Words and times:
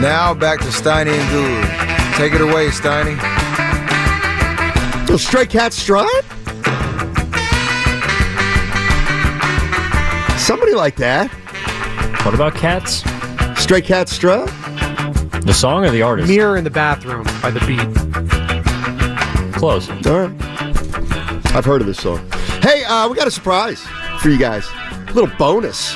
Now 0.00 0.32
back 0.32 0.60
to 0.60 0.68
Steiny 0.68 1.12
and 1.12 1.30
Gould. 1.30 2.16
Take 2.16 2.32
it 2.32 2.40
away, 2.40 2.68
Steiny. 2.68 3.20
Little 5.02 5.18
Stray 5.18 5.44
Cat 5.44 5.74
Strut? 5.74 6.08
Somebody 10.38 10.72
like 10.74 10.96
that. 10.96 11.30
What 12.24 12.34
about 12.34 12.54
cats? 12.54 13.02
Stray 13.62 13.82
Cat 13.82 14.08
Strut? 14.08 14.46
The 15.42 15.52
song 15.52 15.84
or 15.84 15.90
the 15.90 16.00
artist? 16.00 16.30
Mirror 16.30 16.56
in 16.56 16.64
the 16.64 16.70
bathroom 16.70 17.24
by 17.42 17.50
the 17.50 17.60
beat. 17.66 17.80
Close. 19.54 19.90
All 20.06 20.28
right. 20.28 21.54
I've 21.54 21.66
heard 21.66 21.82
of 21.82 21.86
this 21.86 22.00
song. 22.00 22.26
Hey, 22.62 22.84
uh, 22.84 23.06
we 23.06 23.16
got 23.16 23.28
a 23.28 23.30
surprise 23.30 23.82
for 24.20 24.30
you 24.30 24.38
guys. 24.38 24.66
A 25.08 25.12
little 25.12 25.30
bonus. 25.36 25.94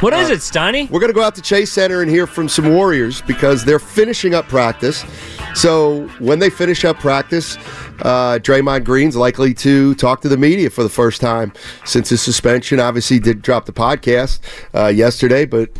What 0.00 0.12
is 0.12 0.28
it, 0.28 0.40
Steiny? 0.40 0.90
We're 0.90 1.00
going 1.00 1.10
to 1.10 1.14
go 1.14 1.22
out 1.22 1.34
to 1.36 1.42
Chase 1.42 1.72
Center 1.72 2.02
and 2.02 2.10
hear 2.10 2.26
from 2.26 2.50
some 2.50 2.74
Warriors 2.74 3.22
because 3.22 3.64
they're 3.64 3.78
finishing 3.78 4.34
up 4.34 4.46
practice. 4.46 5.06
So 5.54 6.06
when 6.18 6.38
they 6.38 6.50
finish 6.50 6.84
up 6.84 6.98
practice, 6.98 7.56
uh, 8.02 8.38
Draymond 8.42 8.84
Green's 8.84 9.16
likely 9.16 9.54
to 9.54 9.94
talk 9.94 10.20
to 10.20 10.28
the 10.28 10.36
media 10.36 10.68
for 10.68 10.82
the 10.82 10.90
first 10.90 11.22
time 11.22 11.50
since 11.86 12.10
his 12.10 12.20
suspension. 12.20 12.78
Obviously, 12.78 13.18
did 13.18 13.40
drop 13.40 13.64
the 13.64 13.72
podcast 13.72 14.40
uh, 14.74 14.88
yesterday, 14.88 15.46
but 15.46 15.70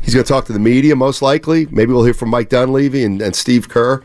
he's 0.00 0.14
going 0.14 0.24
to 0.24 0.28
talk 0.32 0.46
to 0.46 0.54
the 0.54 0.58
media 0.58 0.96
most 0.96 1.20
likely. 1.20 1.66
Maybe 1.66 1.92
we'll 1.92 2.04
hear 2.04 2.14
from 2.14 2.30
Mike 2.30 2.48
Dunleavy 2.48 3.04
and, 3.04 3.20
and 3.20 3.36
Steve 3.36 3.68
Kerr. 3.68 4.02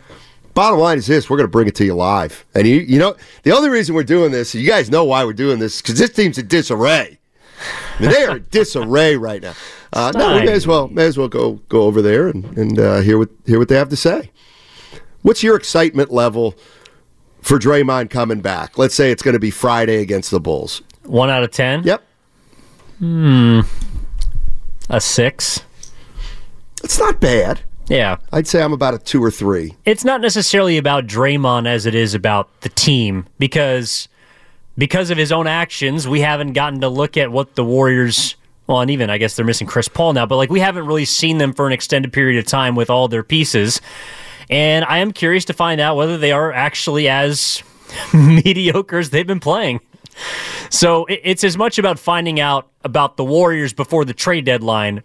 Bottom 0.53 0.80
line 0.80 0.97
is 0.97 1.07
this: 1.07 1.30
we're 1.30 1.37
going 1.37 1.47
to 1.47 1.52
bring 1.52 1.69
it 1.69 1.75
to 1.75 1.85
you 1.85 1.93
live. 1.93 2.45
And 2.53 2.67
you, 2.67 2.81
you 2.81 2.99
know, 2.99 3.15
the 3.43 3.53
only 3.53 3.69
reason 3.69 3.95
we're 3.95 4.03
doing 4.03 4.33
this, 4.33 4.53
you 4.53 4.67
guys 4.67 4.89
know 4.89 5.05
why 5.05 5.23
we're 5.23 5.31
doing 5.31 5.59
this, 5.59 5.81
because 5.81 5.97
this 5.97 6.09
team's 6.09 6.37
in 6.37 6.47
disarray. 6.47 7.19
I 7.97 8.02
mean, 8.02 8.11
they 8.11 8.25
are 8.25 8.38
in 8.38 8.47
disarray 8.52 9.15
right 9.15 9.41
now. 9.41 9.53
Uh, 9.91 10.11
no, 10.15 10.35
we 10.35 10.45
may 10.45 10.53
as 10.53 10.67
well 10.67 10.88
may 10.88 11.05
as 11.05 11.17
well 11.17 11.27
go 11.27 11.53
go 11.69 11.83
over 11.83 12.02
there 12.02 12.27
and, 12.27 12.45
and 12.57 12.79
uh, 12.79 12.99
hear 12.99 13.17
what 13.17 13.29
hear 13.45 13.59
what 13.59 13.67
they 13.70 13.75
have 13.75 13.89
to 13.89 13.97
say. 13.97 14.31
What's 15.21 15.43
your 15.43 15.55
excitement 15.55 16.11
level 16.11 16.55
for 17.42 17.59
Draymond 17.59 18.09
coming 18.09 18.42
back? 18.42 18.77
Let's 18.77 18.95
say 18.95 19.11
it's 19.11 19.23
going 19.23 19.33
to 19.33 19.39
be 19.39 19.52
Friday 19.52 20.02
against 20.02 20.31
the 20.31 20.39
Bulls. 20.39 20.81
One 21.03 21.30
out 21.30 21.43
of 21.43 21.52
ten? 21.52 21.83
Yep. 21.83 22.03
Hmm. 22.99 23.61
A 24.89 25.02
six. 25.02 25.61
It's 26.83 26.99
not 26.99 27.19
bad. 27.19 27.61
Yeah. 27.89 28.17
I'd 28.31 28.48
say 28.48 28.61
I'm 28.61 28.73
about 28.73 28.93
a 28.93 28.99
two 28.99 29.23
or 29.23 29.31
three. 29.31 29.75
It's 29.86 30.05
not 30.05 30.21
necessarily 30.21 30.77
about 30.77 31.08
Draymond 31.08 31.67
as 31.67 31.86
it 31.86 31.95
is 31.95 32.14
about 32.14 32.61
the 32.61 32.69
team 32.69 33.25
because 33.39 34.08
because 34.77 35.09
of 35.09 35.17
his 35.17 35.31
own 35.31 35.47
actions, 35.47 36.07
we 36.07 36.21
haven't 36.21 36.53
gotten 36.53 36.81
to 36.81 36.89
look 36.89 37.17
at 37.17 37.31
what 37.31 37.55
the 37.55 37.63
Warriors. 37.63 38.35
Well, 38.67 38.81
and 38.81 38.91
even 38.91 39.09
I 39.09 39.17
guess 39.17 39.35
they're 39.35 39.45
missing 39.45 39.67
Chris 39.67 39.87
Paul 39.87 40.13
now, 40.13 40.25
but 40.25 40.35
like 40.37 40.52
we 40.52 40.59
haven't 40.59 40.85
really 40.85 41.05
seen 41.05 41.39
them 41.39 41.53
for 41.53 41.65
an 41.65 41.73
extended 41.73 42.13
period 42.13 42.37
of 42.37 42.45
time 42.45 42.75
with 42.75 42.89
all 42.89 43.07
their 43.07 43.23
pieces. 43.23 43.81
And 44.49 44.85
I 44.85 44.99
am 44.99 45.11
curious 45.11 45.45
to 45.45 45.53
find 45.53 45.81
out 45.81 45.95
whether 45.95 46.17
they 46.17 46.31
are 46.31 46.52
actually 46.52 47.07
as 47.07 47.63
mediocre 48.13 48.97
as 48.97 49.09
they've 49.09 49.25
been 49.25 49.39
playing. 49.39 49.81
So 50.69 51.05
it's 51.09 51.43
as 51.43 51.57
much 51.57 51.80
about 51.80 51.97
finding 51.97 52.39
out 52.39 52.69
about 52.83 53.17
the 53.17 53.23
Warriors 53.23 53.73
before 53.73 54.05
the 54.05 54.13
trade 54.13 54.45
deadline, 54.45 55.03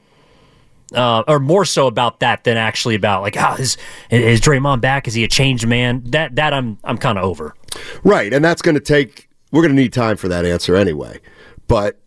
uh, 0.95 1.23
or 1.27 1.39
more 1.39 1.65
so 1.65 1.87
about 1.87 2.21
that 2.21 2.45
than 2.45 2.57
actually 2.57 2.95
about 2.95 3.23
like, 3.23 3.37
ah, 3.37 3.57
is 3.57 3.77
is 4.11 4.41
Draymond 4.41 4.81
back? 4.81 5.09
Is 5.09 5.15
he 5.15 5.25
a 5.25 5.29
changed 5.29 5.67
man? 5.67 6.03
That 6.07 6.37
that 6.37 6.53
I'm 6.53 6.79
I'm 6.85 6.99
kind 6.99 7.19
of 7.19 7.25
over. 7.25 7.55
Right, 8.03 8.33
and 8.33 8.45
that's 8.45 8.63
going 8.63 8.75
to 8.75 8.81
take. 8.81 9.29
We're 9.55 9.63
going 9.63 9.77
to 9.77 9.81
need 9.81 9.93
time 9.93 10.17
for 10.17 10.27
that 10.27 10.45
answer 10.45 10.75
anyway. 10.75 11.21
But 11.69 12.01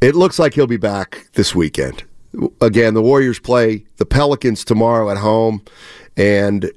it 0.00 0.16
looks 0.16 0.40
like 0.40 0.54
he'll 0.54 0.66
be 0.66 0.76
back 0.76 1.28
this 1.34 1.54
weekend. 1.54 2.02
Again, 2.60 2.94
the 2.94 3.02
Warriors 3.02 3.38
play 3.38 3.84
the 3.98 4.04
Pelicans 4.04 4.64
tomorrow 4.64 5.08
at 5.08 5.18
home, 5.18 5.62
and 6.16 6.68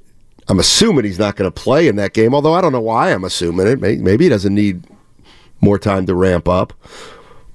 I'm 0.47 0.59
assuming 0.59 1.03
he's 1.03 1.17
not 1.17 1.35
going 1.35 1.51
to 1.51 1.61
play 1.61 1.87
in 1.87 1.95
that 1.95 2.13
game. 2.13 2.35
Although 2.35 2.53
I 2.53 2.61
don't 2.61 2.73
know 2.73 2.79
why 2.79 3.11
I'm 3.11 3.23
assuming 3.23 3.65
it. 3.65 3.81
Maybe 3.81 4.25
he 4.25 4.29
doesn't 4.29 4.53
need 4.53 4.85
more 5.61 5.79
time 5.79 6.05
to 6.05 6.13
ramp 6.13 6.47
up. 6.47 6.71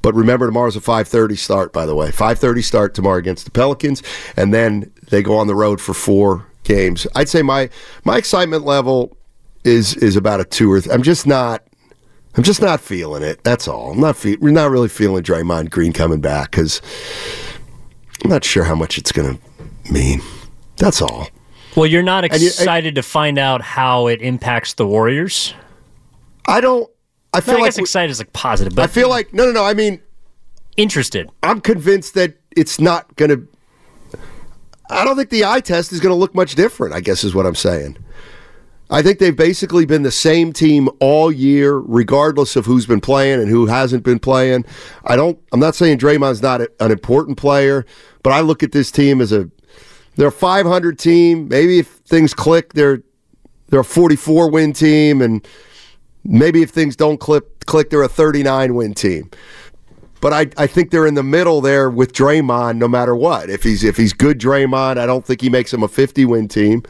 But 0.02 0.16
remember, 0.16 0.46
tomorrow's 0.46 0.74
a 0.74 0.80
5:30 0.80 1.38
start. 1.38 1.72
By 1.72 1.86
the 1.86 1.94
way, 1.94 2.10
5:30 2.10 2.60
start 2.60 2.92
tomorrow 2.92 3.18
against 3.18 3.44
the 3.44 3.52
Pelicans, 3.52 4.02
and 4.36 4.52
then 4.52 4.90
they 5.10 5.22
go 5.22 5.36
on 5.36 5.46
the 5.46 5.54
road 5.54 5.80
for 5.80 5.94
four 5.94 6.46
games. 6.64 7.06
I'd 7.14 7.28
say 7.28 7.42
my 7.42 7.70
my 8.02 8.16
excitement 8.16 8.64
level 8.64 9.16
is 9.64 9.94
is 9.96 10.16
about 10.16 10.40
a 10.40 10.44
two 10.44 10.70
or. 10.72 10.80
Th- 10.80 10.92
I'm 10.94 11.02
just 11.02 11.26
not. 11.26 11.64
I'm 12.36 12.42
just 12.44 12.62
not 12.62 12.80
feeling 12.80 13.22
it. 13.22 13.42
That's 13.44 13.66
all. 13.68 13.92
I'm 13.92 14.00
not. 14.00 14.16
Fe- 14.16 14.36
we're 14.40 14.50
not 14.52 14.70
really 14.70 14.88
feeling 14.88 15.22
Draymond 15.22 15.70
Green 15.70 15.92
coming 15.92 16.20
back 16.20 16.50
because 16.52 16.80
I'm 18.24 18.30
not 18.30 18.44
sure 18.44 18.64
how 18.64 18.74
much 18.74 18.98
it's 18.98 19.12
going 19.12 19.36
to 19.38 19.92
mean. 19.92 20.20
That's 20.76 21.02
all. 21.02 21.28
Well, 21.76 21.86
you're 21.86 22.02
not 22.02 22.24
And 22.24 22.32
excited 22.34 22.94
to 22.96 23.02
find 23.02 23.38
out 23.38 23.62
how 23.62 24.06
it 24.06 24.20
impacts 24.22 24.74
the 24.74 24.86
Warriors. 24.86 25.54
I 26.46 26.60
don't. 26.60 26.90
I 27.32 27.40
feel 27.40 27.56
I 27.56 27.60
like 27.60 27.76
we- 27.76 27.82
excited 27.82 28.10
is 28.10 28.18
like 28.18 28.32
positive, 28.32 28.74
but 28.74 28.82
I 28.82 28.86
feel 28.86 29.08
like 29.08 29.32
no, 29.34 29.44
no, 29.46 29.52
no. 29.52 29.64
I 29.64 29.74
mean, 29.74 30.00
interested. 30.76 31.28
I'm 31.42 31.60
convinced 31.60 32.14
that 32.14 32.34
it's 32.56 32.80
not 32.80 33.14
going 33.16 33.28
to. 33.30 34.18
I 34.88 35.04
don't 35.04 35.16
think 35.16 35.30
the 35.30 35.44
eye 35.44 35.60
test 35.60 35.92
is 35.92 36.00
going 36.00 36.10
to 36.12 36.16
look 36.18 36.34
much 36.34 36.56
different. 36.56 36.94
I 36.94 37.00
guess 37.00 37.22
is 37.22 37.34
what 37.34 37.46
I'm 37.46 37.54
saying. 37.54 37.96
I 38.90 39.02
think 39.02 39.20
they've 39.20 39.36
basically 39.36 39.86
been 39.86 40.02
the 40.02 40.10
same 40.10 40.52
team 40.52 40.88
all 40.98 41.30
year, 41.30 41.78
regardless 41.78 42.56
of 42.56 42.66
who's 42.66 42.86
been 42.86 43.00
playing 43.00 43.40
and 43.40 43.48
who 43.48 43.66
hasn't 43.66 44.02
been 44.02 44.18
playing. 44.18 44.64
I 45.04 45.14
don't. 45.14 45.38
I'm 45.52 45.60
not 45.60 45.76
saying 45.76 45.98
Draymond's 45.98 46.42
not 46.42 46.60
an 46.60 46.90
important 46.90 47.38
player, 47.38 47.86
but 48.22 48.32
I 48.32 48.40
look 48.40 48.62
at 48.62 48.72
this 48.72 48.90
team 48.90 49.20
as 49.20 49.32
a 49.32 49.48
they're 50.16 50.28
a 50.28 50.32
500 50.32 50.98
team. 50.98 51.48
Maybe 51.48 51.78
if 51.78 51.86
things 51.86 52.34
click, 52.34 52.72
they're 52.72 53.02
they're 53.68 53.80
a 53.80 53.84
44 53.84 54.50
win 54.50 54.72
team, 54.72 55.22
and 55.22 55.46
maybe 56.24 56.62
if 56.62 56.70
things 56.70 56.96
don't 56.96 57.18
click, 57.18 57.66
click, 57.66 57.90
they're 57.90 58.02
a 58.02 58.08
39 58.08 58.74
win 58.74 58.94
team. 58.94 59.30
But 60.20 60.32
I, 60.34 60.62
I 60.62 60.66
think 60.66 60.90
they're 60.90 61.06
in 61.06 61.14
the 61.14 61.22
middle 61.22 61.60
there 61.60 61.88
with 61.88 62.12
Draymond, 62.12 62.76
no 62.76 62.88
matter 62.88 63.16
what. 63.16 63.48
If 63.48 63.62
he's 63.62 63.84
if 63.84 63.96
he's 63.96 64.12
good 64.12 64.38
Draymond, 64.38 64.98
I 64.98 65.06
don't 65.06 65.24
think 65.24 65.40
he 65.40 65.48
makes 65.48 65.72
him 65.72 65.82
a 65.82 65.88
50 65.88 66.24
win 66.24 66.48
team. 66.48 66.82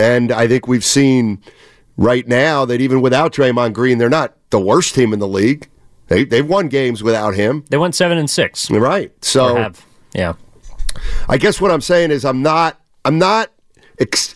And 0.00 0.32
I 0.32 0.48
think 0.48 0.66
we've 0.66 0.84
seen 0.84 1.42
right 1.98 2.26
now 2.26 2.64
that 2.64 2.80
even 2.80 3.02
without 3.02 3.34
Draymond 3.34 3.74
Green, 3.74 3.98
they're 3.98 4.08
not 4.08 4.34
the 4.48 4.58
worst 4.58 4.94
team 4.94 5.12
in 5.12 5.18
the 5.18 5.28
league. 5.28 5.68
They 6.08 6.24
they've 6.24 6.46
won 6.46 6.68
games 6.68 7.02
without 7.02 7.34
him. 7.34 7.64
They 7.68 7.76
went 7.76 7.94
seven 7.94 8.18
and 8.18 8.28
six. 8.28 8.70
Right. 8.70 9.12
So 9.24 9.56
have. 9.56 9.84
Yeah. 10.14 10.32
I 11.28 11.36
guess 11.36 11.60
what 11.60 11.70
I'm 11.70 11.82
saying 11.82 12.10
is 12.10 12.24
I'm 12.24 12.42
not 12.42 12.80
I'm 13.04 13.18
not 13.18 13.52
ex- 13.98 14.34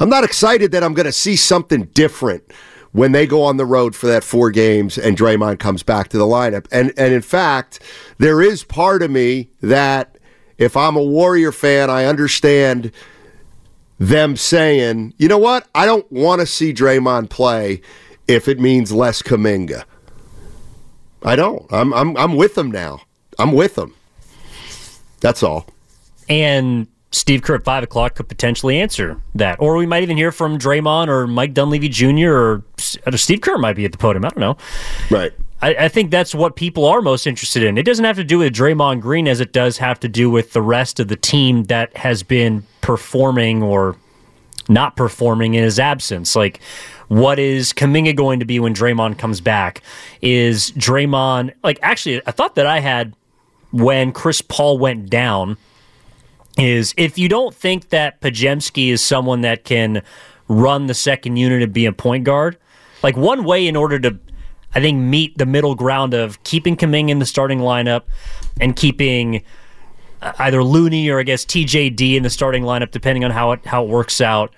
I'm 0.00 0.10
not 0.10 0.24
excited 0.24 0.72
that 0.72 0.82
I'm 0.82 0.92
going 0.92 1.06
to 1.06 1.12
see 1.12 1.36
something 1.36 1.84
different 1.94 2.52
when 2.92 3.12
they 3.12 3.26
go 3.26 3.42
on 3.42 3.56
the 3.56 3.64
road 3.64 3.94
for 3.94 4.06
that 4.08 4.24
four 4.24 4.50
games 4.50 4.98
and 4.98 5.16
Draymond 5.16 5.58
comes 5.58 5.82
back 5.82 6.08
to 6.08 6.18
the 6.18 6.24
lineup. 6.24 6.66
And 6.72 6.92
and 6.98 7.14
in 7.14 7.22
fact, 7.22 7.80
there 8.18 8.42
is 8.42 8.64
part 8.64 9.02
of 9.02 9.10
me 9.10 9.50
that 9.60 10.18
if 10.58 10.76
I'm 10.76 10.96
a 10.96 11.02
Warrior 11.02 11.52
fan, 11.52 11.90
I 11.90 12.04
understand 12.06 12.90
them 13.98 14.36
saying, 14.36 15.14
"You 15.18 15.28
know 15.28 15.38
what? 15.38 15.66
I 15.74 15.86
don't 15.86 16.10
want 16.10 16.40
to 16.40 16.46
see 16.46 16.72
Draymond 16.72 17.30
play 17.30 17.80
if 18.28 18.48
it 18.48 18.58
means 18.58 18.92
less 18.92 19.22
Kuminga. 19.22 19.84
I 21.22 21.36
don't. 21.36 21.66
I'm 21.72 21.92
I'm 21.94 22.16
I'm 22.16 22.36
with 22.36 22.54
them 22.54 22.70
now. 22.70 23.00
I'm 23.38 23.52
with 23.52 23.74
them. 23.74 23.94
That's 25.20 25.42
all. 25.42 25.66
And 26.28 26.86
Steve 27.12 27.42
Kerr 27.42 27.56
at 27.56 27.64
five 27.64 27.82
o'clock 27.82 28.16
could 28.16 28.28
potentially 28.28 28.78
answer 28.80 29.20
that, 29.34 29.60
or 29.60 29.76
we 29.76 29.86
might 29.86 30.02
even 30.02 30.16
hear 30.16 30.32
from 30.32 30.58
Draymond 30.58 31.08
or 31.08 31.26
Mike 31.26 31.54
Dunleavy 31.54 31.88
Jr. 31.88 32.30
or, 32.30 32.52
or 32.52 32.64
uh, 33.06 33.16
Steve 33.16 33.40
Kerr 33.40 33.58
might 33.58 33.76
be 33.76 33.84
at 33.84 33.92
the 33.92 33.98
podium. 33.98 34.24
I 34.24 34.28
don't 34.28 34.38
know. 34.38 34.56
Right. 35.10 35.32
I, 35.62 35.74
I, 35.74 35.88
think 35.88 36.10
that's 36.10 36.34
what 36.34 36.54
people 36.54 36.84
are 36.84 37.00
most 37.00 37.26
interested 37.26 37.62
in. 37.62 37.78
It 37.78 37.84
doesn't 37.84 38.04
have 38.04 38.16
to 38.16 38.24
do 38.24 38.38
with 38.38 38.54
Draymond 38.54 39.00
Green 39.00 39.26
as 39.26 39.40
it 39.40 39.52
does 39.52 39.78
have 39.78 39.98
to 40.00 40.08
do 40.08 40.30
with 40.30 40.52
the 40.52 40.60
rest 40.60 41.00
of 41.00 41.08
the 41.08 41.16
team 41.16 41.64
that 41.64 41.96
has 41.96 42.22
been 42.22 42.64
performing 42.82 43.62
or 43.62 43.96
not 44.68 44.96
performing 44.96 45.54
in 45.54 45.62
his 45.62 45.78
absence. 45.78 46.36
Like, 46.36 46.60
what 47.08 47.38
is 47.38 47.72
Kuminga 47.72 48.14
going 48.14 48.40
to 48.40 48.44
be 48.44 48.60
when 48.60 48.74
Draymond 48.74 49.18
comes 49.18 49.40
back? 49.40 49.82
Is 50.20 50.72
Draymond 50.72 51.54
like 51.62 51.78
actually? 51.82 52.20
I 52.26 52.32
thought 52.32 52.56
that 52.56 52.66
I 52.66 52.80
had 52.80 53.14
when 53.70 54.12
Chris 54.12 54.42
Paul 54.42 54.78
went 54.78 55.08
down 55.08 55.56
is 56.58 56.94
if 56.96 57.18
you 57.18 57.28
don't 57.28 57.54
think 57.54 57.90
that 57.90 58.20
Podziemski 58.20 58.88
is 58.88 59.02
someone 59.02 59.42
that 59.42 59.64
can 59.64 60.02
run 60.48 60.86
the 60.86 60.94
second 60.94 61.36
unit 61.36 61.62
and 61.62 61.72
be 61.72 61.86
a 61.86 61.92
point 61.92 62.24
guard, 62.24 62.56
like 63.02 63.16
one 63.16 63.44
way 63.44 63.66
in 63.66 63.76
order 63.76 63.98
to, 63.98 64.18
I 64.76 64.80
think, 64.80 64.98
meet 64.98 65.38
the 65.38 65.46
middle 65.46 65.74
ground 65.74 66.12
of 66.12 66.42
keeping 66.44 66.76
Kuminga 66.76 67.08
in 67.08 67.18
the 67.18 67.24
starting 67.24 67.60
lineup 67.60 68.02
and 68.60 68.76
keeping 68.76 69.42
uh, 70.20 70.34
either 70.40 70.62
Looney 70.62 71.08
or 71.08 71.18
I 71.18 71.22
guess 71.22 71.46
TJD 71.46 72.14
in 72.14 72.22
the 72.22 72.28
starting 72.28 72.62
lineup, 72.62 72.90
depending 72.90 73.24
on 73.24 73.30
how 73.30 73.52
it 73.52 73.64
how 73.64 73.84
it 73.84 73.88
works 73.88 74.20
out. 74.20 74.54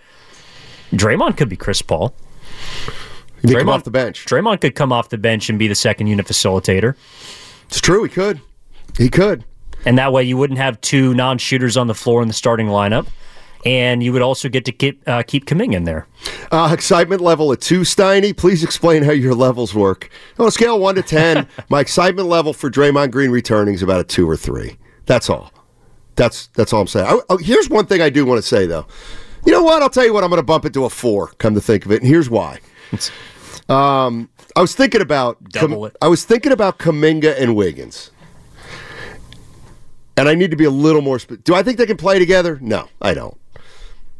Draymond 0.90 1.36
could 1.36 1.48
be 1.48 1.54
Chris 1.54 1.82
Paul. 1.82 2.16
He 3.42 3.46
Draymond, 3.46 3.58
come 3.60 3.68
off 3.68 3.84
the 3.84 3.92
bench. 3.92 4.26
Draymond 4.26 4.60
could 4.60 4.74
come 4.74 4.92
off 4.92 5.08
the 5.10 5.18
bench 5.18 5.48
and 5.48 5.56
be 5.56 5.68
the 5.68 5.76
second 5.76 6.08
unit 6.08 6.26
facilitator. 6.26 6.96
It's 7.68 7.80
true. 7.80 8.02
He 8.02 8.08
could. 8.08 8.40
He 8.96 9.08
could. 9.10 9.44
And 9.86 9.98
that 9.98 10.12
way 10.12 10.24
you 10.24 10.36
wouldn't 10.36 10.58
have 10.58 10.80
two 10.80 11.14
non 11.14 11.38
shooters 11.38 11.76
on 11.76 11.86
the 11.86 11.94
floor 11.94 12.22
in 12.22 12.28
the 12.28 12.34
starting 12.34 12.66
lineup. 12.66 13.06
And 13.64 14.02
you 14.02 14.12
would 14.12 14.22
also 14.22 14.48
get 14.48 14.64
to 14.66 14.72
keep, 14.72 15.02
uh, 15.08 15.22
keep 15.26 15.50
in 15.50 15.84
there. 15.84 16.06
Uh, 16.50 16.70
excitement 16.72 17.20
level 17.20 17.52
at 17.52 17.60
two, 17.60 17.80
Steiny. 17.80 18.36
Please 18.36 18.62
explain 18.62 19.02
how 19.02 19.12
your 19.12 19.34
levels 19.34 19.74
work. 19.74 20.10
On 20.38 20.46
a 20.46 20.50
scale 20.50 20.76
of 20.76 20.80
one 20.80 20.94
to 20.94 21.02
10, 21.02 21.46
my 21.68 21.80
excitement 21.80 22.28
level 22.28 22.52
for 22.52 22.70
Draymond 22.70 23.10
Green 23.10 23.30
returning 23.30 23.74
is 23.74 23.82
about 23.82 24.00
a 24.00 24.04
two 24.04 24.28
or 24.28 24.36
three. 24.36 24.76
That's 25.06 25.28
all. 25.28 25.52
That's, 26.14 26.48
that's 26.48 26.72
all 26.72 26.82
I'm 26.82 26.86
saying. 26.86 27.06
I, 27.06 27.18
oh, 27.28 27.36
here's 27.36 27.68
one 27.68 27.86
thing 27.86 28.00
I 28.00 28.10
do 28.10 28.24
want 28.24 28.38
to 28.38 28.46
say, 28.46 28.66
though. 28.66 28.86
You 29.44 29.52
know 29.52 29.62
what? 29.62 29.82
I'll 29.82 29.90
tell 29.90 30.04
you 30.04 30.12
what. 30.12 30.24
I'm 30.24 30.30
going 30.30 30.40
to 30.40 30.46
bump 30.46 30.64
it 30.64 30.72
to 30.74 30.84
a 30.84 30.90
four, 30.90 31.28
come 31.38 31.54
to 31.54 31.60
think 31.60 31.84
of 31.84 31.92
it. 31.92 32.00
And 32.02 32.08
here's 32.08 32.30
why. 32.30 32.60
Um, 33.68 34.30
I 34.56 34.60
was 34.60 34.74
thinking 34.74 35.00
about 35.00 35.42
Double 35.50 35.90
I 36.00 36.08
was 36.08 36.24
thinking 36.24 36.52
about 36.52 36.78
Kuminga 36.78 37.38
and 37.38 37.54
Wiggins. 37.54 38.10
And 40.16 40.28
I 40.28 40.34
need 40.34 40.50
to 40.50 40.56
be 40.56 40.64
a 40.64 40.70
little 40.70 41.02
more. 41.02 41.18
Do 41.18 41.54
I 41.54 41.62
think 41.62 41.78
they 41.78 41.86
can 41.86 41.96
play 41.96 42.18
together? 42.18 42.58
No, 42.60 42.88
I 43.00 43.14
don't. 43.14 43.38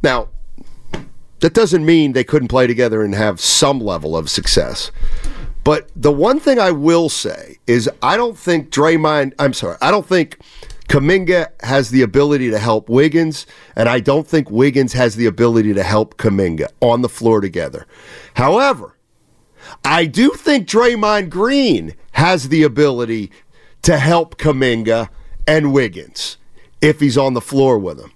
Now, 0.01 0.29
that 1.39 1.53
doesn't 1.53 1.85
mean 1.85 2.13
they 2.13 2.23
couldn't 2.23 2.47
play 2.49 2.67
together 2.67 3.01
and 3.01 3.15
have 3.15 3.39
some 3.39 3.79
level 3.79 4.15
of 4.15 4.29
success. 4.29 4.91
But 5.63 5.89
the 5.95 6.11
one 6.11 6.39
thing 6.39 6.59
I 6.59 6.71
will 6.71 7.09
say 7.09 7.57
is 7.67 7.89
I 8.01 8.17
don't 8.17 8.37
think 8.37 8.71
Draymond, 8.71 9.33
I'm 9.39 9.53
sorry, 9.53 9.77
I 9.81 9.91
don't 9.91 10.05
think 10.05 10.37
Kuminga 10.87 11.49
has 11.61 11.91
the 11.91 12.01
ability 12.01 12.49
to 12.49 12.57
help 12.57 12.89
Wiggins, 12.89 13.45
and 13.75 13.87
I 13.87 13.99
don't 13.99 14.27
think 14.27 14.49
Wiggins 14.49 14.93
has 14.93 15.15
the 15.15 15.27
ability 15.27 15.73
to 15.75 15.83
help 15.83 16.17
Kuminga 16.17 16.67
on 16.81 17.01
the 17.03 17.09
floor 17.09 17.41
together. 17.41 17.85
However, 18.33 18.97
I 19.85 20.05
do 20.05 20.31
think 20.31 20.67
Draymond 20.67 21.29
Green 21.29 21.93
has 22.13 22.49
the 22.49 22.63
ability 22.63 23.31
to 23.83 23.97
help 23.97 24.37
Kuminga 24.37 25.09
and 25.45 25.73
Wiggins 25.73 26.37
if 26.81 26.99
he's 26.99 27.17
on 27.17 27.33
the 27.33 27.41
floor 27.41 27.77
with 27.77 27.99
him. 27.99 28.11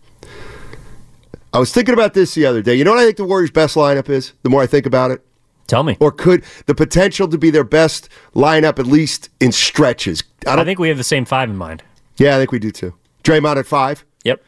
I 1.53 1.59
was 1.59 1.71
thinking 1.71 1.93
about 1.93 2.13
this 2.13 2.33
the 2.33 2.45
other 2.45 2.61
day. 2.61 2.75
You 2.75 2.83
know 2.83 2.91
what 2.91 2.99
I 2.99 3.05
think 3.05 3.17
the 3.17 3.25
Warriors' 3.25 3.51
best 3.51 3.75
lineup 3.75 4.09
is? 4.09 4.33
The 4.41 4.49
more 4.49 4.61
I 4.61 4.67
think 4.67 4.85
about 4.85 5.11
it, 5.11 5.23
tell 5.67 5.83
me. 5.83 5.97
Or 5.99 6.11
could 6.11 6.43
the 6.65 6.73
potential 6.75 7.27
to 7.27 7.37
be 7.37 7.51
their 7.51 7.63
best 7.63 8.09
lineup 8.33 8.79
at 8.79 8.87
least 8.87 9.29
in 9.39 9.51
stretches? 9.51 10.23
I, 10.47 10.59
I 10.59 10.65
think 10.65 10.79
we 10.79 10.89
have 10.89 10.97
the 10.97 11.03
same 11.03 11.25
five 11.25 11.49
in 11.49 11.57
mind. 11.57 11.83
Yeah, 12.17 12.35
I 12.35 12.39
think 12.39 12.51
we 12.51 12.59
do 12.59 12.71
too. 12.71 12.95
Draymond 13.23 13.57
at 13.57 13.65
five. 13.67 14.03
Yep. 14.23 14.43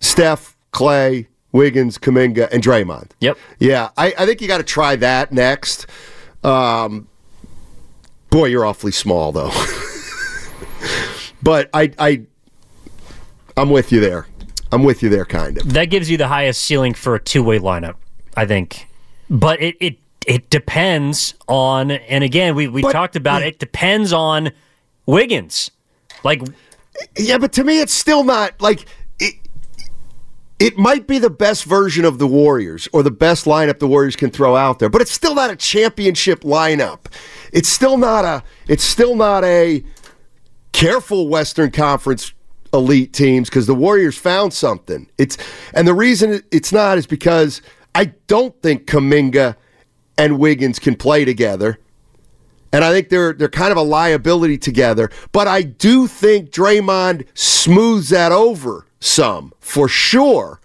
Steph, 0.00 0.56
Clay, 0.70 1.28
Wiggins, 1.50 1.98
Kuminga, 1.98 2.48
and 2.52 2.62
Draymond. 2.62 3.10
Yep. 3.20 3.38
Yeah, 3.58 3.90
I, 3.96 4.14
I 4.18 4.26
think 4.26 4.40
you 4.40 4.48
got 4.48 4.58
to 4.58 4.64
try 4.64 4.96
that 4.96 5.32
next. 5.32 5.86
Um, 6.44 7.08
boy, 8.30 8.46
you're 8.46 8.64
awfully 8.66 8.92
small 8.92 9.32
though. 9.32 9.50
But 11.42 11.70
I, 11.74 11.92
I, 11.98 12.22
I'm 13.56 13.70
with 13.70 13.90
you 13.90 14.00
there. 14.00 14.26
I'm 14.72 14.84
with 14.84 15.02
you 15.02 15.08
there, 15.08 15.26
kind 15.26 15.58
of. 15.58 15.72
That 15.72 15.86
gives 15.86 16.10
you 16.10 16.16
the 16.16 16.28
highest 16.28 16.62
ceiling 16.62 16.94
for 16.94 17.14
a 17.14 17.20
two 17.20 17.42
way 17.42 17.58
lineup, 17.58 17.96
I 18.36 18.46
think. 18.46 18.88
But 19.28 19.60
it, 19.62 19.76
it 19.80 19.98
it 20.26 20.50
depends 20.50 21.34
on, 21.46 21.90
and 21.90 22.24
again, 22.24 22.54
we 22.54 22.68
we 22.68 22.82
but, 22.82 22.92
talked 22.92 23.16
about 23.16 23.42
it, 23.42 23.48
it. 23.48 23.58
Depends 23.58 24.12
on 24.12 24.50
Wiggins, 25.06 25.70
like. 26.24 26.42
Yeah, 27.16 27.38
but 27.38 27.52
to 27.54 27.64
me, 27.64 27.80
it's 27.80 27.94
still 27.94 28.22
not 28.24 28.60
like 28.60 28.86
it. 29.18 29.34
It 30.58 30.76
might 30.76 31.06
be 31.06 31.18
the 31.18 31.30
best 31.30 31.64
version 31.64 32.04
of 32.04 32.18
the 32.18 32.26
Warriors 32.26 32.88
or 32.92 33.02
the 33.02 33.10
best 33.10 33.46
lineup 33.46 33.78
the 33.78 33.88
Warriors 33.88 34.14
can 34.14 34.30
throw 34.30 34.54
out 34.56 34.78
there, 34.78 34.88
but 34.88 35.00
it's 35.00 35.10
still 35.10 35.34
not 35.34 35.50
a 35.50 35.56
championship 35.56 36.42
lineup. 36.42 37.06
It's 37.52 37.68
still 37.68 37.96
not 37.96 38.24
a. 38.24 38.42
It's 38.68 38.84
still 38.84 39.16
not 39.16 39.44
a 39.44 39.82
careful 40.72 41.28
Western 41.28 41.70
Conference 41.70 42.32
elite 42.72 43.12
teams 43.12 43.48
because 43.48 43.66
the 43.66 43.74
Warriors 43.74 44.16
found 44.16 44.52
something. 44.52 45.08
It's 45.18 45.36
and 45.74 45.86
the 45.86 45.94
reason 45.94 46.42
it's 46.50 46.72
not 46.72 46.98
is 46.98 47.06
because 47.06 47.62
I 47.94 48.06
don't 48.26 48.60
think 48.62 48.86
Kuminga 48.86 49.56
and 50.16 50.38
Wiggins 50.38 50.78
can 50.78 50.94
play 50.94 51.24
together. 51.24 51.78
And 52.72 52.84
I 52.84 52.90
think 52.90 53.10
they're 53.10 53.32
they're 53.34 53.48
kind 53.48 53.70
of 53.70 53.76
a 53.76 53.82
liability 53.82 54.58
together. 54.58 55.10
But 55.32 55.46
I 55.46 55.62
do 55.62 56.06
think 56.06 56.50
Draymond 56.50 57.26
smooths 57.34 58.08
that 58.10 58.32
over 58.32 58.86
some 59.00 59.52
for 59.60 59.88
sure. 59.88 60.60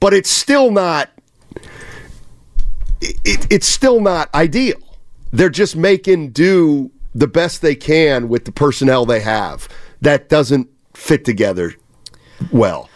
But 0.00 0.14
it's 0.14 0.30
still 0.30 0.70
not 0.70 1.10
it, 3.00 3.46
it's 3.50 3.68
still 3.68 4.00
not 4.00 4.32
ideal. 4.34 4.78
They're 5.32 5.50
just 5.50 5.76
making 5.76 6.30
do 6.30 6.90
the 7.14 7.26
best 7.26 7.60
they 7.60 7.74
can 7.74 8.28
with 8.28 8.44
the 8.44 8.52
personnel 8.52 9.04
they 9.04 9.20
have. 9.20 9.68
That 10.00 10.28
doesn't 10.28 10.68
fit 10.94 11.24
together 11.24 11.74
well. 12.50 12.88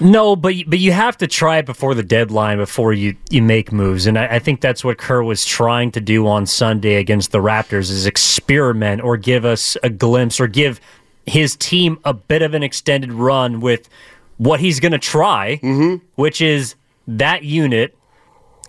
No, 0.00 0.36
but 0.36 0.54
but 0.68 0.78
you 0.78 0.92
have 0.92 1.16
to 1.18 1.26
try 1.26 1.58
it 1.58 1.66
before 1.66 1.94
the 1.94 2.04
deadline 2.04 2.58
before 2.58 2.92
you, 2.92 3.16
you 3.30 3.42
make 3.42 3.72
moves, 3.72 4.06
and 4.06 4.16
I, 4.16 4.36
I, 4.36 4.38
think 4.38 4.60
that's 4.60 4.84
what 4.84 4.96
Kerr 4.96 5.24
was 5.24 5.44
trying 5.44 5.90
to 5.92 6.00
do 6.00 6.28
on 6.28 6.46
Sunday 6.46 6.96
against 6.96 7.32
the 7.32 7.38
Raptors: 7.38 7.90
is 7.90 8.06
experiment 8.06 9.02
or 9.02 9.16
give 9.16 9.44
us 9.44 9.76
a 9.82 9.90
glimpse 9.90 10.38
or 10.38 10.46
give 10.46 10.80
his 11.26 11.56
team 11.56 11.98
a 12.04 12.14
bit 12.14 12.42
of 12.42 12.54
an 12.54 12.62
extended 12.62 13.12
run 13.12 13.60
with 13.60 13.88
what 14.36 14.60
he's 14.60 14.78
going 14.78 14.92
to 14.92 14.98
try, 14.98 15.58
mm-hmm. 15.62 16.04
which 16.14 16.40
is 16.40 16.76
that 17.08 17.42
unit: 17.42 17.96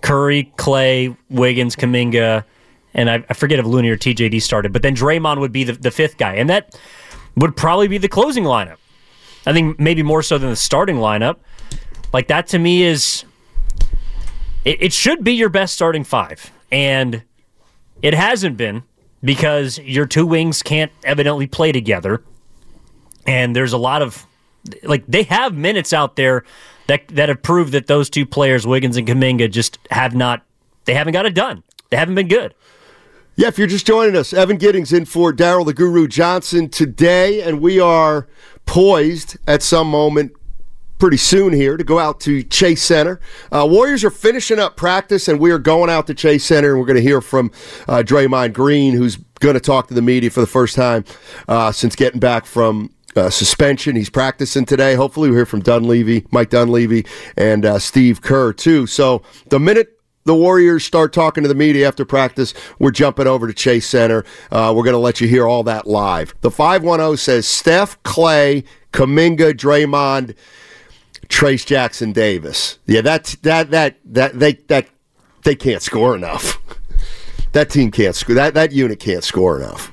Curry, 0.02 0.52
Clay, 0.58 1.16
Wiggins, 1.30 1.76
Kuminga, 1.76 2.44
and 2.96 3.08
I, 3.08 3.24
I 3.30 3.34
forget 3.36 3.60
if 3.60 3.68
Looney 3.68 3.90
or 3.90 3.98
TJD 3.98 4.42
started, 4.42 4.74
but 4.74 4.82
then 4.82 4.96
Draymond 4.96 5.40
would 5.42 5.52
be 5.52 5.64
the, 5.64 5.74
the 5.74 5.92
fifth 5.92 6.18
guy, 6.18 6.34
and 6.34 6.50
that 6.50 6.76
would 7.36 7.56
probably 7.56 7.88
be 7.88 7.98
the 7.98 8.08
closing 8.08 8.44
lineup. 8.44 8.78
I 9.46 9.54
think 9.54 9.80
maybe 9.80 10.04
more 10.04 10.22
so 10.22 10.38
than 10.38 10.50
the 10.50 10.56
starting 10.56 10.98
lineup. 10.98 11.38
Like 12.14 12.28
that 12.28 12.48
to 12.48 12.60
me 12.60 12.84
is 12.84 13.24
it, 14.66 14.82
it 14.82 14.94
should 14.94 15.24
be 15.24 15.34
your 15.34 15.50
best 15.50 15.74
starting 15.74 16.04
five, 16.04 16.52
and 16.72 17.24
it 18.02 18.14
hasn't 18.14 18.58
been 18.58 18.84
because 19.24 19.80
your 19.80 20.06
two 20.06 20.26
wings 20.26 20.64
can't 20.64 20.92
evidently 21.04 21.48
play 21.48 21.72
together, 21.72 22.24
and 23.26 23.56
there's 23.56 23.74
a 23.74 23.78
lot 23.78 24.02
of 24.02 24.26
like 24.84 25.06
they 25.08 25.24
have 25.24 25.56
minutes 25.56 25.94
out 25.94 26.16
there 26.16 26.44
that 26.88 27.08
that 27.10 27.30
have 27.30 27.42
proved 27.42 27.72
that 27.74 27.88
those 27.88 28.10
two 28.10 28.26
players, 28.26 28.66
Wiggins 28.66 28.98
and 28.98 29.08
Kuminga, 29.08 29.50
just 29.52 29.78
have 29.92 30.16
not 30.16 30.44
they 30.86 30.94
haven't 30.94 31.14
got 31.14 31.26
it 31.26 31.36
done. 31.36 31.64
They 31.90 31.98
haven't 31.98 32.16
been 32.16 32.28
good. 32.28 32.54
Yeah, 33.40 33.48
if 33.48 33.58
you're 33.58 33.68
just 33.68 33.88
joining 33.88 34.18
us, 34.18 34.34
Evan 34.34 34.58
Giddings 34.58 34.92
in 34.92 35.06
for 35.06 35.32
Daryl 35.32 35.66
the 35.66 35.74
Guru 35.74 36.10
Johnson 36.10 36.68
today, 36.68 37.42
and 37.42 37.62
we 37.62 37.80
are 37.80 38.28
poised 38.66 39.38
at 39.48 39.64
some 39.64 39.90
moment 39.90 40.34
pretty 40.98 41.16
soon 41.16 41.54
here 41.54 41.78
to 41.78 41.84
go 41.86 42.00
out 42.00 42.20
to 42.20 42.44
Chase 42.44 42.84
Center. 42.84 43.22
Uh, 43.50 43.66
Warriors 43.66 44.04
are 44.04 44.10
finishing 44.10 44.60
up 44.60 44.76
practice, 44.76 45.30
and 45.30 45.40
we 45.40 45.52
are 45.52 45.58
going 45.58 45.90
out 45.90 46.06
to 46.08 46.14
Chase 46.14 46.44
Center, 46.44 46.72
and 46.72 46.80
we're 46.82 46.86
going 46.86 46.98
to 46.98 47.02
hear 47.02 47.22
from 47.22 47.50
uh, 47.88 48.04
Draymond 48.06 48.52
Green, 48.52 48.94
who's 48.94 49.16
going 49.40 49.54
to 49.54 49.62
talk 49.62 49.88
to 49.88 49.94
the 49.94 50.02
media 50.02 50.30
for 50.30 50.42
the 50.42 50.46
first 50.46 50.76
time 50.76 51.06
uh, 51.48 51.72
since 51.72 51.96
getting 51.96 52.20
back 52.20 52.46
from 52.46 52.94
uh, 53.16 53.30
suspension. 53.30 53.96
He's 53.96 54.10
practicing 54.10 54.66
today. 54.66 54.96
Hopefully, 54.96 55.30
we'll 55.30 55.38
hear 55.38 55.46
from 55.46 55.62
Dunleavy, 55.62 56.28
Mike 56.32 56.50
Dunleavy, 56.50 57.06
and 57.38 57.66
uh, 57.66 57.80
Steve 57.80 58.22
Kerr, 58.22 58.52
too. 58.52 58.86
So 58.86 59.22
the 59.48 59.62
minute 59.62 59.99
the 60.30 60.36
Warriors 60.36 60.86
start 60.86 61.12
talking 61.12 61.42
to 61.42 61.48
the 61.50 61.56
media 61.56 61.88
after 61.88 62.06
practice, 62.06 62.54
we're 62.78 62.92
jumping 62.92 63.26
over 63.26 63.48
to 63.48 63.54
Chase 63.54 63.88
Center. 63.88 64.24
Uh, 64.52 64.72
we're 64.76 64.84
going 64.84 64.94
to 64.94 65.00
let 65.00 65.20
you 65.20 65.28
hear 65.28 65.48
all 65.48 65.64
that 65.64 65.88
live. 65.88 66.36
The 66.42 66.52
510 66.52 67.18
says 67.18 67.48
Steph, 67.48 68.02
Clay, 68.04 68.64
Kuminga, 68.94 69.54
Draymond, 69.54 70.36
Trayce 71.30 71.66
Jackson 71.66 72.12
Davis. 72.12 72.78
Yeah, 72.86 73.02
that's 73.02 73.38
that 73.38 73.72
that 73.72 73.98
that 74.06 74.38
they 74.38 74.54
that 74.68 74.88
they 75.46 75.56
can't 75.56 75.82
score 75.82 76.14
enough. 76.14 76.60
that 77.54 77.72
team 77.72 77.90
can't 77.90 78.16
score. 78.16 78.36
That 78.36 78.54
that 78.54 78.72
unit 78.72 79.00
can't 79.00 79.24
score 79.24 79.58
enough. 79.58 79.92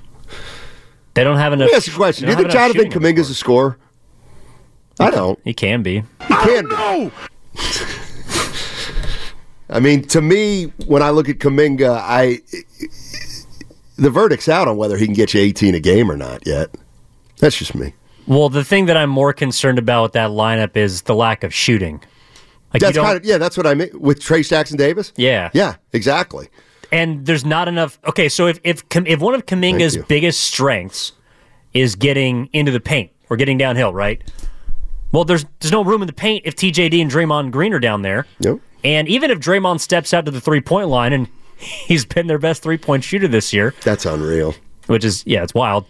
They 1.15 1.25
don't 1.25 1.39
have 1.39 1.55
enough. 1.55 1.69
Let 1.69 1.73
me 1.73 1.77
ask 1.77 1.87
you 1.87 1.95
a 1.95 1.97
question. 1.97 2.27
Do 2.27 2.33
you 2.33 2.37
think 2.37 2.51
Jonathan 2.51 2.91
Kuminga's 2.91 3.31
a 3.31 3.35
scorer? 3.35 3.79
I 5.01 5.11
don't. 5.11 5.39
He 5.45 5.55
can 5.55 5.83
be. 5.83 6.03
He 6.29 6.35
can 6.35 6.69
be. 6.69 7.11
I 9.69 9.81
mean, 9.81 10.03
to 10.09 10.21
me, 10.21 10.65
when 10.87 11.03
I 11.03 11.11
look 11.11 11.29
at 11.29 11.39
Kuminga, 11.39 11.99
I 12.01 12.41
the 13.97 14.11
verdict's 14.11 14.49
out 14.49 14.69
on 14.69 14.77
whether 14.77 14.97
he 14.97 15.07
can 15.07 15.15
get 15.15 15.35
you 15.35 15.41
18 15.41 15.75
a 15.75 15.81
game 15.81 16.11
or 16.11 16.17
not 16.17 16.47
yet. 16.47 16.71
That's 17.39 17.57
just 17.57 17.75
me. 17.75 17.95
Well, 18.27 18.49
the 18.49 18.65
thing 18.65 18.87
that 18.87 18.97
I'm 18.97 19.11
more 19.11 19.33
concerned 19.33 19.79
about 19.79 20.03
with 20.03 20.13
that 20.13 20.31
lineup 20.31 20.77
is 20.77 21.03
the 21.03 21.15
lack 21.15 21.45
of 21.45 21.55
shooting. 21.55 22.03
Like 22.73 22.83
that's 22.83 22.99
kind 22.99 23.17
of 23.17 23.25
yeah, 23.25 23.39
that's 23.39 23.57
what 23.57 23.67
I 23.67 23.75
mean 23.75 23.91
with 23.99 24.21
Trayce 24.21 24.49
Jackson 24.49 24.77
Davis. 24.77 25.13
Yeah, 25.17 25.51
yeah, 25.55 25.77
exactly. 25.93 26.49
And 26.93 27.25
there's 27.27 27.45
not 27.45 27.69
enough. 27.69 27.99
Okay, 28.07 28.29
so 28.29 28.47
if 28.47 28.61
if 28.65 28.85
if 28.93 29.21
one 29.21 29.35
of 29.35 29.47
Kuminga's 29.47 29.97
biggest 29.97 30.41
strengths 30.41 31.13
is 31.73 31.95
getting 31.95 32.49
into 32.53 32.73
the 32.73 32.81
paint 32.81 33.11
or 33.31 33.37
getting 33.37 33.59
downhill, 33.59 33.93
right? 33.95 34.23
Well, 35.13 35.25
there's 35.25 35.45
there's 35.61 35.73
no 35.73 35.85
room 35.85 36.03
in 36.03 36.07
the 36.07 36.13
paint 36.13 36.43
if 36.45 36.57
TJD 36.57 37.01
and 37.01 37.11
Draymond 37.11 37.51
Green 37.51 37.73
are 37.73 37.81
down 37.81 38.03
there. 38.03 38.27
Nope. 38.41 38.61
And 38.87 39.09
even 39.09 39.33
if 39.33 39.41
Draymond 39.41 39.81
steps 39.81 40.15
out 40.15 40.27
to 40.27 40.31
the 40.31 40.41
three 40.41 40.61
point 40.61 40.89
line 40.89 41.13
and 41.13 41.29
he's 41.57 42.05
been 42.05 42.29
their 42.29 42.39
best 42.39 42.63
three 42.63 42.79
point 42.79 43.03
shooter 43.03 43.27
this 43.27 43.53
year, 43.53 43.75
that's 43.83 44.07
unreal. 44.07 44.55
Which 44.87 45.05
is 45.05 45.25
yeah, 45.27 45.43
it's 45.43 45.55
wild. 45.55 45.87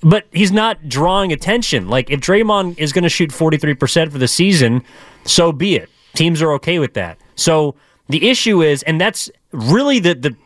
But 0.00 0.26
he's 0.32 0.50
not 0.50 0.88
drawing 0.88 1.32
attention. 1.32 1.88
Like 1.88 2.10
if 2.10 2.18
Draymond 2.20 2.76
is 2.78 2.92
going 2.92 3.04
to 3.04 3.08
shoot 3.08 3.30
43% 3.30 4.10
for 4.10 4.18
the 4.18 4.26
season, 4.26 4.82
so 5.24 5.52
be 5.52 5.76
it. 5.76 5.88
Teams 6.14 6.42
are 6.42 6.52
okay 6.54 6.80
with 6.80 6.94
that. 6.94 7.18
So 7.36 7.76
the 8.08 8.28
issue 8.28 8.60
is, 8.60 8.82
and 8.82 9.00
that's 9.00 9.30
really 9.52 10.00
the 10.00 10.14
the, 10.14 10.36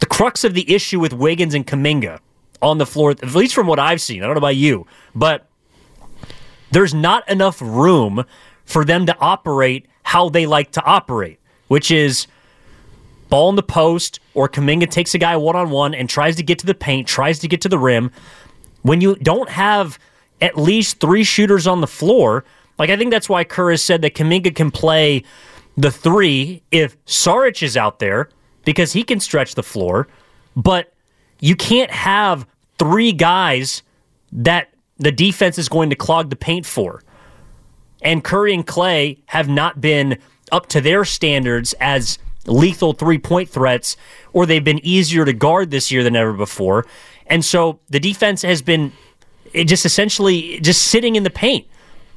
the 0.00 0.06
crux 0.06 0.42
of 0.42 0.54
the 0.54 0.74
issue 0.74 0.98
with 0.98 1.12
Wiggins 1.12 1.52
and 1.52 1.66
Kuminga 1.66 2.20
on 2.62 2.78
the 2.78 2.86
floor, 2.86 3.10
at 3.10 3.34
least 3.34 3.54
from 3.54 3.66
what 3.66 3.78
I've 3.78 4.00
seen. 4.00 4.22
I 4.22 4.26
don't 4.26 4.36
know 4.36 4.38
about 4.38 4.56
you, 4.56 4.86
but 5.14 5.46
there's 6.70 6.94
not 6.94 7.28
enough 7.28 7.60
room 7.60 8.24
for 8.64 8.86
them 8.86 9.04
to 9.04 9.16
operate 9.18 9.86
how 10.06 10.28
they 10.28 10.46
like 10.46 10.70
to 10.70 10.84
operate, 10.84 11.40
which 11.66 11.90
is 11.90 12.28
ball 13.28 13.50
in 13.50 13.56
the 13.56 13.62
post, 13.62 14.20
or 14.34 14.48
Kuminga 14.48 14.88
takes 14.88 15.16
a 15.16 15.18
guy 15.18 15.36
one 15.36 15.56
on 15.56 15.70
one 15.70 15.96
and 15.96 16.08
tries 16.08 16.36
to 16.36 16.44
get 16.44 16.60
to 16.60 16.66
the 16.66 16.76
paint, 16.76 17.08
tries 17.08 17.40
to 17.40 17.48
get 17.48 17.60
to 17.62 17.68
the 17.68 17.76
rim. 17.78 18.12
When 18.82 19.00
you 19.00 19.16
don't 19.16 19.50
have 19.50 19.98
at 20.40 20.56
least 20.56 21.00
three 21.00 21.24
shooters 21.24 21.66
on 21.66 21.80
the 21.80 21.88
floor, 21.88 22.44
like 22.78 22.88
I 22.88 22.96
think 22.96 23.10
that's 23.10 23.28
why 23.28 23.42
Kerr 23.42 23.72
has 23.72 23.84
said 23.84 24.00
that 24.02 24.14
Kuminga 24.14 24.54
can 24.54 24.70
play 24.70 25.24
the 25.76 25.90
three 25.90 26.62
if 26.70 26.96
Saric 27.06 27.60
is 27.64 27.76
out 27.76 27.98
there 27.98 28.28
because 28.64 28.92
he 28.92 29.02
can 29.02 29.18
stretch 29.18 29.56
the 29.56 29.64
floor, 29.64 30.06
but 30.54 30.92
you 31.40 31.56
can't 31.56 31.90
have 31.90 32.46
three 32.78 33.10
guys 33.10 33.82
that 34.30 34.68
the 34.98 35.10
defense 35.10 35.58
is 35.58 35.68
going 35.68 35.90
to 35.90 35.96
clog 35.96 36.30
the 36.30 36.36
paint 36.36 36.64
for. 36.64 37.02
And 38.02 38.22
Curry 38.22 38.54
and 38.54 38.66
Clay 38.66 39.18
have 39.26 39.48
not 39.48 39.80
been 39.80 40.18
up 40.52 40.66
to 40.68 40.80
their 40.80 41.04
standards 41.04 41.74
as 41.80 42.18
lethal 42.46 42.92
three 42.92 43.18
point 43.18 43.48
threats, 43.48 43.96
or 44.32 44.46
they've 44.46 44.62
been 44.62 44.84
easier 44.84 45.24
to 45.24 45.32
guard 45.32 45.70
this 45.70 45.90
year 45.90 46.04
than 46.04 46.14
ever 46.14 46.32
before. 46.32 46.86
And 47.26 47.44
so 47.44 47.80
the 47.88 48.00
defense 48.00 48.42
has 48.42 48.62
been 48.62 48.92
just 49.52 49.84
essentially 49.84 50.60
just 50.60 50.82
sitting 50.82 51.16
in 51.16 51.22
the 51.22 51.30
paint. 51.30 51.66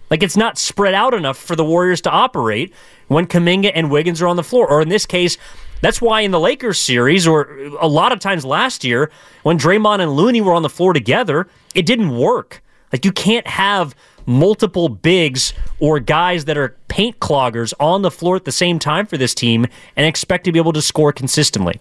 Like 0.09 0.23
it's 0.23 0.37
not 0.37 0.57
spread 0.57 0.93
out 0.93 1.13
enough 1.13 1.37
for 1.37 1.55
the 1.55 1.63
Warriors 1.63 2.01
to 2.01 2.09
operate 2.09 2.73
when 3.07 3.27
Kuminga 3.27 3.71
and 3.73 3.91
Wiggins 3.91 4.21
are 4.21 4.27
on 4.27 4.35
the 4.35 4.43
floor. 4.43 4.69
Or 4.69 4.81
in 4.81 4.89
this 4.89 5.05
case, 5.05 5.37
that's 5.81 6.01
why 6.01 6.21
in 6.21 6.31
the 6.31 6.39
Lakers 6.39 6.79
series, 6.79 7.25
or 7.25 7.57
a 7.79 7.87
lot 7.87 8.11
of 8.11 8.19
times 8.19 8.43
last 8.43 8.83
year, 8.83 9.11
when 9.43 9.57
Draymond 9.57 10.01
and 10.01 10.11
Looney 10.11 10.41
were 10.41 10.53
on 10.53 10.63
the 10.63 10.69
floor 10.69 10.93
together, 10.93 11.47
it 11.73 11.85
didn't 11.85 12.17
work. 12.17 12.61
Like 12.91 13.05
you 13.05 13.11
can't 13.11 13.47
have 13.47 13.95
multiple 14.25 14.89
bigs 14.89 15.53
or 15.79 15.99
guys 15.99 16.45
that 16.45 16.57
are 16.57 16.77
paint 16.87 17.19
cloggers 17.19 17.73
on 17.79 18.01
the 18.01 18.11
floor 18.11 18.35
at 18.35 18.45
the 18.45 18.51
same 18.51 18.79
time 18.79 19.05
for 19.05 19.17
this 19.17 19.33
team 19.33 19.65
and 19.95 20.05
expect 20.05 20.43
to 20.45 20.51
be 20.51 20.59
able 20.59 20.73
to 20.73 20.81
score 20.81 21.11
consistently. 21.11 21.79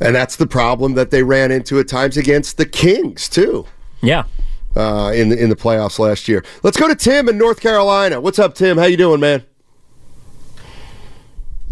And 0.00 0.14
that's 0.14 0.36
the 0.36 0.46
problem 0.46 0.94
that 0.94 1.10
they 1.10 1.22
ran 1.22 1.52
into 1.52 1.78
at 1.78 1.88
times 1.88 2.16
against 2.16 2.56
the 2.56 2.66
Kings 2.66 3.28
too. 3.28 3.66
Yeah. 4.02 4.24
Uh, 4.74 5.12
in 5.14 5.28
the 5.28 5.40
in 5.40 5.50
the 5.50 5.56
playoffs 5.56 5.98
last 5.98 6.28
year. 6.28 6.42
Let's 6.62 6.78
go 6.78 6.88
to 6.88 6.94
Tim 6.94 7.28
in 7.28 7.36
North 7.36 7.60
Carolina. 7.60 8.20
What's 8.20 8.38
up, 8.38 8.54
Tim? 8.54 8.78
How 8.78 8.86
you 8.86 8.96
doing, 8.96 9.20
man? 9.20 9.44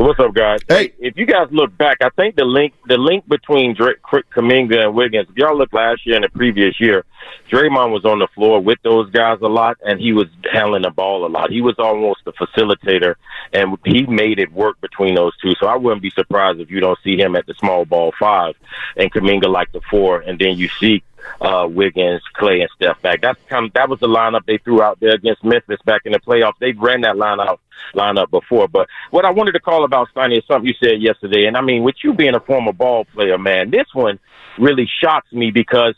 What's 0.00 0.19
up, 0.19 0.33
guys? 0.33 0.61
Hey, 0.66 0.95
if 0.99 1.19
you 1.19 1.26
guys 1.26 1.49
look 1.50 1.76
back, 1.76 1.99
I 2.00 2.09
think 2.16 2.35
the 2.35 2.47
link 2.47 2.73
the 2.87 2.97
link 2.97 3.28
between 3.28 3.75
Drake, 3.75 4.00
Kuminga 4.02 4.87
and 4.87 4.95
Wiggins. 4.95 5.28
If 5.28 5.37
y'all 5.37 5.54
look 5.54 5.75
last 5.75 6.07
year 6.07 6.14
and 6.14 6.25
the 6.25 6.30
previous 6.30 6.80
year, 6.80 7.04
Draymond 7.50 7.92
was 7.92 8.07
on 8.07 8.19
the 8.19 8.26
floor 8.35 8.61
with 8.61 8.78
those 8.83 9.11
guys 9.11 9.40
a 9.42 9.47
lot, 9.47 9.76
and 9.85 10.00
he 10.00 10.14
was 10.14 10.28
handling 10.50 10.85
the 10.85 10.90
ball 10.90 11.26
a 11.26 11.28
lot. 11.28 11.50
He 11.50 11.61
was 11.61 11.75
almost 11.78 12.21
the 12.25 12.33
facilitator, 12.33 13.16
and 13.52 13.76
he 13.85 14.07
made 14.07 14.38
it 14.38 14.50
work 14.52 14.80
between 14.80 15.16
those 15.16 15.37
two. 15.37 15.52
So 15.61 15.66
I 15.66 15.76
wouldn't 15.76 16.00
be 16.00 16.11
surprised 16.12 16.61
if 16.61 16.71
you 16.71 16.80
don't 16.80 16.99
see 17.04 17.19
him 17.19 17.37
at 17.37 17.45
the 17.45 17.52
small 17.59 17.85
ball 17.85 18.14
five 18.19 18.54
and 18.97 19.12
Kuminga 19.12 19.52
like 19.52 19.71
the 19.73 19.83
four, 19.90 20.21
and 20.21 20.38
then 20.38 20.57
you 20.57 20.71
see 20.80 21.02
uh, 21.41 21.67
Wiggins, 21.71 22.23
Clay, 22.35 22.61
and 22.61 22.71
Steph 22.77 23.00
back. 23.03 23.21
That's 23.21 23.41
kind 23.49 23.67
of, 23.67 23.73
that 23.75 23.89
was 23.89 24.00
the 24.00 24.09
lineup 24.09 24.45
they 24.47 24.59
threw 24.59 24.83
out 24.83 25.00
there 25.00 25.15
against 25.15 25.45
Memphis 25.45 25.81
back 25.85 26.03
in 26.05 26.12
the 26.12 26.21
playoffs. 26.21 26.59
They 26.61 26.73
ran 26.73 27.03
that 27.03 27.17
lineup 27.17 27.59
lineup 27.95 28.31
before. 28.31 28.69
But 28.69 28.89
what 29.11 29.25
I 29.25 29.31
wanted 29.31 29.53
to 29.53 29.61
call 29.61 29.85
about 29.85 30.09
Steiny 30.15 30.39
is 30.39 30.45
something 30.47 30.67
you 30.67 30.75
said 30.83 31.00
yesterday, 31.00 31.47
and 31.47 31.57
I 31.57 31.61
mean, 31.61 31.83
with 31.83 31.97
you 32.05 32.15
being 32.15 32.35
a 32.35 32.41
former 32.41 32.73
ball 32.73 33.05
player, 33.07 33.39
man, 33.39 33.71
this 33.71 33.87
one 33.93 34.19
really 34.59 34.89
shocks 35.00 35.33
me 35.33 35.50
because 35.50 35.95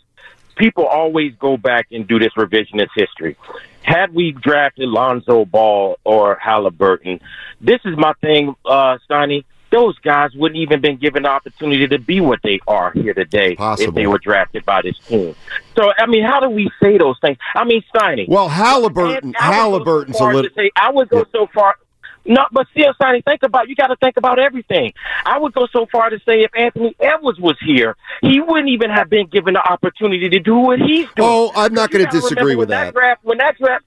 people 0.56 0.86
always 0.86 1.34
go 1.36 1.56
back 1.56 1.88
and 1.90 2.06
do 2.06 2.18
this 2.18 2.32
revisionist 2.36 2.90
history. 2.94 3.36
Had 3.82 4.14
we 4.14 4.32
drafted 4.32 4.88
Lonzo 4.88 5.44
Ball 5.44 5.98
or 6.04 6.36
Halliburton, 6.36 7.20
this 7.60 7.80
is 7.84 7.96
my 7.96 8.12
thing, 8.20 8.54
uh, 8.64 8.98
Steiny 9.08 9.44
those 9.72 9.98
guys 10.00 10.32
wouldn't 10.34 10.60
even 10.60 10.80
been 10.80 10.98
given 10.98 11.24
the 11.24 11.30
opportunity 11.30 11.88
to 11.88 11.98
be 11.98 12.20
what 12.20 12.40
they 12.44 12.60
are 12.68 12.92
here 12.92 13.14
today 13.14 13.56
Possible. 13.56 13.88
if 13.88 13.94
they 13.94 14.06
were 14.06 14.18
drafted 14.18 14.64
by 14.64 14.82
this 14.82 14.96
team. 14.98 15.34
So, 15.76 15.92
I 15.98 16.06
mean, 16.06 16.24
how 16.24 16.38
do 16.38 16.50
we 16.50 16.70
say 16.80 16.98
those 16.98 17.18
things? 17.20 17.38
I 17.54 17.64
mean, 17.64 17.82
Steiny. 17.92 18.28
Well, 18.28 18.48
Halliburton, 18.48 19.32
Halliburton's 19.32 20.18
so 20.18 20.30
a 20.30 20.32
little. 20.32 20.50
Say, 20.54 20.70
I 20.76 20.92
would 20.92 21.08
go 21.08 21.18
yeah. 21.18 21.24
so 21.32 21.48
far. 21.52 21.76
No, 22.24 22.46
but 22.52 22.68
still, 22.70 22.92
Steiny, 22.94 23.24
think 23.24 23.42
about 23.42 23.68
you 23.68 23.74
got 23.74 23.88
to 23.88 23.96
think 23.96 24.16
about 24.16 24.38
everything. 24.38 24.92
I 25.24 25.38
would 25.38 25.52
go 25.54 25.66
so 25.72 25.86
far 25.90 26.10
to 26.10 26.20
say 26.20 26.44
if 26.44 26.52
Anthony 26.54 26.94
Edwards 27.00 27.40
was 27.40 27.56
here, 27.64 27.96
he 28.20 28.40
wouldn't 28.40 28.68
even 28.68 28.90
have 28.90 29.10
been 29.10 29.26
given 29.26 29.54
the 29.54 29.68
opportunity 29.68 30.28
to 30.28 30.38
do 30.38 30.56
what 30.56 30.78
he's 30.78 31.06
doing. 31.16 31.28
Oh, 31.28 31.50
I'm 31.56 31.74
not 31.74 31.90
going 31.90 32.04
to 32.04 32.10
disagree 32.12 32.54
with 32.54 32.68
that. 32.68 32.86
that. 32.86 32.94
Draft, 32.94 33.24
when 33.24 33.38
that 33.38 33.58
draft, 33.58 33.84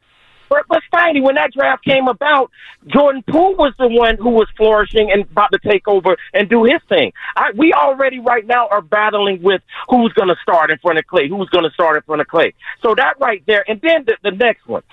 but, 0.50 0.66
but 0.68 0.82
Steiny, 0.92 1.22
when 1.22 1.36
that 1.36 1.52
draft 1.54 1.84
came 1.84 2.08
about, 2.08 2.52
Jordan 2.88 3.24
Poole 3.28 3.56
was 3.56 3.74
the 3.78 3.88
one 3.88 4.18
who 4.18 4.30
was 4.30 4.48
flourishing 4.58 5.12
and 5.12 5.24
about 5.24 5.52
to 5.52 5.60
take 5.60 5.88
over 5.88 6.18
and 6.34 6.50
do 6.50 6.64
his 6.64 6.82
thing. 6.88 7.12
I, 7.36 7.52
we 7.56 7.74
already 7.74 8.20
right 8.20 8.46
now 8.46 8.68
are 8.68 8.82
battling 8.82 9.42
with 9.42 9.62
who's 9.90 10.14
going 10.14 10.30
to 10.30 10.36
start 10.42 10.72
in 10.72 10.78
front 10.80 11.00
of 11.00 11.06
Clay, 11.08 11.28
who's 11.28 11.50
going 11.50 11.66
to 11.66 11.72
start 11.72 11.96
in 11.98 12.04
front 12.04 12.22
of 12.22 12.28
Clay. 12.28 12.54
So 12.82 12.96
that 12.96 13.20
right 13.20 13.44
there, 13.48 13.64
and 13.68 13.82
then 13.82 14.06
the, 14.06 14.18
the 14.24 14.32
next 14.32 14.68
one, 14.68 14.84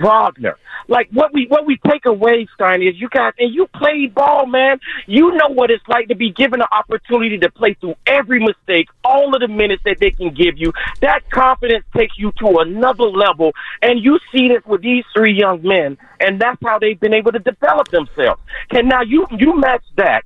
Wagner. 0.00 0.56
Like 0.88 1.08
what 1.12 1.32
we 1.32 1.46
what 1.46 1.66
we 1.66 1.78
take 1.88 2.04
away, 2.06 2.46
Steiny, 2.58 2.88
is 2.88 3.00
you 3.00 3.08
guys 3.08 3.32
and 3.38 3.54
you 3.54 3.66
played 3.74 4.14
ball, 4.14 4.46
man. 4.46 4.78
You 5.06 5.32
know 5.32 5.48
what 5.48 5.70
it's 5.70 5.86
like 5.88 6.08
to 6.08 6.14
be 6.14 6.30
given 6.30 6.60
an 6.60 6.66
opportunity 6.72 7.38
to 7.38 7.50
play 7.50 7.74
through 7.74 7.94
every 8.06 8.40
mistake, 8.40 8.88
all 9.04 9.34
of 9.34 9.40
the 9.40 9.48
minutes 9.48 9.82
that 9.84 9.98
they 10.00 10.10
can 10.10 10.34
give 10.34 10.58
you. 10.58 10.72
That 11.00 11.28
confidence 11.30 11.84
takes 11.96 12.18
you 12.18 12.32
to 12.40 12.58
another 12.58 13.04
level, 13.04 13.52
and 13.82 14.02
you 14.02 14.18
see 14.32 14.48
this 14.48 14.64
with 14.66 14.82
these 14.82 15.04
three 15.14 15.32
young 15.32 15.62
men, 15.62 15.96
and 16.20 16.40
that's 16.40 16.60
how 16.62 16.78
they've 16.78 17.00
been 17.00 17.14
able 17.14 17.32
to 17.32 17.38
develop 17.38 17.88
themselves. 17.88 18.40
And 18.70 18.88
now 18.88 19.02
you 19.02 19.26
you 19.30 19.58
match 19.58 19.84
that 19.96 20.24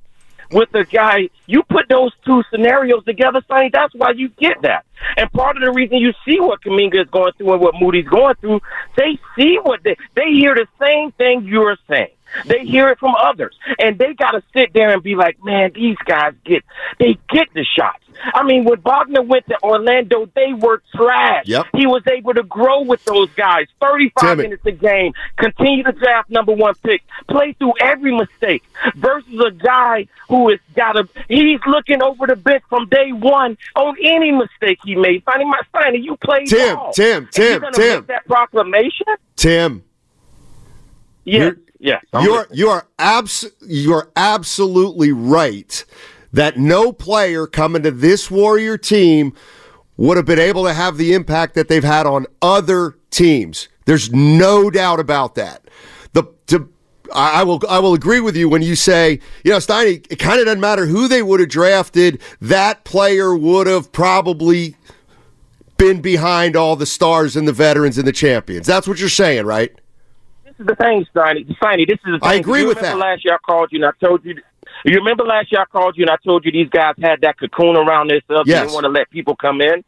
with 0.51 0.73
a 0.75 0.83
guy. 0.83 1.29
You 1.45 1.63
put 1.63 1.87
those 1.89 2.11
two 2.25 2.43
scenarios 2.51 3.03
together, 3.05 3.41
Sonny. 3.47 3.69
That's 3.71 3.93
why 3.95 4.11
you 4.11 4.29
get 4.29 4.61
that. 4.63 4.85
And 5.17 5.31
part 5.31 5.57
of 5.57 5.63
the 5.63 5.71
reason 5.71 5.97
you 5.97 6.13
see 6.25 6.39
what 6.39 6.61
Kuminga 6.61 7.01
is 7.01 7.09
going 7.09 7.33
through 7.33 7.53
and 7.53 7.61
what 7.61 7.75
Moody's 7.79 8.07
going 8.07 8.35
through, 8.35 8.61
they 8.97 9.19
see 9.37 9.57
what 9.61 9.83
they 9.83 9.95
they 10.15 10.29
hear 10.31 10.55
the 10.55 10.67
same 10.79 11.11
thing 11.13 11.43
you're 11.45 11.77
saying. 11.87 12.09
They 12.45 12.63
hear 12.65 12.89
it 12.89 12.99
from 12.99 13.15
others, 13.19 13.57
and 13.79 13.97
they 13.97 14.13
got 14.13 14.31
to 14.31 14.43
sit 14.53 14.71
there 14.73 14.93
and 14.93 15.01
be 15.01 15.15
like, 15.15 15.43
"Man, 15.43 15.71
these 15.73 15.97
guys 16.05 16.33
get 16.45 16.63
they 16.99 17.17
get 17.29 17.47
the 17.53 17.65
shots. 17.65 18.03
I 18.33 18.43
mean, 18.43 18.65
when 18.65 18.79
Wagner 18.81 19.21
went 19.21 19.45
to 19.47 19.57
Orlando, 19.63 20.27
they 20.35 20.53
were 20.53 20.81
trash. 20.95 21.45
Yep. 21.47 21.67
He 21.75 21.85
was 21.87 22.03
able 22.07 22.33
to 22.33 22.43
grow 22.43 22.81
with 22.81 23.03
those 23.05 23.29
guys. 23.31 23.67
35 23.81 24.37
minutes 24.37 24.65
a 24.65 24.71
game, 24.71 25.13
continue 25.37 25.83
to 25.83 25.91
draft 25.91 26.29
number 26.29 26.51
one 26.53 26.73
pick, 26.83 27.01
play 27.29 27.53
through 27.53 27.73
every 27.81 28.15
mistake 28.15 28.63
versus 28.95 29.39
a 29.45 29.51
guy 29.51 30.07
who 30.27 30.49
has 30.49 30.59
got 30.75 30.97
a, 30.97 31.07
he's 31.27 31.59
looking 31.65 32.01
over 32.03 32.27
the 32.27 32.35
bench 32.35 32.63
from 32.69 32.87
day 32.89 33.11
one 33.11 33.57
on 33.75 33.95
any 34.03 34.31
mistake 34.31 34.79
he 34.83 34.95
made. 34.95 35.23
Finding 35.23 35.49
my 35.49 35.59
signing, 35.73 36.03
you 36.03 36.15
played 36.17 36.47
Tim, 36.47 36.75
ball. 36.75 36.91
Tim, 36.93 37.27
Tim, 37.31 37.63
Tim. 37.73 38.05
That 38.07 38.25
proclamation? 38.25 39.07
Tim, 39.35 39.83
Yes. 41.25 41.41
You're- 41.41 41.55
Yes. 41.81 42.03
I'm 42.11 42.25
you're 42.25 42.45
you 42.51 42.67
are 42.67 42.85
abs- 42.99 43.49
you 43.65 43.93
are 43.93 44.09
absolutely 44.17 45.13
right 45.13 45.85
that 46.31 46.57
no 46.57 46.91
player 46.91 47.47
coming 47.47 47.83
to 47.83 47.91
this 47.91 48.29
Warrior 48.29 48.77
team 48.77 49.33
would 49.97 50.17
have 50.17 50.25
been 50.25 50.39
able 50.39 50.63
to 50.63 50.73
have 50.73 50.97
the 50.97 51.13
impact 51.13 51.55
that 51.55 51.67
they've 51.67 51.83
had 51.83 52.05
on 52.05 52.25
other 52.41 52.97
teams. 53.11 53.67
There's 53.85 54.11
no 54.13 54.69
doubt 54.69 54.99
about 54.99 55.35
that. 55.35 55.63
The 56.13 56.23
to, 56.47 56.69
I 57.13 57.43
will 57.43 57.61
I 57.67 57.79
will 57.79 57.93
agree 57.93 58.19
with 58.19 58.37
you 58.37 58.47
when 58.47 58.61
you 58.61 58.75
say 58.75 59.19
you 59.43 59.51
know 59.51 59.57
Steiny. 59.57 60.05
It 60.09 60.17
kind 60.17 60.39
of 60.39 60.45
doesn't 60.45 60.61
matter 60.61 60.85
who 60.85 61.07
they 61.07 61.21
would 61.21 61.39
have 61.39 61.49
drafted. 61.49 62.21
That 62.39 62.83
player 62.83 63.35
would 63.35 63.67
have 63.67 63.91
probably 63.91 64.75
been 65.77 66.01
behind 66.01 66.55
all 66.55 66.75
the 66.75 66.85
stars 66.85 67.35
and 67.35 67.47
the 67.47 67.53
veterans 67.53 67.97
and 67.97 68.05
the 68.05 68.11
champions. 68.11 68.67
That's 68.67 68.87
what 68.87 68.99
you're 68.99 69.09
saying, 69.09 69.45
right? 69.45 69.73
This 70.45 70.53
is 70.59 70.65
the 70.67 70.75
thing, 70.75 71.05
Steiny. 71.15 71.47
Steiny, 71.57 71.87
this 71.87 71.99
is 72.05 72.13
the 72.13 72.19
thing. 72.19 72.29
I 72.29 72.35
agree 72.35 72.65
with 72.65 72.79
that. 72.81 72.97
Last 72.97 73.25
year 73.25 73.33
I 73.33 73.37
called 73.39 73.69
you 73.71 73.83
and 73.83 73.85
I 73.85 74.05
told 74.05 74.23
you. 74.23 74.35
You 74.85 74.95
remember 74.95 75.23
last 75.25 75.51
year 75.51 75.61
I 75.61 75.65
called 75.65 75.97
you 75.97 76.03
and 76.03 76.09
I 76.11 76.17
told 76.23 76.45
you 76.45 76.51
these 76.51 76.69
guys 76.69 76.95
had 77.01 77.21
that 77.21 77.37
cocoon 77.39 77.75
around 77.75 78.09
themselves. 78.09 78.47
They 78.47 78.53
Yes. 78.53 78.61
didn't 78.63 78.73
want 78.73 78.83
to 78.85 78.89
let 78.89 79.09
people 79.09 79.35
come 79.35 79.61
in. 79.61 79.83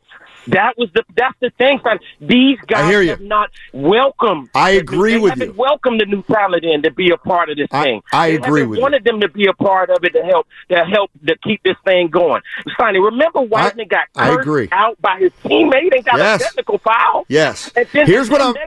That 0.48 0.76
was 0.76 0.90
the 0.96 1.04
that's 1.16 1.36
the 1.40 1.52
thing, 1.52 1.78
Steiny. 1.80 2.00
These 2.20 2.58
guys 2.66 2.92
you. 2.92 3.10
have 3.10 3.22
not 3.22 3.52
welcomed. 3.74 4.50
I 4.56 4.72
agree 4.72 5.14
they 5.14 5.20
with 5.20 5.30
haven't 5.34 5.50
you. 5.50 5.54
welcomed 5.54 6.02
the 6.02 6.06
new 6.08 6.24
talent 6.24 6.64
in 6.64 6.82
to 6.82 6.90
be 6.92 7.12
a 7.12 7.18
part 7.18 7.50
of 7.52 7.58
this 7.58 7.68
I- 7.72 7.84
thing. 7.84 8.02
I 8.12 8.30
They 8.32 8.36
agree 8.38 8.64
with 8.66 8.78
you. 8.78 8.82
wanted 8.82 9.04
them 9.04 9.22
to 9.22 9.28
be 9.30 9.46
a 9.48 9.54
part 9.54 9.92
of 9.92 10.04
it 10.04 10.14
to 10.14 10.24
help 10.24 10.48
to 10.72 10.84
help 10.84 11.12
to 11.28 11.36
keep 11.44 11.62
this 11.64 11.78
thing 11.86 12.08
going. 12.08 12.42
Steiny, 12.70 13.04
remember 13.04 13.42
Wiseman 13.42 13.88
got 13.88 14.06
I 14.16 14.34
agree. 14.34 14.68
out 14.72 15.00
by 15.00 15.20
his 15.20 15.32
teammate 15.46 15.94
and 15.96 16.04
got 16.04 16.18
Yes. 16.18 16.42
a 16.42 16.44
technical 16.46 16.80
foul. 16.80 17.26
Yes. 17.30 17.72
And 17.76 17.88
then- 17.94 18.08
Here's 18.08 18.30
what 18.30 18.42
I'm 18.42 18.56
year- 18.56 18.66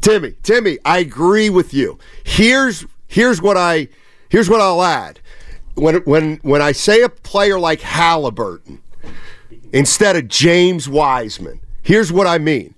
Timmy, 0.00 0.32
Timmy, 0.42 0.78
I 0.86 1.00
agree 1.00 1.50
with 1.50 1.74
you. 1.74 1.98
Here's 2.24 2.86
here's 3.08 3.42
what 3.42 3.58
I 3.58 3.88
here's 4.30 4.48
what 4.48 4.62
I'll 4.62 4.82
add. 4.82 5.20
When 5.74 5.96
when 6.02 6.36
when 6.42 6.62
I 6.62 6.72
say 6.72 7.02
a 7.02 7.08
player 7.08 7.58
like 7.58 7.80
Halliburton 7.80 8.82
instead 9.72 10.16
of 10.16 10.28
James 10.28 10.88
Wiseman, 10.88 11.60
here's 11.82 12.12
what 12.12 12.26
I 12.26 12.38
mean. 12.38 12.74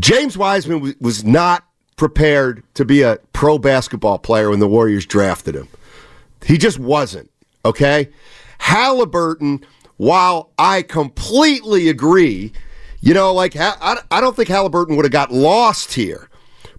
James 0.00 0.36
Wiseman 0.36 0.80
was, 0.80 0.94
was 1.00 1.24
not 1.24 1.64
prepared 1.96 2.64
to 2.74 2.84
be 2.84 3.02
a 3.02 3.18
pro 3.32 3.58
basketball 3.58 4.18
player 4.18 4.50
when 4.50 4.58
the 4.58 4.66
Warriors 4.66 5.06
drafted 5.06 5.54
him. 5.54 5.68
He 6.44 6.58
just 6.58 6.78
wasn't. 6.78 7.30
Okay? 7.64 8.08
Halliburton, 8.58 9.64
while 9.96 10.50
I 10.58 10.82
completely 10.82 11.88
agree, 11.88 12.52
you 13.00 13.14
know, 13.14 13.32
like, 13.32 13.54
I 13.56 13.98
I 14.10 14.20
don't 14.20 14.34
think 14.34 14.48
Halliburton 14.48 14.96
would 14.96 15.04
have 15.04 15.12
got 15.12 15.32
lost 15.32 15.92
here. 15.92 16.28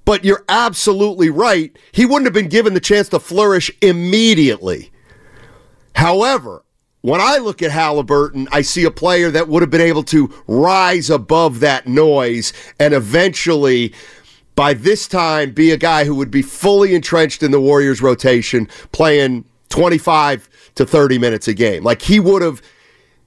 But 0.05 0.25
you're 0.25 0.43
absolutely 0.49 1.29
right. 1.29 1.77
He 1.91 2.05
wouldn't 2.05 2.25
have 2.25 2.33
been 2.33 2.49
given 2.49 2.73
the 2.73 2.79
chance 2.79 3.09
to 3.09 3.19
flourish 3.19 3.71
immediately. 3.81 4.91
However, 5.95 6.63
when 7.01 7.21
I 7.21 7.37
look 7.37 7.61
at 7.61 7.71
Halliburton, 7.71 8.47
I 8.51 8.61
see 8.61 8.85
a 8.85 8.91
player 8.91 9.29
that 9.31 9.47
would 9.47 9.61
have 9.61 9.69
been 9.69 9.81
able 9.81 10.03
to 10.03 10.33
rise 10.47 11.09
above 11.09 11.59
that 11.59 11.85
noise 11.87 12.53
and 12.79 12.93
eventually, 12.93 13.93
by 14.55 14.73
this 14.73 15.07
time, 15.07 15.51
be 15.51 15.71
a 15.71 15.77
guy 15.77 16.05
who 16.05 16.15
would 16.15 16.31
be 16.31 16.41
fully 16.41 16.95
entrenched 16.95 17.43
in 17.43 17.51
the 17.51 17.59
Warriors 17.59 18.01
rotation, 18.01 18.67
playing 18.91 19.45
25 19.69 20.49
to 20.75 20.85
30 20.85 21.17
minutes 21.17 21.47
a 21.47 21.53
game. 21.53 21.83
Like 21.83 22.01
he 22.03 22.19
would 22.19 22.41
have. 22.41 22.61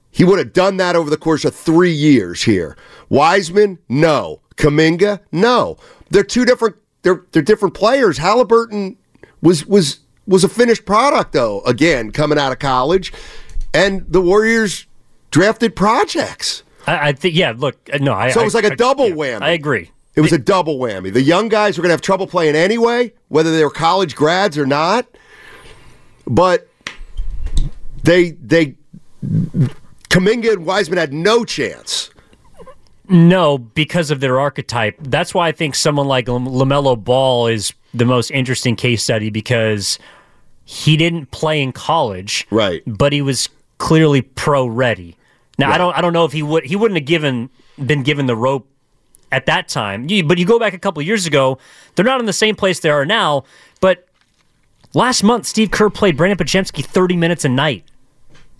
He 0.09 0.23
would 0.23 0.39
have 0.39 0.53
done 0.53 0.77
that 0.77 0.95
over 0.95 1.11
the 1.11 1.17
course 1.17 1.45
of 1.45 1.53
three 1.53 1.91
years 1.91 2.41
here. 2.41 2.75
Wiseman, 3.07 3.77
no. 3.87 4.41
Kuminga, 4.55 5.19
no. 5.31 5.77
They're 6.09 6.23
two 6.23 6.45
different. 6.45 6.75
They're 7.03 7.23
they're 7.31 7.41
different 7.41 7.73
players. 7.73 8.17
Halliburton 8.17 8.97
was 9.41 9.65
was 9.65 9.99
was 10.25 10.43
a 10.43 10.49
finished 10.49 10.85
product 10.85 11.33
though. 11.33 11.61
Again, 11.61 12.11
coming 12.11 12.37
out 12.37 12.51
of 12.51 12.59
college, 12.59 13.13
and 13.73 14.05
the 14.07 14.21
Warriors 14.21 14.85
drafted 15.31 15.75
projects. 15.75 16.63
I, 16.85 17.09
I 17.09 17.11
think, 17.13 17.35
yeah. 17.35 17.53
Look, 17.55 17.77
uh, 17.93 17.97
no, 17.99 18.13
I. 18.13 18.31
So 18.31 18.41
it 18.41 18.45
was 18.45 18.55
like 18.55 18.63
a 18.65 18.71
I- 18.71 18.75
double 18.75 19.09
yeah, 19.09 19.15
whammy. 19.15 19.41
I 19.41 19.51
agree. 19.51 19.91
It 20.15 20.21
was 20.21 20.33
a 20.33 20.39
double 20.39 20.79
whammy. 20.79 21.13
The 21.13 21.21
young 21.21 21.47
guys 21.47 21.77
were 21.77 21.83
going 21.83 21.89
to 21.89 21.93
have 21.93 22.01
trouble 22.01 22.25
playing 22.25 22.55
anyway, 22.55 23.13
whether 23.27 23.55
they 23.55 23.63
were 23.63 23.69
college 23.69 24.15
grads 24.15 24.57
or 24.57 24.65
not. 24.65 25.05
But 26.25 26.67
they 28.03 28.31
they 28.31 28.77
Kuminga 30.09 30.53
and 30.53 30.65
Wiseman 30.65 30.97
had 30.97 31.13
no 31.13 31.45
chance. 31.45 32.09
No, 33.09 33.57
because 33.57 34.11
of 34.11 34.19
their 34.19 34.39
archetype. 34.39 34.97
That's 34.99 35.33
why 35.33 35.47
I 35.47 35.51
think 35.51 35.75
someone 35.75 36.07
like 36.07 36.25
LaMelo 36.25 37.01
Ball 37.01 37.47
is 37.47 37.73
the 37.93 38.05
most 38.05 38.31
interesting 38.31 38.75
case 38.75 39.03
study 39.03 39.29
because 39.29 39.97
he 40.65 40.97
didn't 40.97 41.31
play 41.31 41.61
in 41.61 41.71
college, 41.71 42.45
Right. 42.51 42.83
But 42.85 43.13
he 43.13 43.21
was 43.21 43.47
clearly 43.77 44.21
pro 44.21 44.67
ready. 44.67 45.15
Now 45.57 45.71
I 45.71 45.77
don't 45.77 45.95
I 45.97 46.01
don't 46.01 46.13
know 46.13 46.25
if 46.25 46.33
he 46.33 46.43
would 46.43 46.65
he 46.65 46.75
wouldn't 46.75 46.97
have 46.99 47.05
given 47.07 47.49
been 47.83 48.03
given 48.03 48.25
the 48.25 48.35
rope 48.35 48.67
at 49.31 49.45
that 49.45 49.67
time. 49.69 50.09
You- 50.09 50.23
But 50.23 50.37
you 50.37 50.45
go 50.45 50.59
back 50.59 50.73
a 50.73 50.77
couple 50.79 51.01
years 51.01 51.25
ago, 51.25 51.57
they're 51.95 52.05
not 52.05 52.19
in 52.19 52.25
the 52.25 52.33
same 52.33 52.55
place 52.55 52.79
they 52.79 52.89
are 52.89 53.05
now. 53.05 53.43
But 53.79 54.07
last 54.93 55.23
month, 55.23 55.45
Steve 55.45 55.71
Kerr 55.71 55.89
played 55.89 56.17
Brandon 56.17 56.37
Podziemski 56.37 56.83
30 56.83 57.15
minutes 57.15 57.45
a 57.45 57.49
night. 57.49 57.85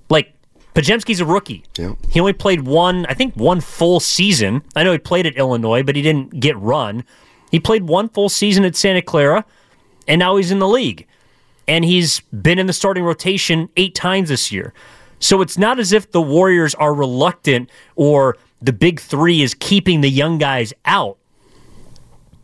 Like, 0.10 0.34
Podziemski's 0.78 1.20
a 1.20 1.26
rookie. 1.26 1.63
Yeah. 1.76 1.96
He 2.12 2.20
only 2.20 2.34
played 2.34 2.62
one, 2.62 3.08
I 3.08 3.16
think, 3.16 3.34
one 3.34 3.62
full 3.62 4.00
season. 4.00 4.62
I 4.76 4.84
know 4.84 4.92
he 4.92 5.00
played 5.00 5.26
at 5.26 5.36
Illinois, 5.36 5.82
but 5.82 5.96
he 5.96 6.04
didn't 6.04 6.40
get 6.40 6.56
run. 6.60 7.04
He 7.50 7.60
played 7.60 7.88
one 7.88 8.10
full 8.10 8.30
season 8.30 8.63
at 8.63 8.76
Santa 8.76 9.02
Clara, 9.02 9.44
and 10.08 10.20
now 10.20 10.36
he's 10.36 10.52
in 10.52 10.60
the 10.60 10.68
league. 10.68 11.08
And 11.68 11.84
he's 11.84 12.20
been 12.20 12.60
in 12.60 12.68
the 12.68 12.74
starting 12.74 13.04
rotation 13.04 13.70
eight 13.76 13.96
times 13.96 14.30
this 14.30 14.52
year. 14.52 14.72
So 15.20 15.42
it's 15.42 15.58
not 15.58 15.80
as 15.80 15.94
if 15.94 16.12
the 16.12 16.22
Warriors 16.22 16.76
are 16.76 16.94
reluctant 16.94 17.72
or 17.96 18.38
the 18.62 18.72
big 18.72 19.00
three 19.00 19.42
is 19.42 19.56
keeping 19.56 20.02
the 20.02 20.12
young 20.12 20.38
guys 20.38 20.76
out. 20.86 21.18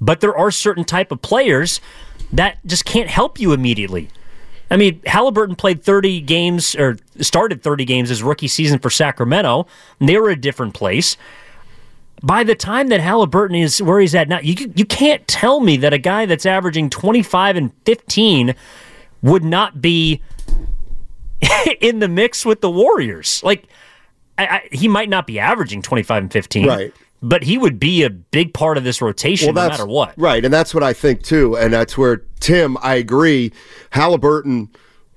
But 0.01 0.21
there 0.21 0.35
are 0.35 0.49
certain 0.49 0.85
type 0.85 1.11
of 1.11 1.21
players 1.21 1.79
that 2.31 2.65
just 2.65 2.83
can't 2.83 3.11
help 3.11 3.39
you 3.39 3.53
immediately. 3.53 4.09
I 4.71 4.77
mean, 4.77 5.01
Halliburton 5.05 5.55
played 5.55 5.83
30 5.83 6.21
games 6.21 6.75
or 6.75 6.97
started 7.19 7.61
30 7.61 7.85
games 7.85 8.09
his 8.09 8.23
rookie 8.23 8.47
season 8.47 8.79
for 8.79 8.89
Sacramento. 8.89 9.67
And 9.99 10.09
they 10.09 10.17
were 10.17 10.29
a 10.29 10.35
different 10.35 10.73
place. 10.73 11.17
By 12.23 12.43
the 12.43 12.55
time 12.55 12.87
that 12.87 13.01
Halliburton 13.01 13.55
is 13.55 13.81
where 13.81 13.99
he's 13.99 14.15
at 14.15 14.29
now, 14.29 14.39
you 14.39 14.71
you 14.75 14.85
can't 14.85 15.27
tell 15.27 15.59
me 15.59 15.75
that 15.77 15.91
a 15.91 15.97
guy 15.97 16.25
that's 16.25 16.45
averaging 16.45 16.89
25 16.89 17.57
and 17.57 17.71
15 17.85 18.55
would 19.21 19.43
not 19.43 19.81
be 19.81 20.21
in 21.81 21.99
the 21.99 22.07
mix 22.07 22.45
with 22.45 22.61
the 22.61 22.71
Warriors. 22.71 23.43
Like, 23.43 23.65
I, 24.37 24.45
I, 24.45 24.69
he 24.71 24.87
might 24.87 25.09
not 25.09 25.27
be 25.27 25.39
averaging 25.39 25.81
25 25.81 26.23
and 26.23 26.31
15. 26.31 26.67
Right. 26.67 26.93
But 27.25 27.43
he 27.43 27.57
would 27.57 27.79
be 27.79 28.03
a 28.03 28.09
big 28.09 28.53
part 28.53 28.77
of 28.77 28.83
this 28.83 29.01
rotation 29.01 29.55
no 29.55 29.69
matter 29.69 29.85
what. 29.85 30.13
Right, 30.17 30.43
and 30.43 30.53
that's 30.53 30.73
what 30.73 30.83
I 30.83 30.91
think 30.91 31.23
too. 31.23 31.55
And 31.57 31.73
that's 31.73 31.97
where 31.97 32.17
Tim, 32.41 32.77
I 32.81 32.95
agree. 32.95 33.53
Halliburton 33.91 34.69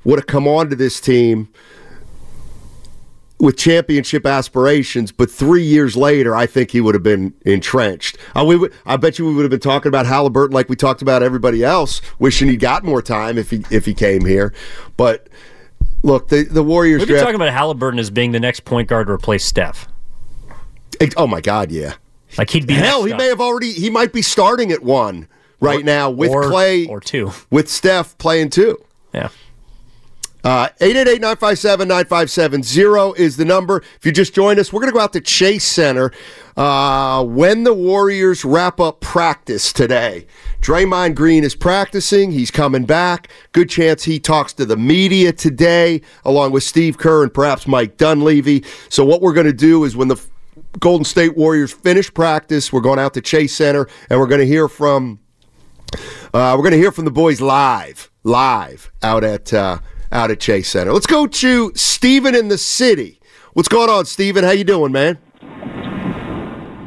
would 0.04 0.20
have 0.20 0.28
come 0.28 0.46
onto 0.46 0.76
this 0.76 1.00
team 1.00 1.48
with 3.38 3.56
championship 3.56 4.24
aspirations, 4.24 5.12
but 5.12 5.30
three 5.30 5.64
years 5.64 5.96
later, 5.96 6.34
I 6.34 6.46
think 6.46 6.70
he 6.70 6.80
would 6.80 6.94
have 6.94 7.02
been 7.02 7.34
entrenched. 7.44 8.16
Uh, 8.34 8.44
we 8.44 8.56
would, 8.56 8.72
I 8.86 8.96
bet 8.96 9.18
you 9.18 9.26
we 9.26 9.34
would 9.34 9.42
have 9.42 9.50
been 9.50 9.60
talking 9.60 9.88
about 9.88 10.06
Halliburton 10.06 10.54
like 10.54 10.68
we 10.68 10.76
talked 10.76 11.02
about 11.02 11.22
everybody 11.22 11.62
else, 11.64 12.00
wishing 12.18 12.48
he 12.48 12.56
got 12.56 12.84
more 12.84 13.02
time 13.02 13.36
if 13.36 13.50
he 13.50 13.64
if 13.70 13.84
he 13.84 13.94
came 13.94 14.24
here. 14.24 14.54
But 14.96 15.28
look, 16.02 16.28
the 16.28 16.44
the 16.44 16.62
Warriors. 16.62 17.00
We've 17.00 17.08
been 17.08 17.14
draft- 17.16 17.24
talking 17.26 17.34
about 17.34 17.52
Halliburton 17.52 17.98
as 17.98 18.10
being 18.10 18.32
the 18.32 18.40
next 18.40 18.60
point 18.60 18.88
guard 18.88 19.08
to 19.08 19.12
replace 19.12 19.44
Steph. 19.44 19.88
Oh 21.16 21.26
my 21.26 21.40
God, 21.40 21.70
yeah. 21.70 21.94
Like 22.38 22.50
he'd 22.50 22.66
be 22.66 22.74
Hell, 22.74 23.04
he 23.04 23.12
up. 23.12 23.18
may 23.18 23.26
have 23.28 23.40
already. 23.40 23.72
He 23.72 23.90
might 23.90 24.12
be 24.12 24.22
starting 24.22 24.72
at 24.72 24.82
one 24.82 25.28
right 25.60 25.80
Or- 25.80 25.84
now 25.84 26.10
with 26.10 26.30
or- 26.30 26.48
Clay 26.48 26.86
or 26.86 27.00
two. 27.00 27.32
with 27.50 27.68
Steph 27.68 28.16
playing 28.18 28.50
two. 28.50 28.78
Yeah. 29.14 29.28
Uh, 30.44 30.68
888-957-9570 30.80 33.16
is 33.18 33.36
the 33.36 33.44
number. 33.44 33.82
If 33.98 34.06
you 34.06 34.12
just 34.12 34.32
joined 34.34 34.58
us, 34.60 34.72
we're 34.72 34.80
going 34.80 34.92
to 34.92 34.94
go 34.94 35.00
out 35.00 35.12
to 35.14 35.20
Chase 35.20 35.64
Center 35.64 36.12
uh, 36.56 37.24
when 37.24 37.64
the 37.64 37.74
Warriors 37.74 38.44
wrap 38.44 38.78
up 38.80 39.00
practice 39.00 39.72
today. 39.72 40.26
Draymond 40.60 41.14
Green 41.16 41.42
is 41.44 41.54
practicing. 41.56 42.30
He's 42.30 42.50
coming 42.52 42.84
back. 42.84 43.28
Good 43.52 43.68
chance 43.68 44.04
he 44.04 44.20
talks 44.20 44.52
to 44.54 44.64
the 44.64 44.76
media 44.76 45.32
today, 45.32 46.00
along 46.24 46.52
with 46.52 46.62
Steve 46.62 46.96
Kerr 46.98 47.24
and 47.24 47.34
perhaps 47.34 47.66
Mike 47.66 47.96
Dunleavy. 47.96 48.64
So 48.88 49.04
what 49.04 49.20
we're 49.20 49.34
going 49.34 49.46
to 49.46 49.52
do 49.52 49.82
is 49.84 49.96
when 49.96 50.06
the 50.08 50.20
Golden 50.78 51.04
State 51.04 51.36
Warriors 51.36 51.72
finish 51.72 52.12
practice, 52.12 52.72
we're 52.72 52.80
going 52.80 52.98
out 52.98 53.14
to 53.14 53.20
Chase 53.20 53.54
Center, 53.54 53.88
and 54.10 54.18
we're 54.20 54.26
going 54.26 54.40
to 54.40 54.46
hear 54.46 54.68
from 54.68 55.20
uh, 56.34 56.54
we're 56.56 56.62
going 56.62 56.72
to 56.72 56.78
hear 56.78 56.92
from 56.92 57.04
the 57.04 57.10
boys 57.10 57.40
live, 57.40 58.10
live 58.24 58.90
out 59.02 59.24
at 59.24 59.52
uh, 59.54 59.78
out 60.12 60.30
at 60.30 60.40
Chase 60.40 60.70
Center. 60.70 60.92
Let's 60.92 61.06
go 61.06 61.26
to 61.26 61.72
Stephen 61.74 62.34
in 62.34 62.48
the 62.48 62.58
city. 62.58 63.20
What's 63.54 63.68
going 63.68 63.88
on, 63.88 64.04
Stephen? 64.04 64.44
How 64.44 64.50
you 64.50 64.64
doing, 64.64 64.92
man? 64.92 65.18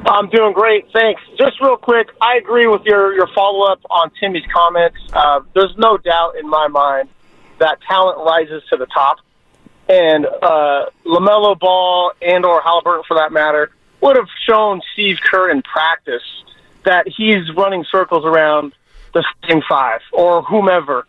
I'm 0.06 0.30
doing 0.30 0.54
great, 0.54 0.86
thanks. 0.94 1.22
Just 1.38 1.60
real 1.62 1.78
quick, 1.78 2.10
I 2.22 2.38
agree 2.38 2.68
with 2.68 2.84
your 2.84 3.14
your 3.14 3.28
follow 3.34 3.72
up 3.72 3.80
on 3.90 4.12
Timmy's 4.20 4.46
comments. 4.54 4.98
Uh, 5.14 5.42
there's 5.54 5.76
no 5.78 5.98
doubt 5.98 6.34
in 6.40 6.48
my 6.48 6.68
mind 6.68 7.10
that 7.60 7.80
talent 7.88 8.18
rises 8.20 8.64
to 8.70 8.78
the 8.78 8.86
top, 8.88 9.18
and 9.88 10.26
uh, 10.26 10.86
LaMelo 11.06 11.60
Ball 11.60 12.12
and 12.22 12.46
or 12.46 12.62
Halliburton, 12.62 13.04
for 13.08 13.18
that 13.18 13.32
matter, 13.32 13.72
would 14.02 14.16
have 14.16 14.28
shown 14.48 14.82
Steve 14.94 15.18
Kerr 15.24 15.50
in 15.50 15.62
practice 15.62 16.24
that 16.86 17.08
he's 17.08 17.50
running 17.56 17.86
circles 17.92 18.26
around 18.26 18.74
the 19.14 19.24
same 19.48 19.62
five 19.68 20.02
or 20.14 20.42
whomever. 20.44 21.06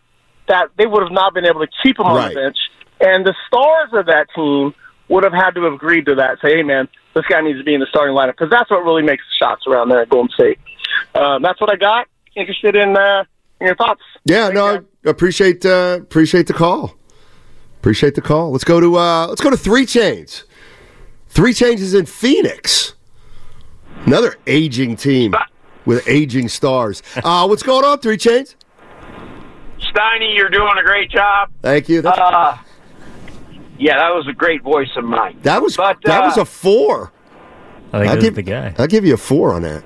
That 0.47 0.69
they 0.77 0.85
would 0.85 1.01
have 1.03 1.11
not 1.11 1.33
been 1.33 1.45
able 1.45 1.61
to 1.61 1.71
keep 1.83 1.97
him 1.99 2.05
on 2.07 2.15
Right. 2.15 2.33
the 2.33 2.41
bench, 2.41 2.57
and 2.99 3.25
the 3.25 3.35
stars 3.47 3.89
of 3.93 4.07
that 4.07 4.27
team 4.35 4.73
would 5.07 5.23
have 5.23 5.33
had 5.33 5.51
to 5.51 5.63
have 5.63 5.73
agreed 5.73 6.05
to 6.07 6.15
that. 6.15 6.39
Say, 6.41 6.57
hey 6.57 6.63
man, 6.63 6.87
this 7.13 7.25
guy 7.27 7.41
needs 7.41 7.59
to 7.59 7.63
be 7.63 7.73
in 7.73 7.79
the 7.79 7.85
starting 7.87 8.15
lineup 8.15 8.31
because 8.31 8.49
that's 8.49 8.69
what 8.69 8.83
really 8.83 9.03
makes 9.03 9.23
the 9.23 9.45
shots 9.45 9.65
around 9.67 9.89
there 9.89 10.01
at 10.01 10.09
Golden 10.09 10.31
State. 10.33 10.59
Um, 11.15 11.41
that's 11.41 11.59
what 11.61 11.69
I 11.69 11.75
got. 11.75 12.07
Interested 12.35 12.75
in, 12.75 12.97
uh, 12.97 13.23
in 13.59 13.67
your 13.67 13.75
thoughts? 13.75 14.01
Yeah, 14.25 14.49
no, 14.49 14.65
I 15.05 15.09
appreciate 15.09 15.65
uh, 15.65 15.99
appreciate 16.01 16.47
the 16.47 16.53
call. 16.53 16.95
Appreciate 17.79 18.15
the 18.15 18.21
call. 18.21 18.51
Let's 18.51 18.63
go 18.63 18.79
to 18.79 18.97
uh, 18.97 19.27
let's 19.27 19.41
go 19.41 19.49
to 19.49 19.57
Three 19.57 19.85
Chains. 19.85 20.43
Three 21.31 21.53
changes 21.53 21.93
in 21.93 22.05
Phoenix. 22.05 22.93
Another 24.05 24.35
aging 24.47 24.97
team 24.97 25.33
with 25.85 26.05
aging 26.07 26.49
stars. 26.49 27.01
Uh, 27.23 27.45
what's 27.47 27.63
going 27.63 27.85
on, 27.85 27.99
Three 27.99 28.17
Chains? 28.17 28.57
Steiny, 29.79 30.35
you're 30.35 30.49
doing 30.49 30.73
a 30.77 30.83
great 30.83 31.09
job. 31.09 31.49
Thank 31.61 31.87
you. 31.87 32.01
That's- 32.01 32.19
Uh, 32.21 32.57
yeah, 33.79 33.97
that 33.97 34.13
was 34.13 34.27
a 34.27 34.33
great 34.33 34.61
voice 34.61 34.89
of 34.97 35.05
mine. 35.05 35.39
that 35.43 35.61
was 35.61 35.77
but, 35.77 35.97
that 36.03 36.21
uh, 36.21 36.27
was 36.27 36.37
a 36.37 36.43
four. 36.45 37.13
I 37.93 37.99
think 37.99 38.11
I'll 38.11 38.21
give, 38.21 38.35
the 38.35 38.41
guy. 38.41 38.75
I'll 38.77 38.87
give 38.87 39.05
you 39.05 39.13
a 39.13 39.17
four 39.17 39.53
on 39.53 39.61
that. 39.63 39.83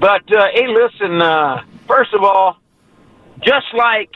But 0.00 0.22
uh, 0.36 0.48
hey, 0.52 0.66
listen. 0.66 1.22
Uh, 1.22 1.62
first 1.86 2.12
of 2.14 2.22
all, 2.24 2.58
just 3.44 3.66
like 3.74 4.10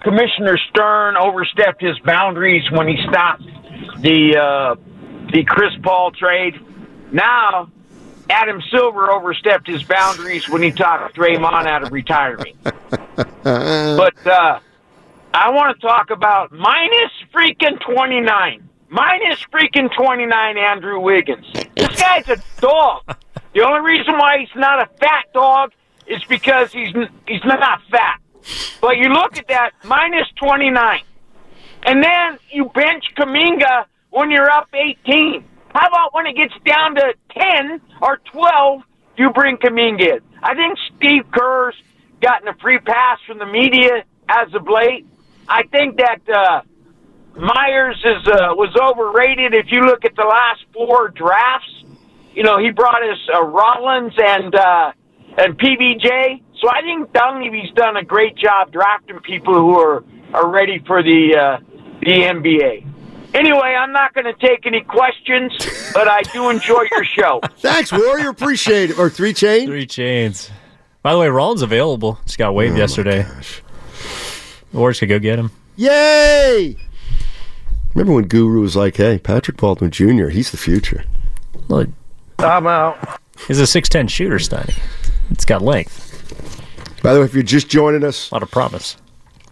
Commissioner 0.00 0.56
Stern 0.70 1.16
overstepped 1.16 1.80
his 1.82 1.98
boundaries 2.04 2.62
when 2.70 2.86
he 2.88 2.96
stopped 3.08 3.42
the 4.00 4.36
uh, 4.36 4.74
the 5.32 5.44
Chris 5.44 5.72
Paul 5.82 6.12
trade, 6.12 6.54
now 7.10 7.70
Adam 8.30 8.62
Silver 8.70 9.10
overstepped 9.10 9.66
his 9.66 9.82
boundaries 9.82 10.48
when 10.48 10.62
he 10.62 10.70
talked 10.70 11.16
Draymond 11.16 11.66
out 11.66 11.82
of 11.82 11.92
retiring. 11.92 12.56
but 12.62 14.26
uh, 14.26 14.60
I 15.34 15.50
want 15.50 15.78
to 15.78 15.86
talk 15.86 16.10
about 16.10 16.52
minus 16.52 17.12
freaking 17.34 17.80
twenty 17.80 18.20
nine. 18.20 18.68
Minus 18.92 19.42
freaking 19.50 19.90
29, 19.90 20.58
Andrew 20.58 21.00
Wiggins. 21.00 21.46
This 21.74 21.98
guy's 21.98 22.28
a 22.28 22.36
dog. 22.60 23.16
The 23.54 23.62
only 23.62 23.80
reason 23.80 24.18
why 24.18 24.40
he's 24.40 24.54
not 24.54 24.82
a 24.82 24.86
fat 24.98 25.32
dog 25.32 25.72
is 26.06 26.22
because 26.24 26.72
he's 26.72 26.94
he's 27.26 27.42
not 27.42 27.80
fat. 27.90 28.20
But 28.82 28.98
you 28.98 29.08
look 29.08 29.38
at 29.38 29.48
that 29.48 29.70
minus 29.84 30.28
29, 30.36 31.00
and 31.84 32.04
then 32.04 32.38
you 32.50 32.66
bench 32.74 33.04
Kuminga 33.16 33.86
when 34.12 34.30
you're 34.30 34.50
up 34.50 34.68
18. 34.72 35.44
How 35.74 35.88
about 35.88 36.14
when 36.14 36.26
it 36.26 36.36
gets 36.36 36.54
down 36.64 36.94
to 36.94 37.14
10 37.36 37.80
or 38.02 38.18
12, 38.30 38.82
you 39.16 39.30
bring 39.30 39.56
Kuminga 39.56 40.00
in? 40.00 40.20
I 40.42 40.54
think 40.54 40.78
Steve 40.96 41.24
Kerr's 41.32 41.74
gotten 42.20 42.46
a 42.46 42.54
free 42.60 42.78
pass 42.78 43.18
from 43.26 43.38
the 43.38 43.46
media 43.46 44.04
as 44.28 44.54
of 44.54 44.68
late. 44.68 45.06
I 45.48 45.62
think 45.64 45.96
that 45.96 46.20
uh, 46.28 46.60
Myers 47.36 47.96
is 48.04 48.28
uh, 48.28 48.54
was 48.54 48.74
overrated. 48.80 49.54
If 49.54 49.72
you 49.72 49.80
look 49.80 50.04
at 50.04 50.14
the 50.14 50.24
last 50.24 50.64
four 50.72 51.08
drafts, 51.08 51.84
you 52.34 52.42
know 52.42 52.58
he 52.58 52.70
brought 52.70 53.02
us 53.02 53.18
uh, 53.34 53.42
Rollins 53.42 54.12
and 54.16 54.54
uh, 54.54 54.92
and 55.38 55.58
PBJ. 55.58 56.42
So 56.60 56.68
I 56.70 56.82
think 56.82 57.12
Dunleavy's 57.12 57.72
done 57.74 57.96
a 57.96 58.04
great 58.04 58.36
job 58.36 58.72
drafting 58.72 59.18
people 59.20 59.54
who 59.54 59.78
are 59.78 60.04
are 60.32 60.48
ready 60.50 60.82
for 60.86 61.02
the 61.02 61.36
uh, 61.36 61.64
the 62.00 62.22
NBA. 62.22 62.91
Anyway, 63.34 63.74
I'm 63.78 63.92
not 63.92 64.12
going 64.14 64.26
to 64.26 64.34
take 64.34 64.66
any 64.66 64.82
questions, 64.82 65.52
but 65.94 66.06
I 66.08 66.22
do 66.22 66.50
enjoy 66.50 66.84
your 66.90 67.04
show. 67.04 67.40
Thanks, 67.58 67.90
Warrior. 67.90 68.28
Appreciate 68.28 68.90
it. 68.90 68.98
Or 68.98 69.08
Three 69.08 69.32
chains. 69.32 69.64
Three 69.66 69.86
chains. 69.86 70.50
By 71.02 71.12
the 71.12 71.18
way, 71.18 71.28
Rollins 71.28 71.62
available. 71.62 72.18
Just 72.26 72.38
got 72.38 72.54
waived 72.54 72.74
oh 72.74 72.78
yesterday. 72.78 73.22
The 74.70 74.78
Warriors 74.78 75.00
could 75.00 75.08
go 75.08 75.18
get 75.18 75.38
him. 75.38 75.50
Yay! 75.76 76.76
Remember 77.94 78.14
when 78.14 78.26
Guru 78.28 78.60
was 78.60 78.76
like, 78.76 78.96
"Hey, 78.96 79.18
Patrick 79.18 79.56
Baldwin 79.56 79.90
Jr. 79.90 80.28
He's 80.28 80.50
the 80.50 80.56
future." 80.56 81.04
Look, 81.68 81.88
I'm 82.38 82.66
out. 82.66 83.20
he's 83.48 83.58
a 83.58 83.66
six 83.66 83.88
ten 83.88 84.06
shooter, 84.08 84.36
Steiny. 84.36 84.74
It's 85.30 85.44
got 85.44 85.60
length. 85.62 86.08
By 87.02 87.12
the 87.14 87.20
way, 87.20 87.26
if 87.26 87.34
you're 87.34 87.42
just 87.42 87.68
joining 87.68 88.04
us, 88.04 88.30
A 88.30 88.34
lot 88.34 88.42
of 88.42 88.50
promise. 88.50 88.96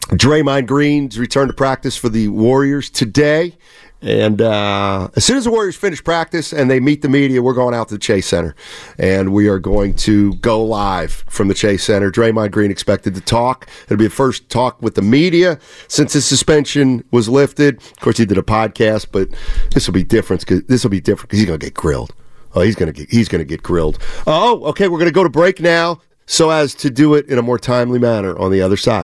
Draymond 0.09 0.67
Green's 0.67 1.19
return 1.19 1.49
to 1.49 1.55
practice 1.55 1.97
for 1.97 2.09
the 2.09 2.29
Warriors 2.29 2.91
today. 2.91 3.57
And 4.03 4.41
uh, 4.41 5.09
as 5.15 5.27
soon 5.27 5.37
as 5.37 5.45
the 5.45 5.51
Warriors 5.51 5.77
finish 5.77 6.03
practice 6.03 6.53
and 6.53 6.71
they 6.71 6.81
meet 6.81 7.03
the 7.03 7.09
media, 7.09 7.43
we're 7.43 7.53
going 7.53 7.75
out 7.75 7.89
to 7.89 7.95
the 7.95 8.01
Chase 8.01 8.27
Center. 8.27 8.55
And 8.99 9.33
we 9.33 9.47
are 9.49 9.59
going 9.59 9.95
to 9.97 10.35
go 10.37 10.65
live 10.65 11.25
from 11.29 11.49
the 11.49 11.55
Chase 11.55 11.85
Center. 11.85 12.11
Draymond 12.11 12.51
Green 12.51 12.71
expected 12.71 13.15
to 13.15 13.21
talk. 13.21 13.69
It'll 13.85 13.99
be 13.99 14.05
the 14.05 14.11
first 14.11 14.49
talk 14.49 14.81
with 14.81 14.95
the 14.95 15.03
media 15.03 15.59
since 15.87 16.15
his 16.15 16.25
suspension 16.25 17.05
was 17.11 17.29
lifted. 17.29 17.77
Of 17.77 18.01
course, 18.01 18.17
he 18.17 18.25
did 18.25 18.39
a 18.39 18.43
podcast, 18.43 19.09
but 19.13 19.29
this 19.75 19.87
will 19.87 19.95
be 19.95 20.05
different. 20.05 20.47
Cause, 20.47 20.63
this 20.63 20.83
will 20.83 20.91
be 20.91 21.01
different 21.01 21.29
because 21.29 21.41
he's 21.41 21.47
going 21.47 21.61
to 21.61 21.67
get 21.67 21.75
grilled. 21.75 22.15
Oh, 22.55 22.63
he's 22.63 22.75
going 22.75 22.93
to 22.93 22.99
get 22.99 23.11
he's 23.11 23.29
going 23.29 23.41
to 23.41 23.45
get 23.45 23.63
grilled. 23.63 23.99
Oh, 24.27 24.65
okay. 24.65 24.89
We're 24.89 24.99
going 24.99 25.11
to 25.11 25.15
go 25.15 25.23
to 25.23 25.29
break 25.29 25.61
now, 25.61 26.01
so 26.27 26.51
as 26.51 26.75
to 26.77 26.91
do 26.91 27.15
it 27.15 27.27
in 27.27 27.39
a 27.39 27.43
more 27.43 27.59
timely 27.59 27.99
manner 27.99 28.37
on 28.39 28.51
the 28.51 28.63
other 28.63 28.77
side. 28.77 29.05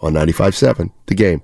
On 0.00 0.12
95.7, 0.12 0.90
the 1.06 1.14
game. 1.14 1.42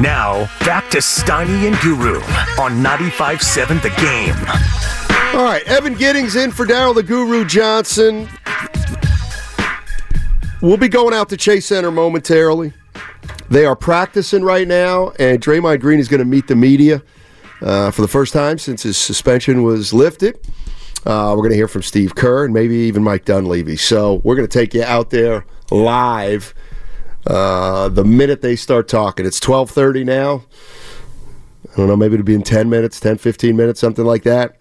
Now, 0.00 0.48
back 0.64 0.88
to 0.92 0.98
Steiny 0.98 1.66
and 1.66 1.78
Guru 1.80 2.20
on 2.58 2.82
95.7 2.82 3.82
The 3.82 3.90
Game. 4.00 4.34
All 5.38 5.44
right, 5.44 5.62
Evan 5.68 5.92
Giddings 5.92 6.36
in 6.36 6.50
for 6.50 6.64
Daryl 6.64 6.94
the 6.94 7.02
Guru 7.02 7.44
Johnson. 7.44 8.26
We'll 10.62 10.78
be 10.78 10.88
going 10.88 11.12
out 11.12 11.28
to 11.28 11.36
Chase 11.36 11.66
Center 11.66 11.90
momentarily. 11.90 12.72
They 13.50 13.66
are 13.66 13.76
practicing 13.76 14.42
right 14.42 14.66
now, 14.66 15.12
and 15.18 15.38
Draymond 15.38 15.80
Green 15.80 15.98
is 15.98 16.08
going 16.08 16.20
to 16.20 16.24
meet 16.24 16.48
the 16.48 16.56
media 16.56 17.02
uh, 17.62 17.90
for 17.90 18.02
the 18.02 18.08
first 18.08 18.32
time 18.32 18.58
since 18.58 18.82
his 18.82 18.96
suspension 18.96 19.62
was 19.62 19.92
lifted. 19.92 20.38
Uh, 21.06 21.32
we're 21.34 21.42
going 21.42 21.50
to 21.50 21.56
hear 21.56 21.68
from 21.68 21.82
Steve 21.82 22.14
Kerr 22.14 22.44
and 22.44 22.52
maybe 22.52 22.74
even 22.74 23.02
Mike 23.02 23.24
Dunleavy. 23.24 23.76
So 23.76 24.20
we're 24.24 24.36
going 24.36 24.46
to 24.46 24.58
take 24.58 24.74
you 24.74 24.82
out 24.82 25.10
there 25.10 25.46
live 25.70 26.54
uh, 27.26 27.88
the 27.88 28.04
minute 28.04 28.42
they 28.42 28.56
start 28.56 28.88
talking. 28.88 29.24
It's 29.24 29.40
12:30 29.40 30.04
now. 30.04 30.44
I 31.72 31.76
don't 31.76 31.86
know, 31.86 31.96
maybe 31.96 32.14
it'll 32.14 32.24
be 32.24 32.34
in 32.34 32.42
10 32.42 32.68
minutes, 32.68 32.98
10, 32.98 33.18
15 33.18 33.56
minutes, 33.56 33.80
something 33.80 34.04
like 34.04 34.24
that. 34.24 34.56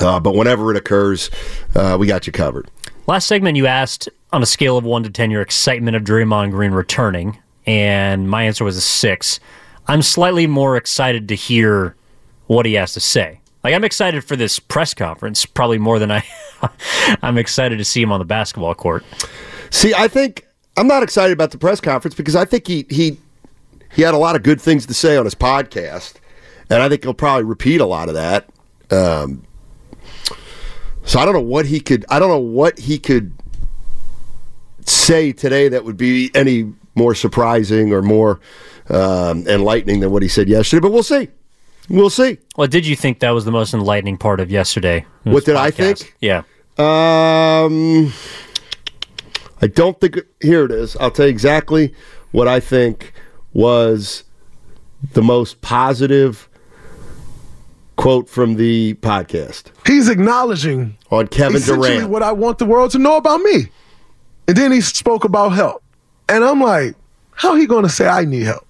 Uh, 0.00 0.18
but 0.18 0.34
whenever 0.34 0.70
it 0.70 0.76
occurs, 0.76 1.30
uh, 1.74 1.96
we 1.98 2.06
got 2.06 2.26
you 2.26 2.32
covered. 2.32 2.70
Last 3.06 3.26
segment, 3.26 3.56
you 3.56 3.66
asked 3.66 4.08
on 4.32 4.42
a 4.42 4.46
scale 4.46 4.76
of 4.76 4.84
one 4.84 5.02
to 5.02 5.10
ten 5.10 5.30
your 5.30 5.42
excitement 5.42 5.96
of 5.96 6.02
Draymond 6.02 6.50
Green 6.50 6.72
returning, 6.72 7.38
and 7.66 8.28
my 8.28 8.44
answer 8.44 8.64
was 8.64 8.76
a 8.76 8.80
six. 8.80 9.38
I'm 9.86 10.02
slightly 10.02 10.46
more 10.46 10.76
excited 10.76 11.28
to 11.28 11.34
hear 11.34 11.94
what 12.46 12.66
he 12.66 12.74
has 12.74 12.92
to 12.94 13.00
say. 13.00 13.40
Like 13.62 13.74
I'm 13.74 13.84
excited 13.84 14.24
for 14.24 14.36
this 14.36 14.58
press 14.58 14.92
conference, 14.92 15.46
probably 15.46 15.78
more 15.78 15.98
than 15.98 16.10
I. 16.10 16.24
I'm 17.22 17.38
excited 17.38 17.78
to 17.78 17.84
see 17.84 18.02
him 18.02 18.12
on 18.12 18.18
the 18.18 18.24
basketball 18.24 18.74
court. 18.74 19.04
See, 19.70 19.94
I 19.94 20.08
think 20.08 20.46
I'm 20.76 20.86
not 20.86 21.02
excited 21.02 21.32
about 21.32 21.50
the 21.50 21.58
press 21.58 21.80
conference 21.80 22.14
because 22.14 22.36
I 22.36 22.44
think 22.44 22.66
he 22.66 22.86
he 22.90 23.18
he 23.92 24.02
had 24.02 24.14
a 24.14 24.18
lot 24.18 24.36
of 24.36 24.42
good 24.42 24.60
things 24.60 24.86
to 24.86 24.94
say 24.94 25.16
on 25.16 25.24
his 25.24 25.34
podcast, 25.34 26.14
and 26.68 26.82
I 26.82 26.88
think 26.88 27.04
he'll 27.04 27.14
probably 27.14 27.44
repeat 27.44 27.80
a 27.80 27.86
lot 27.86 28.08
of 28.08 28.14
that. 28.14 28.50
Um, 28.90 29.46
so 31.04 31.18
I 31.18 31.24
don't 31.24 31.34
know 31.34 31.40
what 31.40 31.66
he 31.66 31.80
could. 31.80 32.04
I 32.08 32.18
don't 32.18 32.28
know 32.28 32.38
what 32.38 32.78
he 32.78 32.98
could 32.98 33.32
say 34.86 35.32
today 35.32 35.68
that 35.68 35.84
would 35.84 35.96
be 35.96 36.30
any 36.34 36.72
more 36.94 37.14
surprising 37.14 37.92
or 37.92 38.02
more 38.02 38.40
um, 38.90 39.46
enlightening 39.46 40.00
than 40.00 40.10
what 40.10 40.22
he 40.22 40.28
said 40.28 40.48
yesterday. 40.48 40.80
But 40.80 40.92
we'll 40.92 41.02
see. 41.02 41.28
We'll 41.88 42.10
see. 42.10 42.38
Well, 42.56 42.66
did 42.66 42.86
you 42.86 42.96
think 42.96 43.20
that 43.20 43.30
was 43.30 43.44
the 43.44 43.50
most 43.52 43.74
enlightening 43.74 44.16
part 44.16 44.40
of 44.40 44.50
yesterday? 44.50 45.04
What 45.24 45.44
did 45.44 45.56
I 45.56 45.70
think? 45.70 46.14
Yeah. 46.20 46.42
Um, 46.78 48.12
I 49.60 49.66
don't 49.66 50.00
think. 50.00 50.18
Here 50.40 50.64
it 50.64 50.70
is. 50.70 50.96
I'll 50.96 51.10
tell 51.10 51.26
you 51.26 51.30
exactly 51.30 51.94
what 52.32 52.48
I 52.48 52.58
think 52.60 53.12
was 53.52 54.24
the 55.12 55.22
most 55.22 55.60
positive 55.60 56.48
quote 57.96 58.28
from 58.28 58.56
the 58.56 58.94
podcast 58.94 59.66
He's 59.86 60.08
acknowledging 60.08 60.96
on 61.10 61.28
Kevin 61.28 61.62
Durant. 61.62 62.08
what 62.10 62.22
I 62.22 62.32
want 62.32 62.58
the 62.58 62.64
world 62.64 62.90
to 62.92 62.98
know 62.98 63.16
about 63.16 63.40
me. 63.40 63.68
And 64.48 64.56
then 64.56 64.72
he 64.72 64.80
spoke 64.80 65.24
about 65.24 65.50
help. 65.50 65.82
And 66.28 66.42
I'm 66.44 66.60
like, 66.60 66.96
how 67.32 67.54
he 67.54 67.66
going 67.66 67.84
to 67.84 67.88
say 67.88 68.06
I 68.06 68.24
need 68.24 68.42
help? 68.42 68.66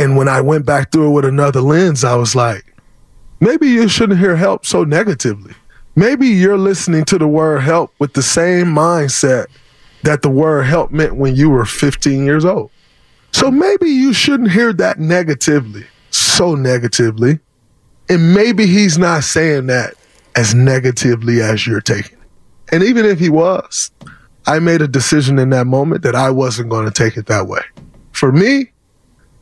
And 0.00 0.16
when 0.16 0.28
I 0.28 0.40
went 0.40 0.64
back 0.64 0.90
through 0.90 1.10
it 1.10 1.12
with 1.12 1.24
another 1.26 1.60
lens, 1.60 2.04
I 2.04 2.14
was 2.14 2.34
like, 2.34 2.74
maybe 3.38 3.68
you 3.68 3.86
shouldn't 3.86 4.18
hear 4.18 4.34
help 4.34 4.64
so 4.64 4.82
negatively. 4.82 5.52
Maybe 5.94 6.26
you're 6.28 6.56
listening 6.56 7.04
to 7.04 7.18
the 7.18 7.28
word 7.28 7.60
help 7.60 7.92
with 7.98 8.14
the 8.14 8.22
same 8.22 8.68
mindset 8.68 9.48
that 10.02 10.22
the 10.22 10.30
word 10.30 10.62
help 10.62 10.90
meant 10.90 11.16
when 11.16 11.36
you 11.36 11.50
were 11.50 11.66
15 11.66 12.24
years 12.24 12.46
old. 12.46 12.70
So 13.32 13.50
maybe 13.50 13.90
you 13.90 14.14
shouldn't 14.14 14.52
hear 14.52 14.72
that 14.72 14.98
negatively, 14.98 15.84
so 16.10 16.54
negatively. 16.54 17.38
And 18.08 18.32
maybe 18.32 18.66
he's 18.66 18.96
not 18.96 19.22
saying 19.24 19.66
that 19.66 19.96
as 20.34 20.54
negatively 20.54 21.42
as 21.42 21.66
you're 21.66 21.82
taking 21.82 22.16
it. 22.16 22.72
And 22.72 22.82
even 22.82 23.04
if 23.04 23.18
he 23.18 23.28
was, 23.28 23.90
I 24.46 24.60
made 24.60 24.80
a 24.80 24.88
decision 24.88 25.38
in 25.38 25.50
that 25.50 25.66
moment 25.66 26.04
that 26.04 26.14
I 26.14 26.30
wasn't 26.30 26.70
going 26.70 26.86
to 26.86 26.90
take 26.90 27.18
it 27.18 27.26
that 27.26 27.48
way. 27.48 27.60
For 28.12 28.32
me, 28.32 28.70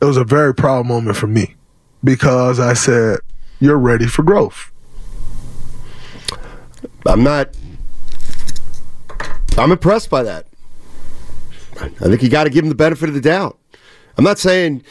it 0.01 0.05
was 0.05 0.17
a 0.17 0.23
very 0.23 0.53
proud 0.53 0.85
moment 0.85 1.17
for 1.17 1.27
me 1.27 1.55
because 2.03 2.59
I 2.59 2.73
said, 2.73 3.19
You're 3.59 3.77
ready 3.77 4.07
for 4.07 4.23
growth. 4.23 4.71
I'm 7.05 7.23
not. 7.23 7.55
I'm 9.57 9.71
impressed 9.71 10.09
by 10.09 10.23
that. 10.23 10.47
I 11.81 11.89
think 11.89 12.21
you 12.21 12.29
got 12.29 12.43
to 12.43 12.49
give 12.49 12.63
him 12.63 12.69
the 12.69 12.75
benefit 12.75 13.09
of 13.09 13.15
the 13.15 13.21
doubt. 13.21 13.57
I'm 14.17 14.23
not 14.23 14.37
saying 14.37 14.83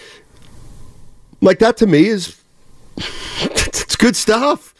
like 1.40 1.58
that 1.58 1.76
to 1.78 1.86
me 1.86 2.06
is 2.06 2.40
it's 2.96 3.96
good 3.96 4.16
stuff. 4.16 4.74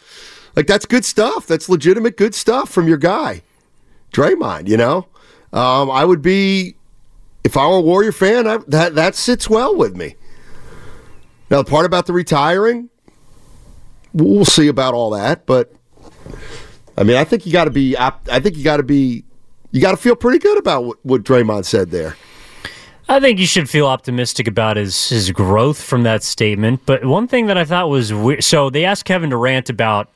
Like 0.57 0.67
that's 0.67 0.87
good 0.87 1.05
stuff. 1.05 1.47
That's 1.47 1.69
legitimate 1.69 2.17
good 2.17 2.35
stuff 2.35 2.69
from 2.71 2.89
your 2.89 2.97
guy, 2.97 3.43
Draymond. 4.13 4.69
You 4.69 4.77
know, 4.77 5.07
um, 5.53 5.91
I 5.91 6.05
would 6.05 6.23
be 6.23 6.75
if 7.49 7.57
I 7.57 7.67
were 7.67 7.77
a 7.77 7.81
Warrior 7.81 8.13
fan. 8.13 8.47
I, 8.47 8.59
that 8.69 8.95
that 8.95 9.15
sits 9.15 9.49
well 9.49 9.75
with 9.75 9.97
me. 9.97 10.15
Now, 11.51 11.63
the 11.63 11.71
part 11.71 11.87
about 11.87 12.05
the 12.07 12.13
retiring, 12.13 12.91
we'll 14.13 14.45
see 14.45 14.69
about 14.69 14.93
all 14.93 15.11
that. 15.11 15.47
But 15.47 15.73
I 16.97 17.05
mean, 17.05 17.17
I 17.17 17.25
think 17.25 17.47
you 17.47 17.53
got 17.53 17.65
to 17.65 17.71
be. 17.71 17.97
I 17.99 18.11
think 18.41 18.57
you 18.57 18.65
got 18.65 18.77
to 18.77 18.83
be. 18.83 19.25
You 19.71 19.81
got 19.81 19.93
to 19.93 19.97
feel 19.97 20.15
pretty 20.15 20.39
good 20.39 20.59
about 20.59 20.85
what, 20.85 21.05
what 21.05 21.23
Draymond 21.25 21.65
said 21.65 21.91
there. 21.91 22.17
I 23.09 23.21
think 23.21 23.39
you 23.39 23.47
should 23.47 23.71
feel 23.71 23.87
optimistic 23.87 24.47
about 24.47 24.77
his 24.77 25.09
his 25.09 25.31
growth 25.31 25.81
from 25.81 26.03
that 26.03 26.23
statement. 26.23 26.83
But 26.85 27.07
one 27.07 27.27
thing 27.27 27.47
that 27.47 27.57
I 27.57 27.65
thought 27.65 27.89
was 27.89 28.13
weird. 28.13 28.45
So 28.45 28.69
they 28.69 28.85
asked 28.85 29.07
Kevin 29.07 29.31
Durant 29.31 29.71
about 29.71 30.11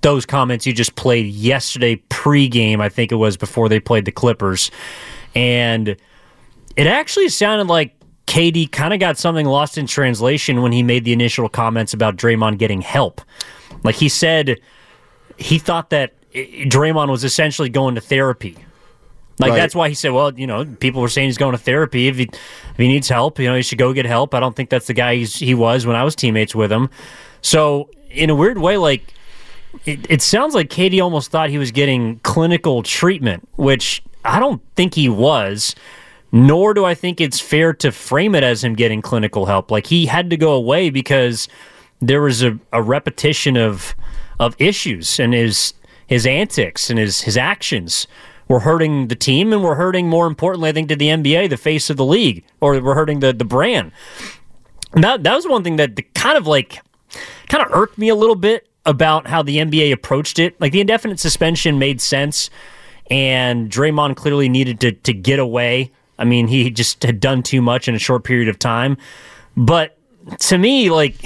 those 0.00 0.26
comments 0.26 0.66
you 0.66 0.72
just 0.72 0.96
played 0.96 1.26
yesterday 1.26 2.02
pregame. 2.10 2.80
I 2.80 2.88
think 2.88 3.12
it 3.12 3.16
was 3.16 3.36
before 3.36 3.68
they 3.68 3.78
played 3.78 4.04
the 4.04 4.12
Clippers, 4.12 4.72
and 5.36 5.96
it 6.78 6.86
actually 6.86 7.28
sounded 7.28 7.66
like 7.66 7.92
KD 8.28 8.70
kind 8.70 8.94
of 8.94 9.00
got 9.00 9.18
something 9.18 9.44
lost 9.44 9.76
in 9.76 9.88
translation 9.88 10.62
when 10.62 10.70
he 10.70 10.84
made 10.84 11.04
the 11.04 11.12
initial 11.12 11.48
comments 11.48 11.92
about 11.92 12.16
Draymond 12.16 12.58
getting 12.58 12.82
help. 12.82 13.20
Like 13.82 13.96
he 13.96 14.08
said, 14.08 14.60
he 15.36 15.58
thought 15.58 15.90
that 15.90 16.14
Draymond 16.32 17.10
was 17.10 17.24
essentially 17.24 17.68
going 17.68 17.96
to 17.96 18.00
therapy. 18.00 18.56
Like 19.40 19.50
Right. 19.50 19.56
that's 19.56 19.74
why 19.74 19.88
he 19.88 19.94
said, 19.94 20.12
"Well, 20.12 20.32
you 20.38 20.46
know, 20.46 20.64
people 20.64 21.00
were 21.00 21.08
saying 21.08 21.28
he's 21.28 21.38
going 21.38 21.52
to 21.52 21.58
therapy. 21.58 22.06
If 22.06 22.16
he 22.16 22.24
if 22.24 22.76
he 22.76 22.86
needs 22.86 23.08
help, 23.08 23.40
you 23.40 23.46
know, 23.48 23.56
he 23.56 23.62
should 23.62 23.78
go 23.78 23.92
get 23.92 24.06
help." 24.06 24.34
I 24.34 24.40
don't 24.40 24.54
think 24.54 24.70
that's 24.70 24.86
the 24.86 24.94
guy 24.94 25.16
he's, 25.16 25.36
he 25.36 25.54
was 25.54 25.84
when 25.86 25.96
I 25.96 26.04
was 26.04 26.14
teammates 26.14 26.54
with 26.54 26.70
him. 26.70 26.90
So, 27.40 27.88
in 28.10 28.30
a 28.30 28.34
weird 28.34 28.58
way, 28.58 28.76
like 28.76 29.14
it, 29.84 30.06
it 30.08 30.22
sounds 30.22 30.54
like 30.54 30.70
KD 30.70 31.02
almost 31.02 31.30
thought 31.30 31.50
he 31.50 31.58
was 31.58 31.70
getting 31.70 32.18
clinical 32.20 32.82
treatment, 32.82 33.48
which 33.56 34.02
I 34.24 34.38
don't 34.40 34.60
think 34.74 34.94
he 34.94 35.08
was. 35.08 35.74
Nor 36.30 36.74
do 36.74 36.84
I 36.84 36.94
think 36.94 37.20
it's 37.20 37.40
fair 37.40 37.72
to 37.74 37.90
frame 37.90 38.34
it 38.34 38.42
as 38.42 38.62
him 38.62 38.74
getting 38.74 39.00
clinical 39.00 39.46
help. 39.46 39.70
Like 39.70 39.86
he 39.86 40.06
had 40.06 40.30
to 40.30 40.36
go 40.36 40.52
away 40.52 40.90
because 40.90 41.48
there 42.00 42.20
was 42.20 42.42
a, 42.42 42.58
a 42.72 42.82
repetition 42.82 43.56
of 43.56 43.94
of 44.38 44.54
issues 44.58 45.18
and 45.18 45.32
his 45.32 45.74
his 46.06 46.26
antics 46.26 46.90
and 46.90 46.98
his 46.98 47.22
his 47.22 47.36
actions 47.36 48.06
were 48.46 48.60
hurting 48.60 49.08
the 49.08 49.16
team 49.16 49.52
and 49.52 49.64
were 49.64 49.74
hurting 49.74 50.08
more 50.08 50.26
importantly 50.26 50.70
I 50.70 50.72
think 50.72 50.88
to 50.90 50.96
the 50.96 51.08
NBA 51.08 51.50
the 51.50 51.56
face 51.56 51.90
of 51.90 51.96
the 51.96 52.04
league 52.04 52.44
or 52.60 52.78
were 52.80 52.94
hurting 52.94 53.20
the 53.20 53.32
the 53.32 53.44
brand. 53.44 53.92
And 54.92 55.02
that 55.02 55.24
that 55.24 55.34
was 55.34 55.46
one 55.46 55.64
thing 55.64 55.76
that 55.76 56.14
kind 56.14 56.36
of 56.36 56.46
like 56.46 56.80
kind 57.48 57.64
of 57.64 57.72
irked 57.72 57.98
me 57.98 58.08
a 58.08 58.14
little 58.14 58.36
bit 58.36 58.68
about 58.86 59.26
how 59.26 59.42
the 59.42 59.58
NBA 59.58 59.92
approached 59.92 60.38
it. 60.38 60.58
Like 60.60 60.72
the 60.72 60.80
indefinite 60.80 61.20
suspension 61.20 61.78
made 61.78 62.00
sense, 62.00 62.48
and 63.10 63.70
Draymond 63.70 64.16
clearly 64.16 64.48
needed 64.48 64.80
to 64.80 64.92
to 64.92 65.12
get 65.12 65.38
away. 65.38 65.92
I 66.18 66.24
mean, 66.24 66.48
he 66.48 66.70
just 66.70 67.02
had 67.02 67.20
done 67.20 67.42
too 67.42 67.62
much 67.62 67.88
in 67.88 67.94
a 67.94 67.98
short 67.98 68.24
period 68.24 68.48
of 68.48 68.58
time. 68.58 68.96
But 69.56 69.96
to 70.40 70.58
me, 70.58 70.90
like, 70.90 71.16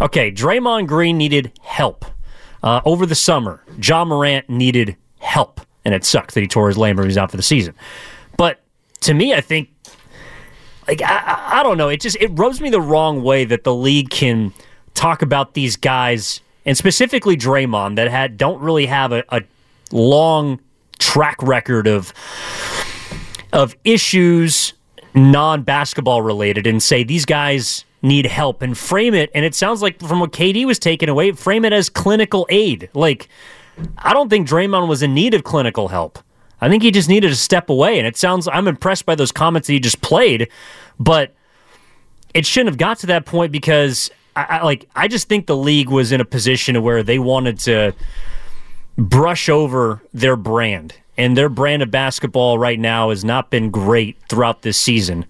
okay, 0.00 0.32
Draymond 0.32 0.86
Green 0.86 1.18
needed 1.18 1.52
help 1.62 2.04
uh, 2.62 2.80
over 2.84 3.06
the 3.06 3.14
summer. 3.14 3.62
Ja 3.82 4.04
Morant 4.04 4.48
needed 4.48 4.96
help, 5.18 5.60
and 5.84 5.94
it 5.94 6.04
sucked 6.04 6.34
that 6.34 6.40
he 6.40 6.46
tore 6.46 6.68
his 6.68 6.76
labrum. 6.76 7.04
He's 7.04 7.18
out 7.18 7.30
for 7.30 7.36
the 7.36 7.42
season. 7.42 7.74
But 8.36 8.60
to 9.00 9.14
me, 9.14 9.34
I 9.34 9.40
think, 9.40 9.70
like, 10.88 11.02
I, 11.02 11.60
I 11.60 11.62
don't 11.62 11.78
know. 11.78 11.88
It 11.88 12.00
just 12.00 12.16
it 12.20 12.28
rubs 12.28 12.60
me 12.60 12.70
the 12.70 12.80
wrong 12.80 13.22
way 13.22 13.44
that 13.44 13.64
the 13.64 13.74
league 13.74 14.10
can 14.10 14.52
talk 14.94 15.22
about 15.22 15.54
these 15.54 15.76
guys, 15.76 16.40
and 16.64 16.76
specifically 16.76 17.36
Draymond, 17.36 17.96
that 17.96 18.10
had 18.10 18.36
don't 18.36 18.60
really 18.60 18.86
have 18.86 19.12
a, 19.12 19.24
a 19.28 19.42
long 19.90 20.60
track 20.98 21.42
record 21.42 21.86
of 21.86 22.12
of 23.52 23.76
issues 23.84 24.74
non 25.14 25.62
basketball 25.62 26.22
related 26.22 26.66
and 26.66 26.82
say 26.82 27.04
these 27.04 27.24
guys 27.24 27.84
need 28.02 28.26
help 28.26 28.62
and 28.62 28.76
frame 28.76 29.14
it. 29.14 29.30
And 29.34 29.44
it 29.44 29.54
sounds 29.54 29.82
like 29.82 30.00
from 30.00 30.20
what 30.20 30.32
KD 30.32 30.66
was 30.66 30.78
taking 30.78 31.08
away, 31.08 31.32
frame 31.32 31.64
it 31.64 31.72
as 31.72 31.88
clinical 31.88 32.46
aid. 32.50 32.90
Like, 32.94 33.28
I 33.98 34.12
don't 34.12 34.28
think 34.28 34.48
Draymond 34.48 34.88
was 34.88 35.02
in 35.02 35.14
need 35.14 35.34
of 35.34 35.44
clinical 35.44 35.88
help. 35.88 36.18
I 36.60 36.68
think 36.68 36.82
he 36.82 36.90
just 36.90 37.08
needed 37.08 37.28
to 37.28 37.36
step 37.36 37.70
away. 37.70 37.98
And 37.98 38.06
it 38.06 38.16
sounds, 38.16 38.48
I'm 38.48 38.68
impressed 38.68 39.06
by 39.06 39.14
those 39.14 39.32
comments 39.32 39.66
that 39.66 39.72
he 39.72 39.80
just 39.80 40.00
played, 40.00 40.48
but 40.98 41.34
it 42.34 42.46
shouldn't 42.46 42.70
have 42.70 42.78
got 42.78 42.98
to 43.00 43.06
that 43.08 43.26
point 43.26 43.52
because 43.52 44.10
I, 44.36 44.44
I 44.44 44.62
like, 44.62 44.88
I 44.94 45.08
just 45.08 45.28
think 45.28 45.46
the 45.46 45.56
league 45.56 45.88
was 45.88 46.12
in 46.12 46.20
a 46.20 46.24
position 46.24 46.80
where 46.82 47.02
they 47.02 47.18
wanted 47.18 47.58
to 47.60 47.94
brush 48.96 49.48
over 49.48 50.02
their 50.12 50.36
brand 50.36 50.94
and 51.22 51.36
their 51.36 51.48
brand 51.48 51.84
of 51.84 51.90
basketball 51.92 52.58
right 52.58 52.80
now 52.80 53.10
has 53.10 53.24
not 53.24 53.48
been 53.48 53.70
great 53.70 54.16
throughout 54.28 54.62
this 54.62 54.76
season. 54.76 55.24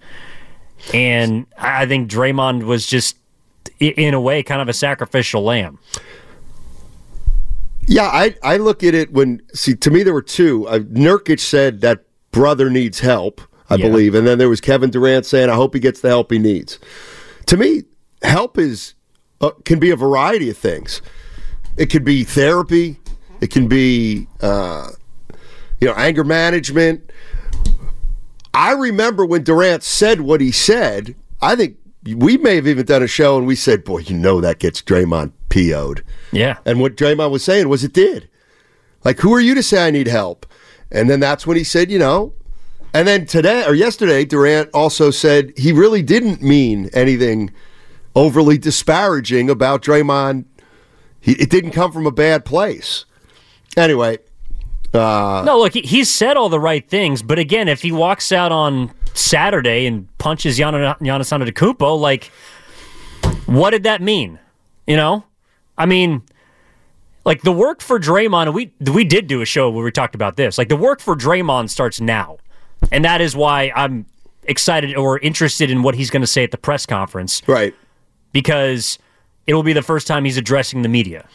And 0.91 1.45
I 1.55 1.85
think 1.85 2.09
Draymond 2.09 2.63
was 2.63 2.87
just, 2.87 3.15
in 3.79 4.15
a 4.15 4.19
way, 4.19 4.41
kind 4.41 4.59
of 4.59 4.67
a 4.67 4.73
sacrificial 4.73 5.43
lamb. 5.43 5.77
Yeah, 7.85 8.05
I 8.05 8.35
I 8.41 8.57
look 8.57 8.83
at 8.83 8.95
it 8.95 9.11
when 9.13 9.41
see 9.53 9.75
to 9.75 9.91
me 9.91 10.03
there 10.03 10.13
were 10.13 10.21
two. 10.21 10.67
Uh, 10.67 10.79
Nurkic 10.79 11.39
said 11.39 11.81
that 11.81 12.05
brother 12.31 12.69
needs 12.69 12.99
help, 12.99 13.41
I 13.69 13.75
yeah. 13.75 13.87
believe, 13.87 14.15
and 14.15 14.25
then 14.25 14.37
there 14.37 14.49
was 14.49 14.61
Kevin 14.61 14.89
Durant 14.89 15.25
saying 15.25 15.49
I 15.49 15.55
hope 15.55 15.73
he 15.73 15.79
gets 15.79 15.99
the 15.99 16.07
help 16.07 16.31
he 16.31 16.39
needs. 16.39 16.79
To 17.47 17.57
me, 17.57 17.83
help 18.21 18.57
is 18.57 18.95
uh, 19.41 19.51
can 19.65 19.79
be 19.79 19.91
a 19.91 19.97
variety 19.97 20.49
of 20.49 20.57
things. 20.57 21.01
It 21.77 21.87
could 21.87 22.05
be 22.05 22.23
therapy. 22.23 22.99
It 23.41 23.51
can 23.51 23.67
be 23.67 24.27
uh, 24.39 24.87
you 25.83 25.89
know, 25.89 25.95
anger 25.95 26.23
management. 26.23 27.11
I 28.53 28.71
remember 28.71 29.25
when 29.25 29.43
Durant 29.43 29.83
said 29.83 30.21
what 30.21 30.39
he 30.39 30.49
said. 30.49 31.13
I 31.41 31.57
think 31.57 31.75
we 32.05 32.37
may 32.37 32.55
have 32.55 32.67
even 32.67 32.85
done 32.85 33.03
a 33.03 33.07
show 33.07 33.37
and 33.37 33.45
we 33.45 33.57
said, 33.57 33.83
"Boy, 33.83 33.99
you 33.99 34.15
know 34.15 34.39
that 34.39 34.59
gets 34.59 34.81
Draymond 34.81 35.33
PO'd." 35.49 36.01
Yeah. 36.31 36.59
And 36.65 36.79
what 36.79 36.95
Draymond 36.95 37.31
was 37.31 37.43
saying 37.43 37.67
was 37.67 37.83
it 37.83 37.91
did. 37.91 38.29
Like, 39.03 39.19
who 39.19 39.33
are 39.33 39.41
you 39.41 39.53
to 39.55 39.63
say 39.63 39.85
I 39.85 39.91
need 39.91 40.07
help? 40.07 40.45
And 40.89 41.09
then 41.09 41.19
that's 41.19 41.45
when 41.45 41.57
he 41.57 41.65
said, 41.65 41.91
you 41.91 41.99
know. 41.99 42.33
And 42.93 43.05
then 43.05 43.25
today 43.25 43.65
or 43.67 43.75
yesterday, 43.75 44.23
Durant 44.23 44.69
also 44.73 45.11
said 45.11 45.51
he 45.57 45.73
really 45.73 46.01
didn't 46.01 46.41
mean 46.41 46.89
anything 46.93 47.51
overly 48.15 48.57
disparaging 48.57 49.49
about 49.49 49.81
Draymond. 49.81 50.45
He, 51.19 51.33
it 51.33 51.49
didn't 51.49 51.71
come 51.71 51.91
from 51.91 52.07
a 52.07 52.11
bad 52.11 52.45
place. 52.45 53.03
Anyway, 53.75 54.19
uh, 54.93 55.43
no, 55.45 55.59
look, 55.59 55.73
he, 55.73 55.81
he's 55.81 56.09
said 56.09 56.37
all 56.37 56.49
the 56.49 56.59
right 56.59 56.87
things, 56.87 57.21
but 57.21 57.39
again, 57.39 57.67
if 57.67 57.81
he 57.81 57.91
walks 57.91 58.31
out 58.31 58.51
on 58.51 58.91
Saturday 59.13 59.85
and 59.85 60.07
punches 60.17 60.57
Gian- 60.57 60.73
Giannis 60.73 61.31
Antetokounmpo, 61.31 61.99
like, 61.99 62.31
what 63.45 63.71
did 63.71 63.83
that 63.83 64.01
mean? 64.01 64.39
You 64.87 64.97
know, 64.97 65.23
I 65.77 65.85
mean, 65.85 66.23
like 67.25 67.41
the 67.41 67.51
work 67.51 67.81
for 67.81 67.99
Draymond. 67.99 68.53
We 68.53 68.73
we 68.91 69.03
did 69.03 69.27
do 69.27 69.41
a 69.41 69.45
show 69.45 69.69
where 69.69 69.83
we 69.83 69.91
talked 69.91 70.15
about 70.15 70.35
this. 70.35 70.57
Like 70.57 70.69
the 70.69 70.75
work 70.75 70.99
for 70.99 71.15
Draymond 71.15 71.69
starts 71.69 72.01
now, 72.01 72.37
and 72.91 73.05
that 73.05 73.21
is 73.21 73.35
why 73.35 73.71
I'm 73.75 74.05
excited 74.43 74.95
or 74.95 75.19
interested 75.19 75.71
in 75.71 75.83
what 75.83 75.95
he's 75.95 76.09
going 76.09 76.21
to 76.21 76.27
say 76.27 76.43
at 76.43 76.51
the 76.51 76.57
press 76.57 76.85
conference. 76.85 77.41
Right, 77.47 77.73
because 78.33 78.99
it 79.47 79.53
will 79.53 79.63
be 79.63 79.73
the 79.73 79.81
first 79.81 80.05
time 80.05 80.25
he's 80.25 80.37
addressing 80.37 80.81
the 80.81 80.89
media. 80.89 81.27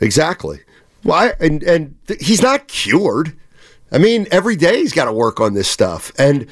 Exactly. 0.00 0.60
Well, 1.04 1.32
and 1.40 1.62
and 1.62 1.94
th- 2.06 2.24
he's 2.24 2.42
not 2.42 2.68
cured. 2.68 3.36
I 3.90 3.98
mean, 3.98 4.26
every 4.30 4.56
day 4.56 4.78
he's 4.80 4.92
got 4.92 5.06
to 5.06 5.12
work 5.12 5.40
on 5.40 5.54
this 5.54 5.68
stuff, 5.68 6.12
and 6.18 6.46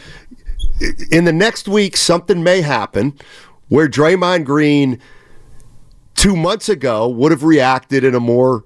in 1.11 1.25
the 1.25 1.33
next 1.33 1.69
week, 1.69 1.97
something 1.97 2.43
may 2.43 2.61
happen 2.61 3.19
where 3.69 3.89
Draymond 3.89 4.45
Green 4.45 5.01
two 6.15 6.37
months 6.37 6.69
ago 6.69 7.09
would 7.09 7.33
have 7.33 7.43
reacted 7.43 8.05
in 8.05 8.15
a 8.15 8.21
more 8.21 8.65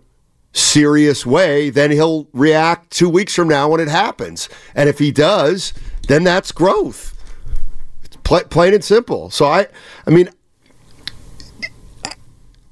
serious 0.52 1.24
way 1.24 1.70
than 1.70 1.90
he'll 1.90 2.28
react 2.32 2.90
two 2.90 3.08
weeks 3.08 3.34
from 3.34 3.48
now 3.48 3.68
when 3.68 3.80
it 3.80 3.88
happens. 3.88 4.48
And 4.74 4.88
if 4.88 4.98
he 4.98 5.12
does, 5.12 5.72
then 6.08 6.24
that's 6.24 6.52
growth. 6.52 7.16
It's 8.02 8.16
pl- 8.24 8.44
plain 8.44 8.74
and 8.74 8.84
simple. 8.84 9.30
So 9.30 9.46
I, 9.46 9.68
I 10.06 10.10
mean, 10.10 10.28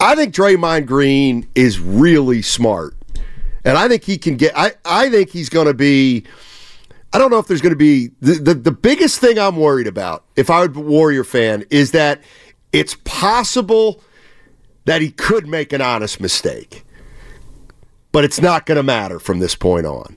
I 0.01 0.15
think 0.15 0.35
Draymond 0.35 0.87
Green 0.87 1.49
is 1.55 1.79
really 1.81 2.43
smart. 2.43 2.97
And 3.69 3.77
I 3.77 3.87
think 3.87 4.03
he 4.03 4.17
can 4.17 4.39
get 4.39 4.57
I, 4.57 4.73
I 4.87 5.11
think 5.11 5.29
he's 5.29 5.51
gonna 5.51 5.75
be 5.75 6.25
I 7.13 7.19
don't 7.19 7.31
know 7.31 7.39
if 7.39 7.47
there's 7.49 7.61
gonna 7.61 7.77
be 7.77 8.11
the, 8.23 8.35
the, 8.35 8.55
the 8.55 8.73
biggest 8.73 9.21
thing 9.21 9.39
I'm 9.39 9.57
worried 9.57 9.87
about, 9.87 10.25
if 10.37 10.49
I 10.49 10.61
were 10.61 10.73
a 10.75 10.81
Warrior 10.81 11.23
fan, 11.23 11.67
is 11.69 11.91
that 11.91 12.23
it's 12.73 12.97
possible 13.05 14.03
that 14.87 15.03
he 15.03 15.11
could 15.11 15.47
make 15.47 15.75
an 15.75 15.83
honest 15.83 16.19
mistake. 16.19 16.83
But 18.11 18.25
it's 18.25 18.41
not 18.41 18.65
gonna 18.65 18.83
matter 18.83 19.19
from 19.19 19.39
this 19.39 19.55
point 19.55 19.85
on. 19.85 20.17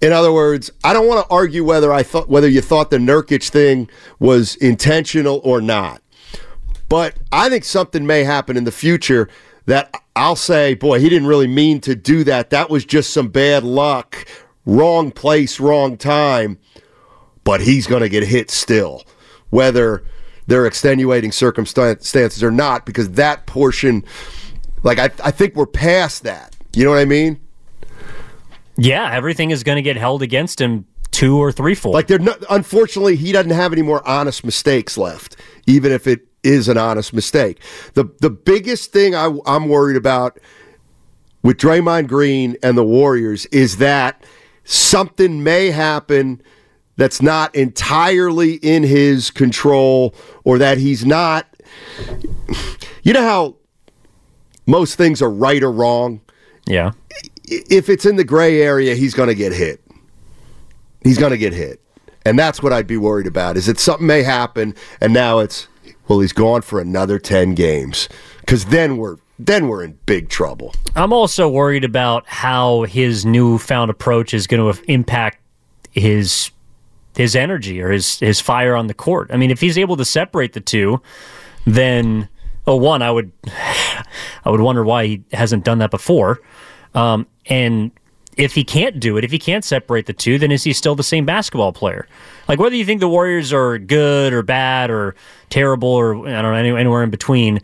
In 0.00 0.12
other 0.12 0.32
words, 0.32 0.70
I 0.84 0.92
don't 0.92 1.08
want 1.08 1.26
to 1.26 1.34
argue 1.34 1.64
whether 1.64 1.92
I 1.92 2.04
thought 2.04 2.28
whether 2.28 2.48
you 2.48 2.60
thought 2.60 2.90
the 2.90 2.98
Nurkic 2.98 3.48
thing 3.48 3.90
was 4.20 4.54
intentional 4.56 5.40
or 5.42 5.60
not. 5.60 6.00
But 6.88 7.16
I 7.32 7.48
think 7.48 7.64
something 7.64 8.06
may 8.06 8.22
happen 8.22 8.56
in 8.56 8.62
the 8.62 8.70
future 8.70 9.28
that 9.66 9.94
I'll 10.16 10.36
say, 10.36 10.74
boy, 10.74 11.00
he 11.00 11.08
didn't 11.08 11.28
really 11.28 11.46
mean 11.46 11.80
to 11.82 11.94
do 11.94 12.24
that. 12.24 12.50
That 12.50 12.70
was 12.70 12.84
just 12.84 13.12
some 13.12 13.28
bad 13.28 13.64
luck, 13.64 14.26
wrong 14.66 15.10
place, 15.10 15.60
wrong 15.60 15.96
time. 15.96 16.58
But 17.44 17.60
he's 17.60 17.86
going 17.86 18.02
to 18.02 18.08
get 18.08 18.22
hit 18.22 18.50
still, 18.50 19.02
whether 19.50 20.04
they're 20.46 20.66
extenuating 20.66 21.32
circumstances 21.32 22.42
or 22.42 22.50
not, 22.50 22.86
because 22.86 23.12
that 23.12 23.46
portion, 23.46 24.04
like, 24.82 24.98
I, 24.98 25.10
I 25.24 25.30
think 25.30 25.56
we're 25.56 25.66
past 25.66 26.24
that. 26.24 26.54
You 26.74 26.84
know 26.84 26.90
what 26.90 26.98
I 26.98 27.04
mean? 27.04 27.40
Yeah, 28.76 29.12
everything 29.12 29.50
is 29.50 29.62
going 29.62 29.76
to 29.76 29.82
get 29.82 29.96
held 29.96 30.22
against 30.22 30.60
him 30.60 30.86
two 31.10 31.38
or 31.38 31.52
three 31.52 31.74
four. 31.74 31.92
Like, 31.92 32.06
they're 32.06 32.18
not, 32.18 32.42
unfortunately, 32.48 33.16
he 33.16 33.32
doesn't 33.32 33.50
have 33.50 33.72
any 33.72 33.82
more 33.82 34.06
honest 34.08 34.44
mistakes 34.44 34.96
left, 34.96 35.36
even 35.66 35.92
if 35.92 36.06
it 36.06 36.26
is 36.42 36.68
an 36.68 36.76
honest 36.76 37.12
mistake. 37.12 37.60
The 37.94 38.04
the 38.20 38.30
biggest 38.30 38.92
thing 38.92 39.14
I, 39.14 39.36
I'm 39.46 39.68
worried 39.68 39.96
about 39.96 40.38
with 41.42 41.56
Draymond 41.58 42.08
Green 42.08 42.56
and 42.62 42.76
the 42.76 42.84
Warriors 42.84 43.46
is 43.46 43.78
that 43.78 44.24
something 44.64 45.42
may 45.42 45.70
happen 45.70 46.42
that's 46.96 47.22
not 47.22 47.54
entirely 47.54 48.54
in 48.54 48.82
his 48.82 49.30
control 49.30 50.14
or 50.44 50.58
that 50.58 50.78
he's 50.78 51.04
not. 51.04 51.46
You 53.02 53.12
know 53.12 53.22
how 53.22 53.56
most 54.66 54.96
things 54.96 55.20
are 55.20 55.30
right 55.30 55.62
or 55.62 55.72
wrong? 55.72 56.20
Yeah. 56.66 56.92
If 57.44 57.88
it's 57.88 58.06
in 58.06 58.16
the 58.16 58.24
gray 58.24 58.62
area 58.62 58.94
he's 58.94 59.14
going 59.14 59.28
to 59.28 59.34
get 59.34 59.52
hit. 59.52 59.82
He's 61.02 61.18
going 61.18 61.32
to 61.32 61.38
get 61.38 61.52
hit. 61.52 61.80
And 62.24 62.38
that's 62.38 62.62
what 62.62 62.72
i'd 62.72 62.86
be 62.86 62.96
worried 62.96 63.26
about 63.26 63.56
is 63.56 63.66
that 63.66 63.80
something 63.80 64.06
may 64.06 64.22
happen 64.22 64.76
and 65.00 65.12
now 65.12 65.40
it's 65.40 65.66
well, 66.12 66.20
he's 66.20 66.34
gone 66.34 66.60
for 66.60 66.78
another 66.78 67.18
10 67.18 67.54
games 67.54 68.06
because 68.40 68.66
then 68.66 68.98
we're 68.98 69.16
then 69.38 69.66
we're 69.66 69.82
in 69.82 69.98
big 70.04 70.28
trouble. 70.28 70.74
I'm 70.94 71.10
also 71.10 71.48
worried 71.48 71.84
about 71.84 72.28
how 72.28 72.82
his 72.82 73.24
newfound 73.24 73.90
approach 73.90 74.34
is 74.34 74.46
going 74.46 74.74
to 74.74 74.84
impact 74.90 75.40
his 75.90 76.50
his 77.16 77.34
energy 77.34 77.80
or 77.80 77.90
his 77.90 78.18
his 78.18 78.42
fire 78.42 78.76
on 78.76 78.88
the 78.88 78.94
court. 78.94 79.30
I 79.32 79.38
mean, 79.38 79.50
if 79.50 79.58
he's 79.58 79.78
able 79.78 79.96
to 79.96 80.04
separate 80.04 80.52
the 80.52 80.60
two, 80.60 81.00
then 81.64 82.28
oh, 82.66 82.76
one 82.76 83.00
I 83.00 83.10
would 83.10 83.32
I 83.46 84.50
would 84.50 84.60
wonder 84.60 84.84
why 84.84 85.06
he 85.06 85.24
hasn't 85.32 85.64
done 85.64 85.78
that 85.78 85.90
before. 85.90 86.42
Um, 86.94 87.26
and 87.46 87.90
if 88.36 88.54
he 88.54 88.64
can't 88.64 88.98
do 88.98 89.16
it, 89.16 89.24
if 89.24 89.30
he 89.30 89.38
can't 89.38 89.64
separate 89.64 90.06
the 90.06 90.12
two, 90.12 90.38
then 90.38 90.50
is 90.50 90.64
he 90.64 90.72
still 90.72 90.94
the 90.94 91.02
same 91.02 91.26
basketball 91.26 91.72
player? 91.72 92.06
Like 92.48 92.58
whether 92.58 92.74
you 92.74 92.84
think 92.84 93.00
the 93.00 93.08
Warriors 93.08 93.52
are 93.52 93.78
good 93.78 94.32
or 94.32 94.42
bad 94.42 94.90
or 94.90 95.14
terrible 95.50 95.88
or 95.88 96.26
I 96.26 96.42
don't 96.42 96.52
know 96.52 96.76
anywhere 96.76 97.02
in 97.02 97.10
between, 97.10 97.60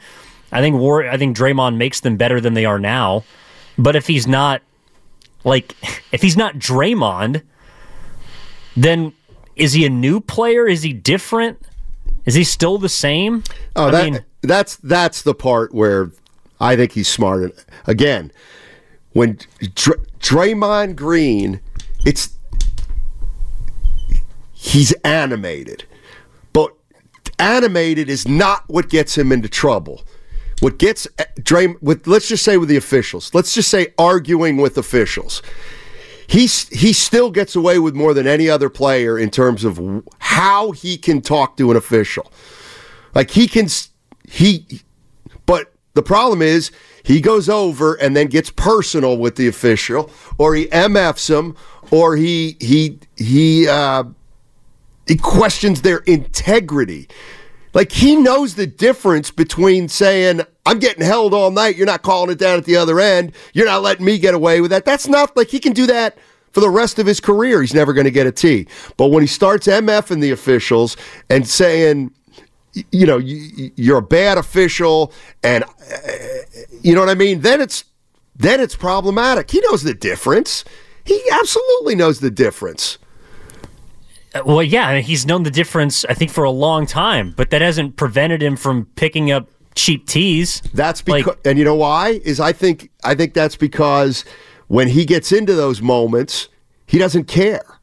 I 0.53 0.61
think 0.61 0.77
War. 0.77 1.09
I 1.09 1.17
think 1.17 1.37
Draymond 1.37 1.77
makes 1.77 2.01
them 2.01 2.17
better 2.17 2.41
than 2.41 2.55
they 2.55 2.65
are 2.65 2.79
now. 2.79 3.25
But 3.77 3.97
if 3.97 4.07
he's 4.07 4.27
not, 4.27 4.63
like, 5.45 5.75
if 6.13 6.23
he's 6.23 6.37
not 6.37 6.57
Draymond, 6.57 7.43
then 8.77 9.13
is 9.57 9.73
he 9.73 9.85
a 9.85 9.91
new 9.91 10.21
player? 10.21 10.67
Is 10.67 10.83
he 10.83 10.93
different? 10.93 11.61
Is 12.25 12.35
he 12.35 12.45
still 12.45 12.79
the 12.79 12.89
same? 12.89 13.43
Oh, 13.75 13.89
I 13.89 13.91
that, 13.91 14.05
mean, 14.05 14.25
that's 14.43 14.77
that's 14.77 15.23
the 15.23 15.35
part 15.35 15.75
where 15.75 16.11
I 16.61 16.77
think 16.77 16.93
he's 16.93 17.09
smart. 17.09 17.65
Again, 17.87 18.33
when 19.13 19.39
Draymond 20.19 20.97
Green, 20.97 21.61
it's 22.05 22.37
he's 24.53 24.93
animated, 25.05 25.85
but 26.53 26.75
animated 27.39 28.09
is 28.09 28.27
not 28.27 28.65
what 28.69 28.89
gets 28.89 29.17
him 29.17 29.33
into 29.33 29.49
trouble. 29.49 30.03
What 30.61 30.79
gets 30.79 31.07
eh, 31.19 31.25
Dray 31.43 31.69
with 31.81 32.07
let's 32.07 32.29
just 32.29 32.45
say 32.45 32.57
with 32.57 32.69
the 32.69 32.77
officials, 32.77 33.33
let's 33.35 33.55
just 33.55 33.71
say 33.71 33.95
arguing 33.99 34.57
with 34.57 34.77
officials. 34.77 35.43
He's 36.27 36.69
he 36.69 36.93
still 36.93 37.31
gets 37.31 37.57
away 37.57 37.79
with 37.79 37.95
more 37.95 38.13
than 38.13 38.27
any 38.27 38.51
other 38.51 38.69
player 38.69 39.19
in 39.19 39.31
terms 39.31 39.65
of 39.65 39.81
how 40.19 40.73
he 40.73 40.99
can 40.99 41.23
talk 41.23 41.57
to 41.57 41.71
an 41.71 41.77
official. 41.77 42.31
Like 43.15 43.31
he 43.31 43.47
can 43.47 43.69
he 44.29 44.83
the 45.99 46.03
problem 46.05 46.43
is 46.43 46.71
he 47.03 47.21
goes 47.21 47.49
over 47.49 47.95
and 47.95 48.17
then 48.17 48.29
gets 48.29 48.51
personal 48.51 49.19
with 49.19 49.35
the 49.35 49.49
official 49.49 50.13
or 50.39 50.55
he 50.55 50.67
MFs 50.67 51.29
him 51.29 51.57
or 51.91 52.15
he 52.15 52.57
he 52.61 53.01
he 53.17 53.67
uh 53.67 54.05
he 55.09 55.17
questions 55.17 55.83
their 55.83 55.99
integrity. 55.99 57.09
Like 57.75 57.91
he 57.91 58.15
knows 58.15 58.55
the 58.55 58.69
difference 58.69 59.33
between 59.33 59.89
saying, 59.89 60.43
I'm 60.65 60.79
getting 60.79 61.05
held 61.05 61.35
all 61.35 61.51
night, 61.51 61.75
you're 61.75 61.85
not 61.85 62.03
calling 62.03 62.31
it 62.31 62.39
down 62.39 62.59
at 62.59 62.65
the 62.65 62.77
other 62.77 63.01
end, 63.01 63.33
you're 63.55 63.67
not 63.67 63.83
letting 63.83 64.07
me 64.07 64.17
get 64.21 64.35
away 64.35 64.61
with 64.61 64.71
that. 64.71 64.85
That's 64.85 65.09
not 65.09 65.37
like 65.37 65.49
he 65.49 65.59
can 65.59 65.73
do 65.73 65.87
that 65.87 66.17
for 66.53 66.61
the 66.61 66.71
rest 66.71 67.01
of 67.01 67.07
his 67.07 67.19
career. 67.19 67.61
He's 67.61 67.75
never 67.75 67.93
going 67.93 68.05
to 68.05 68.13
get 68.13 68.29
a 68.29 68.33
T. 68.33 68.69
But 68.97 69.09
when 69.09 69.25
he 69.25 69.27
starts 69.27 69.67
MFing 69.67 70.21
the 70.21 70.31
officials 70.31 70.97
and 71.29 71.45
saying, 71.45 72.13
you 72.73 73.07
know, 73.07 73.19
you're 73.19 73.99
a 73.99 74.03
bad 74.03 74.39
official, 74.39 75.13
and 75.43 75.65
uh, 75.65 75.69
you 76.83 76.95
know 76.95 77.01
what 77.01 77.09
I 77.09 77.15
mean, 77.15 77.41
then 77.41 77.61
it's 77.61 77.85
then 78.37 78.61
it's 78.61 78.77
problematic. 78.77 79.51
He 79.51 79.61
knows 79.61 79.83
the 79.83 79.95
difference. 79.95 80.65
He 81.05 81.21
absolutely 81.33 81.95
knows 81.95 82.21
the 82.21 82.31
difference. 82.31 82.99
Well, 84.45 84.63
yeah, 84.63 84.89
I 84.89 84.95
mean, 84.95 85.03
he's 85.03 85.27
known 85.27 85.43
the 85.43 85.51
difference, 85.51 86.05
I 86.05 86.15
think, 86.15 86.31
for 86.31 86.45
a 86.45 86.51
long 86.51 86.87
time, 86.87 87.33
but 87.37 87.51
that 87.51 87.63
hasn't 87.63 87.97
prevented 87.97 88.43
him 88.43 88.57
from 88.57 88.85
picking 88.95 89.31
up 89.31 89.49
cheap 89.75 90.07
teas. 90.07 90.61
That's 90.75 91.01
because, 91.01 91.27
like, 91.27 91.47
and 91.47 91.59
you 91.59 91.65
know 91.65 91.75
why? 91.75 92.21
Is 92.25 92.41
I 92.41 92.53
think 92.53 92.91
I 93.05 93.15
think 93.15 93.35
that's 93.35 93.57
because 93.57 94.25
when 94.67 94.89
he 94.89 95.05
gets 95.05 95.33
into 95.33 95.55
those 95.55 95.81
moments, 95.81 96.49
he 96.87 96.99
doesn't 96.99 97.25
care 97.25 97.81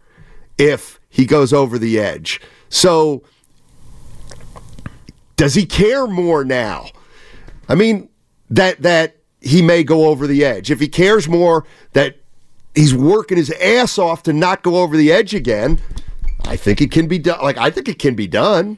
if 0.57 0.99
he 1.09 1.25
goes 1.25 1.51
over 1.51 1.77
the 1.79 1.99
edge. 1.99 2.39
So, 2.69 3.23
does 5.35 5.55
he 5.55 5.65
care 5.65 6.07
more 6.07 6.43
now? 6.43 6.87
I 7.67 7.75
mean, 7.75 8.09
that 8.49 8.81
that 8.81 9.17
he 9.41 9.61
may 9.61 9.83
go 9.83 10.07
over 10.07 10.27
the 10.27 10.43
edge. 10.43 10.71
If 10.71 10.79
he 10.79 10.87
cares 10.87 11.27
more 11.27 11.65
that 11.93 12.17
he's 12.73 12.93
working 12.93 13.37
his 13.37 13.51
ass 13.51 13.97
off 13.97 14.23
to 14.23 14.33
not 14.33 14.63
go 14.63 14.77
over 14.77 14.97
the 14.97 15.11
edge 15.11 15.33
again, 15.33 15.79
I 16.45 16.55
think 16.55 16.81
it 16.81 16.91
can 16.91 17.07
be 17.07 17.19
done. 17.19 17.41
Like 17.41 17.57
I 17.57 17.69
think 17.69 17.87
it 17.87 17.99
can 17.99 18.15
be 18.15 18.27
done. 18.27 18.77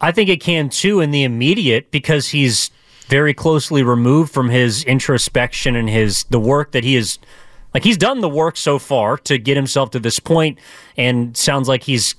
I 0.00 0.12
think 0.12 0.28
it 0.28 0.40
can 0.40 0.68
too 0.68 1.00
in 1.00 1.10
the 1.10 1.24
immediate 1.24 1.90
because 1.90 2.28
he's 2.28 2.70
very 3.08 3.34
closely 3.34 3.82
removed 3.82 4.32
from 4.32 4.50
his 4.50 4.84
introspection 4.84 5.74
and 5.74 5.88
his 5.88 6.24
the 6.24 6.38
work 6.38 6.72
that 6.72 6.84
he 6.84 6.94
is 6.94 7.18
like 7.74 7.84
he's 7.84 7.96
done 7.96 8.20
the 8.20 8.28
work 8.28 8.56
so 8.56 8.78
far 8.78 9.16
to 9.16 9.38
get 9.38 9.56
himself 9.56 9.90
to 9.90 9.98
this 9.98 10.20
point 10.20 10.58
and 10.96 11.36
sounds 11.36 11.68
like 11.68 11.82
he's 11.84 12.14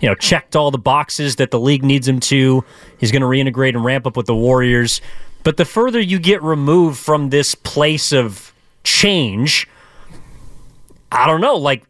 you 0.00 0.08
know 0.08 0.14
checked 0.14 0.56
all 0.56 0.70
the 0.70 0.78
boxes 0.78 1.36
that 1.36 1.50
the 1.50 1.60
league 1.60 1.84
needs 1.84 2.06
him 2.06 2.20
to. 2.20 2.64
He's 2.98 3.12
going 3.12 3.22
to 3.22 3.28
reintegrate 3.28 3.70
and 3.70 3.84
ramp 3.84 4.06
up 4.06 4.16
with 4.16 4.26
the 4.26 4.34
Warriors. 4.34 5.00
But 5.42 5.56
the 5.58 5.64
further 5.64 6.00
you 6.00 6.18
get 6.18 6.42
removed 6.42 6.98
from 6.98 7.30
this 7.30 7.54
place 7.54 8.12
of 8.12 8.54
change, 8.82 9.68
I 11.12 11.26
don't 11.26 11.40
know, 11.40 11.56
like 11.56 11.84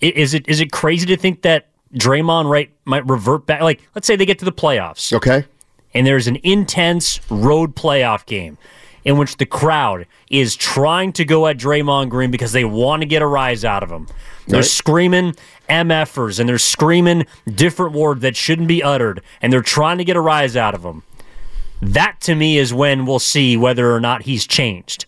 is 0.00 0.34
it 0.34 0.48
is 0.48 0.60
it 0.60 0.72
crazy 0.72 1.06
to 1.06 1.16
think 1.16 1.42
that 1.42 1.68
Draymond 1.94 2.50
right 2.50 2.70
might 2.84 3.06
revert 3.08 3.46
back? 3.46 3.62
Like, 3.62 3.80
let's 3.94 4.06
say 4.06 4.16
they 4.16 4.26
get 4.26 4.38
to 4.40 4.44
the 4.44 4.52
playoffs, 4.52 5.12
okay, 5.12 5.44
and 5.94 6.06
there's 6.06 6.26
an 6.26 6.38
intense 6.42 7.20
road 7.30 7.74
playoff 7.74 8.26
game 8.26 8.58
in 9.04 9.16
which 9.16 9.36
the 9.36 9.46
crowd 9.46 10.06
is 10.30 10.56
trying 10.56 11.12
to 11.12 11.24
go 11.24 11.46
at 11.46 11.56
Draymond 11.56 12.10
Green 12.10 12.30
because 12.30 12.52
they 12.52 12.64
want 12.64 13.02
to 13.02 13.06
get 13.06 13.22
a 13.22 13.26
rise 13.26 13.64
out 13.64 13.82
of 13.82 13.90
him. 13.90 14.06
They're 14.46 14.60
right. 14.60 14.64
screaming 14.64 15.34
MFers 15.68 16.40
and 16.40 16.48
they're 16.48 16.58
screaming 16.58 17.26
different 17.46 17.92
words 17.94 18.22
that 18.22 18.36
shouldn't 18.36 18.68
be 18.68 18.82
uttered, 18.82 19.22
and 19.42 19.52
they're 19.52 19.62
trying 19.62 19.98
to 19.98 20.04
get 20.04 20.16
a 20.16 20.20
rise 20.20 20.56
out 20.56 20.74
of 20.74 20.84
him. 20.84 21.02
That 21.80 22.20
to 22.22 22.34
me 22.34 22.58
is 22.58 22.74
when 22.74 23.06
we'll 23.06 23.18
see 23.18 23.56
whether 23.56 23.94
or 23.94 24.00
not 24.00 24.22
he's 24.22 24.46
changed. 24.46 25.06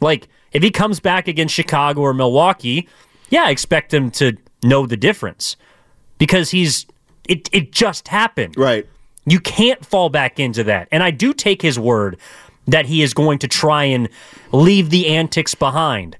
Like, 0.00 0.28
if 0.52 0.62
he 0.62 0.70
comes 0.70 1.00
back 1.00 1.28
against 1.28 1.54
Chicago 1.54 2.02
or 2.02 2.12
Milwaukee, 2.12 2.88
yeah, 3.30 3.44
I 3.44 3.50
expect 3.50 3.94
him 3.94 4.10
to 4.12 4.36
know 4.62 4.86
the 4.86 4.96
difference 4.96 5.56
because 6.18 6.50
he's 6.50 6.86
it 7.28 7.48
it 7.52 7.72
just 7.72 8.08
happened. 8.08 8.56
Right. 8.56 8.86
You 9.26 9.40
can't 9.40 9.84
fall 9.84 10.08
back 10.08 10.40
into 10.40 10.64
that. 10.64 10.88
And 10.90 11.02
I 11.02 11.10
do 11.10 11.32
take 11.32 11.62
his 11.62 11.78
word 11.78 12.18
that 12.70 12.86
he 12.86 13.02
is 13.02 13.14
going 13.14 13.38
to 13.40 13.48
try 13.48 13.84
and 13.84 14.08
leave 14.52 14.90
the 14.90 15.08
antics 15.08 15.54
behind. 15.54 16.16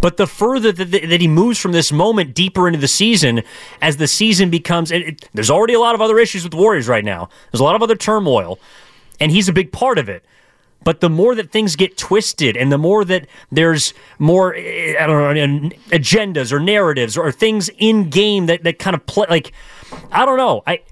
But 0.00 0.18
the 0.18 0.26
further 0.26 0.72
that, 0.72 0.84
that 0.90 1.20
he 1.20 1.28
moves 1.28 1.58
from 1.58 1.72
this 1.72 1.90
moment 1.90 2.34
deeper 2.34 2.66
into 2.66 2.78
the 2.78 2.88
season, 2.88 3.42
as 3.80 3.96
the 3.96 4.06
season 4.06 4.50
becomes, 4.50 4.90
it, 4.90 5.02
it, 5.02 5.28
there's 5.32 5.50
already 5.50 5.74
a 5.74 5.80
lot 5.80 5.94
of 5.94 6.00
other 6.00 6.18
issues 6.18 6.42
with 6.42 6.52
the 6.52 6.58
Warriors 6.58 6.86
right 6.86 7.04
now. 7.04 7.28
There's 7.50 7.60
a 7.60 7.64
lot 7.64 7.76
of 7.76 7.82
other 7.82 7.96
turmoil, 7.96 8.58
and 9.18 9.32
he's 9.32 9.48
a 9.48 9.52
big 9.52 9.72
part 9.72 9.98
of 9.98 10.08
it. 10.08 10.24
But 10.84 11.00
the 11.00 11.10
more 11.10 11.34
that 11.34 11.50
things 11.50 11.74
get 11.74 11.96
twisted 11.96 12.56
and 12.56 12.70
the 12.70 12.78
more 12.78 13.04
that 13.06 13.26
there's 13.50 13.94
more, 14.18 14.54
eh, 14.54 14.94
I 15.00 15.06
don't 15.06 15.34
know, 15.34 15.68
agendas 15.88 16.52
or 16.52 16.60
narratives 16.60 17.16
or 17.16 17.32
things 17.32 17.70
in 17.78 18.08
game 18.10 18.46
that, 18.46 18.62
that 18.62 18.78
kind 18.78 18.94
of 18.94 19.04
play, 19.06 19.26
like, 19.28 19.52
I 20.12 20.24
don't 20.24 20.36
know. 20.36 20.62
I, 20.66 20.82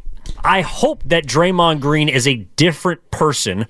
I 0.42 0.62
hope 0.62 1.03
that 1.05 1.26
Draymond 1.26 1.80
Green 1.80 2.09
is 2.09 2.26
a 2.26 2.36
different 2.57 3.09
person 3.11 3.66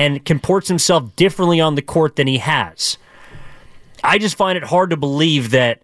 and 0.00 0.24
comports 0.24 0.66
himself 0.66 1.14
differently 1.14 1.60
on 1.60 1.74
the 1.74 1.82
court 1.82 2.16
than 2.16 2.26
he 2.26 2.38
has. 2.38 2.96
I 4.02 4.16
just 4.16 4.34
find 4.34 4.56
it 4.56 4.64
hard 4.64 4.88
to 4.90 4.96
believe 4.96 5.50
that 5.50 5.82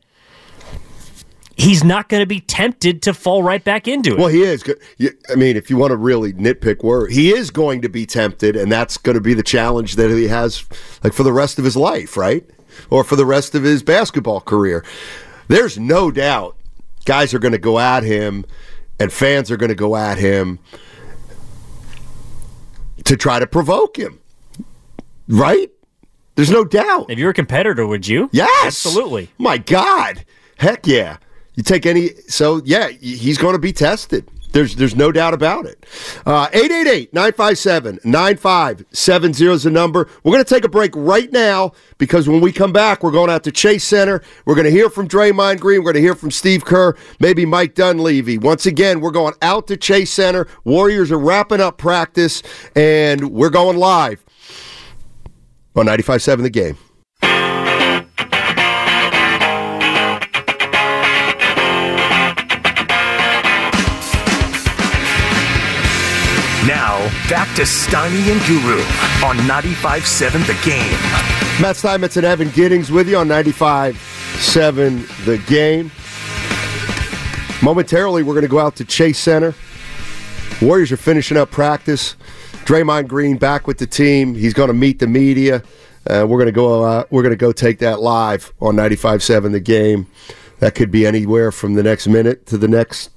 he's 1.54 1.84
not 1.84 2.08
going 2.08 2.22
to 2.22 2.26
be 2.26 2.40
tempted 2.40 3.02
to 3.02 3.12
fall 3.12 3.42
right 3.42 3.62
back 3.62 3.86
into 3.86 4.12
it. 4.12 4.18
Well, 4.18 4.28
he 4.28 4.42
is. 4.42 4.64
I 5.30 5.34
mean, 5.34 5.58
if 5.58 5.68
you 5.68 5.76
want 5.76 5.90
to 5.90 5.98
really 5.98 6.32
nitpick 6.32 6.82
word, 6.82 7.12
he 7.12 7.34
is 7.34 7.50
going 7.50 7.82
to 7.82 7.90
be 7.90 8.06
tempted, 8.06 8.56
and 8.56 8.72
that's 8.72 8.96
going 8.96 9.16
to 9.16 9.20
be 9.20 9.34
the 9.34 9.42
challenge 9.42 9.96
that 9.96 10.10
he 10.10 10.28
has, 10.28 10.64
like 11.04 11.12
for 11.12 11.22
the 11.22 11.32
rest 11.32 11.58
of 11.58 11.66
his 11.66 11.76
life, 11.76 12.16
right, 12.16 12.48
or 12.88 13.04
for 13.04 13.16
the 13.16 13.26
rest 13.26 13.54
of 13.54 13.64
his 13.64 13.82
basketball 13.82 14.40
career. 14.40 14.82
There's 15.48 15.78
no 15.78 16.10
doubt 16.10 16.56
guys 17.04 17.34
are 17.34 17.38
going 17.38 17.52
to 17.52 17.58
go 17.58 17.78
at 17.78 18.02
him, 18.02 18.46
and 18.98 19.12
fans 19.12 19.50
are 19.50 19.58
going 19.58 19.68
to 19.68 19.74
go 19.74 19.94
at 19.94 20.16
him 20.16 20.58
to 23.06 23.16
try 23.16 23.38
to 23.38 23.46
provoke 23.46 23.96
him, 23.98 24.20
right? 25.28 25.70
There's 26.34 26.50
no 26.50 26.64
doubt. 26.64 27.10
If 27.10 27.18
you're 27.18 27.30
a 27.30 27.34
competitor, 27.34 27.86
would 27.86 28.06
you? 28.06 28.28
Yes, 28.32 28.66
absolutely. 28.66 29.30
My 29.38 29.58
God, 29.58 30.24
heck 30.58 30.86
yeah. 30.86 31.16
You 31.54 31.62
take 31.62 31.86
any, 31.86 32.10
so 32.28 32.60
yeah, 32.64 32.88
he's 32.88 33.38
going 33.38 33.54
to 33.54 33.58
be 33.58 33.72
tested. 33.72 34.28
There's 34.56 34.74
there's 34.74 34.96
no 34.96 35.12
doubt 35.12 35.34
about 35.34 35.66
it. 35.66 35.84
Uh, 36.24 36.48
888 36.50 37.12
957 37.12 38.00
9570 38.04 39.46
is 39.48 39.64
the 39.64 39.70
number. 39.70 40.08
We're 40.24 40.32
going 40.32 40.42
to 40.42 40.48
take 40.48 40.64
a 40.64 40.68
break 40.70 40.92
right 40.96 41.30
now 41.30 41.72
because 41.98 42.26
when 42.26 42.40
we 42.40 42.52
come 42.52 42.72
back, 42.72 43.02
we're 43.02 43.10
going 43.10 43.28
out 43.28 43.44
to 43.44 43.52
Chase 43.52 43.84
Center. 43.84 44.22
We're 44.46 44.54
going 44.54 44.64
to 44.64 44.70
hear 44.70 44.88
from 44.88 45.08
Draymond 45.08 45.60
Green. 45.60 45.80
We're 45.80 45.92
going 45.92 45.96
to 45.96 46.00
hear 46.00 46.14
from 46.14 46.30
Steve 46.30 46.64
Kerr, 46.64 46.96
maybe 47.20 47.44
Mike 47.44 47.74
Dunleavy. 47.74 48.38
Once 48.38 48.64
again, 48.64 49.02
we're 49.02 49.10
going 49.10 49.34
out 49.42 49.66
to 49.66 49.76
Chase 49.76 50.10
Center. 50.10 50.48
Warriors 50.64 51.12
are 51.12 51.18
wrapping 51.18 51.60
up 51.60 51.76
practice, 51.76 52.42
and 52.74 53.32
we're 53.32 53.50
going 53.50 53.76
live 53.76 54.24
on 55.74 55.84
95.7 55.84 56.40
The 56.40 56.48
Game. 56.48 56.78
Back 67.28 67.56
to 67.56 67.62
Steiny 67.62 68.30
and 68.30 68.40
Guru 68.46 68.78
on 69.26 69.36
95.7 69.48 70.46
The 70.46 70.54
Game. 70.64 70.92
Matt 71.60 71.74
Steinmetz 71.74 72.16
and 72.16 72.24
Evan 72.24 72.50
Giddings 72.50 72.92
with 72.92 73.08
you 73.08 73.16
on 73.16 73.26
95.7 73.26 75.24
The 75.24 75.38
Game. 75.38 75.90
Momentarily, 77.64 78.22
we're 78.22 78.34
going 78.34 78.42
to 78.42 78.48
go 78.48 78.60
out 78.60 78.76
to 78.76 78.84
Chase 78.84 79.18
Center. 79.18 79.56
Warriors 80.62 80.92
are 80.92 80.96
finishing 80.96 81.36
up 81.36 81.50
practice. 81.50 82.14
Draymond 82.64 83.08
Green 83.08 83.38
back 83.38 83.66
with 83.66 83.78
the 83.78 83.88
team. 83.88 84.36
He's 84.36 84.54
going 84.54 84.68
to 84.68 84.74
meet 84.74 85.00
the 85.00 85.08
media. 85.08 85.64
Uh, 86.08 86.26
we're 86.28 86.38
going 86.38 86.46
to 86.46 86.52
go. 86.52 86.84
Uh, 86.84 87.04
we're 87.10 87.22
going 87.22 87.32
to 87.32 87.36
go 87.36 87.50
take 87.50 87.80
that 87.80 88.00
live 88.00 88.52
on 88.60 88.76
95.7 88.76 89.50
The 89.50 89.58
Game. 89.58 90.06
That 90.60 90.76
could 90.76 90.92
be 90.92 91.04
anywhere 91.04 91.50
from 91.50 91.74
the 91.74 91.82
next 91.82 92.06
minute 92.06 92.46
to 92.46 92.56
the 92.56 92.68
next 92.68 93.10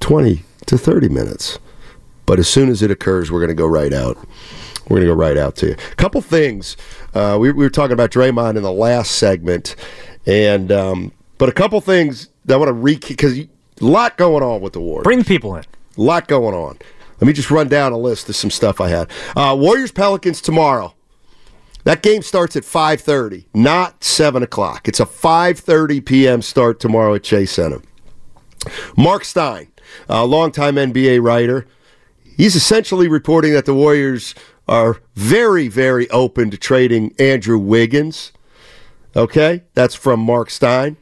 20 0.00 0.42
to 0.66 0.76
30 0.76 1.08
minutes. 1.08 1.58
But 2.26 2.38
as 2.38 2.48
soon 2.48 2.68
as 2.68 2.82
it 2.82 2.90
occurs, 2.90 3.30
we're 3.30 3.40
going 3.40 3.48
to 3.48 3.54
go 3.54 3.66
right 3.66 3.92
out. 3.92 4.16
We're 4.88 4.96
going 4.98 5.08
to 5.08 5.14
go 5.14 5.14
right 5.14 5.36
out 5.36 5.56
to 5.56 5.68
you. 5.68 5.72
A 5.72 5.94
couple 5.96 6.20
things. 6.20 6.76
Uh, 7.14 7.36
we, 7.40 7.52
we, 7.52 7.64
were 7.64 7.70
talking 7.70 7.92
about 7.92 8.10
Draymond 8.10 8.56
in 8.56 8.62
the 8.62 8.72
last 8.72 9.12
segment, 9.12 9.76
and 10.26 10.72
um, 10.72 11.12
but 11.38 11.48
a 11.48 11.52
couple 11.52 11.80
things 11.80 12.28
that 12.44 12.54
I 12.54 12.56
want 12.56 12.68
to 12.68 12.72
re 12.72 12.96
because 12.96 13.38
a 13.38 13.48
lot 13.80 14.16
going 14.16 14.42
on 14.42 14.60
with 14.60 14.72
the 14.72 14.80
Warriors. 14.80 15.04
Bring 15.04 15.18
the 15.18 15.24
people 15.24 15.54
in. 15.56 15.64
A 15.96 16.00
lot 16.00 16.28
going 16.28 16.54
on. 16.54 16.78
Let 17.20 17.26
me 17.26 17.32
just 17.32 17.50
run 17.50 17.68
down 17.68 17.92
a 17.92 17.98
list 17.98 18.28
of 18.28 18.36
some 18.36 18.50
stuff 18.50 18.80
I 18.80 18.88
had. 18.88 19.10
Uh, 19.36 19.56
Warriors 19.58 19.92
Pelicans 19.92 20.40
tomorrow. 20.40 20.94
That 21.84 22.02
game 22.02 22.22
starts 22.22 22.54
at 22.54 22.62
5.30, 22.62 23.46
not 23.54 24.04
7 24.04 24.42
o'clock. 24.42 24.86
It's 24.86 25.00
a 25.00 25.06
5.30 25.06 26.04
p.m. 26.04 26.42
start 26.42 26.78
tomorrow 26.78 27.14
at 27.14 27.24
Chase 27.24 27.50
Center. 27.50 27.80
Mark 28.96 29.24
Stein, 29.24 29.68
a 30.08 30.24
longtime 30.24 30.76
NBA 30.76 31.22
writer, 31.22 31.66
he's 32.36 32.54
essentially 32.54 33.08
reporting 33.08 33.52
that 33.52 33.66
the 33.66 33.74
Warriors 33.74 34.34
are 34.68 35.00
very, 35.14 35.68
very 35.68 36.08
open 36.10 36.50
to 36.50 36.56
trading 36.56 37.14
Andrew 37.18 37.58
Wiggins. 37.58 38.32
Okay, 39.14 39.62
that's 39.74 39.94
from 39.94 40.20
Mark 40.20 40.48
Stein. 40.48 40.96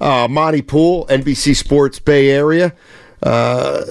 Uh, 0.00 0.28
Monte 0.28 0.62
Poole, 0.62 1.06
NBC 1.06 1.56
Sports 1.56 1.98
Bay 1.98 2.30
Area. 2.30 2.72
Uh, 3.22 3.82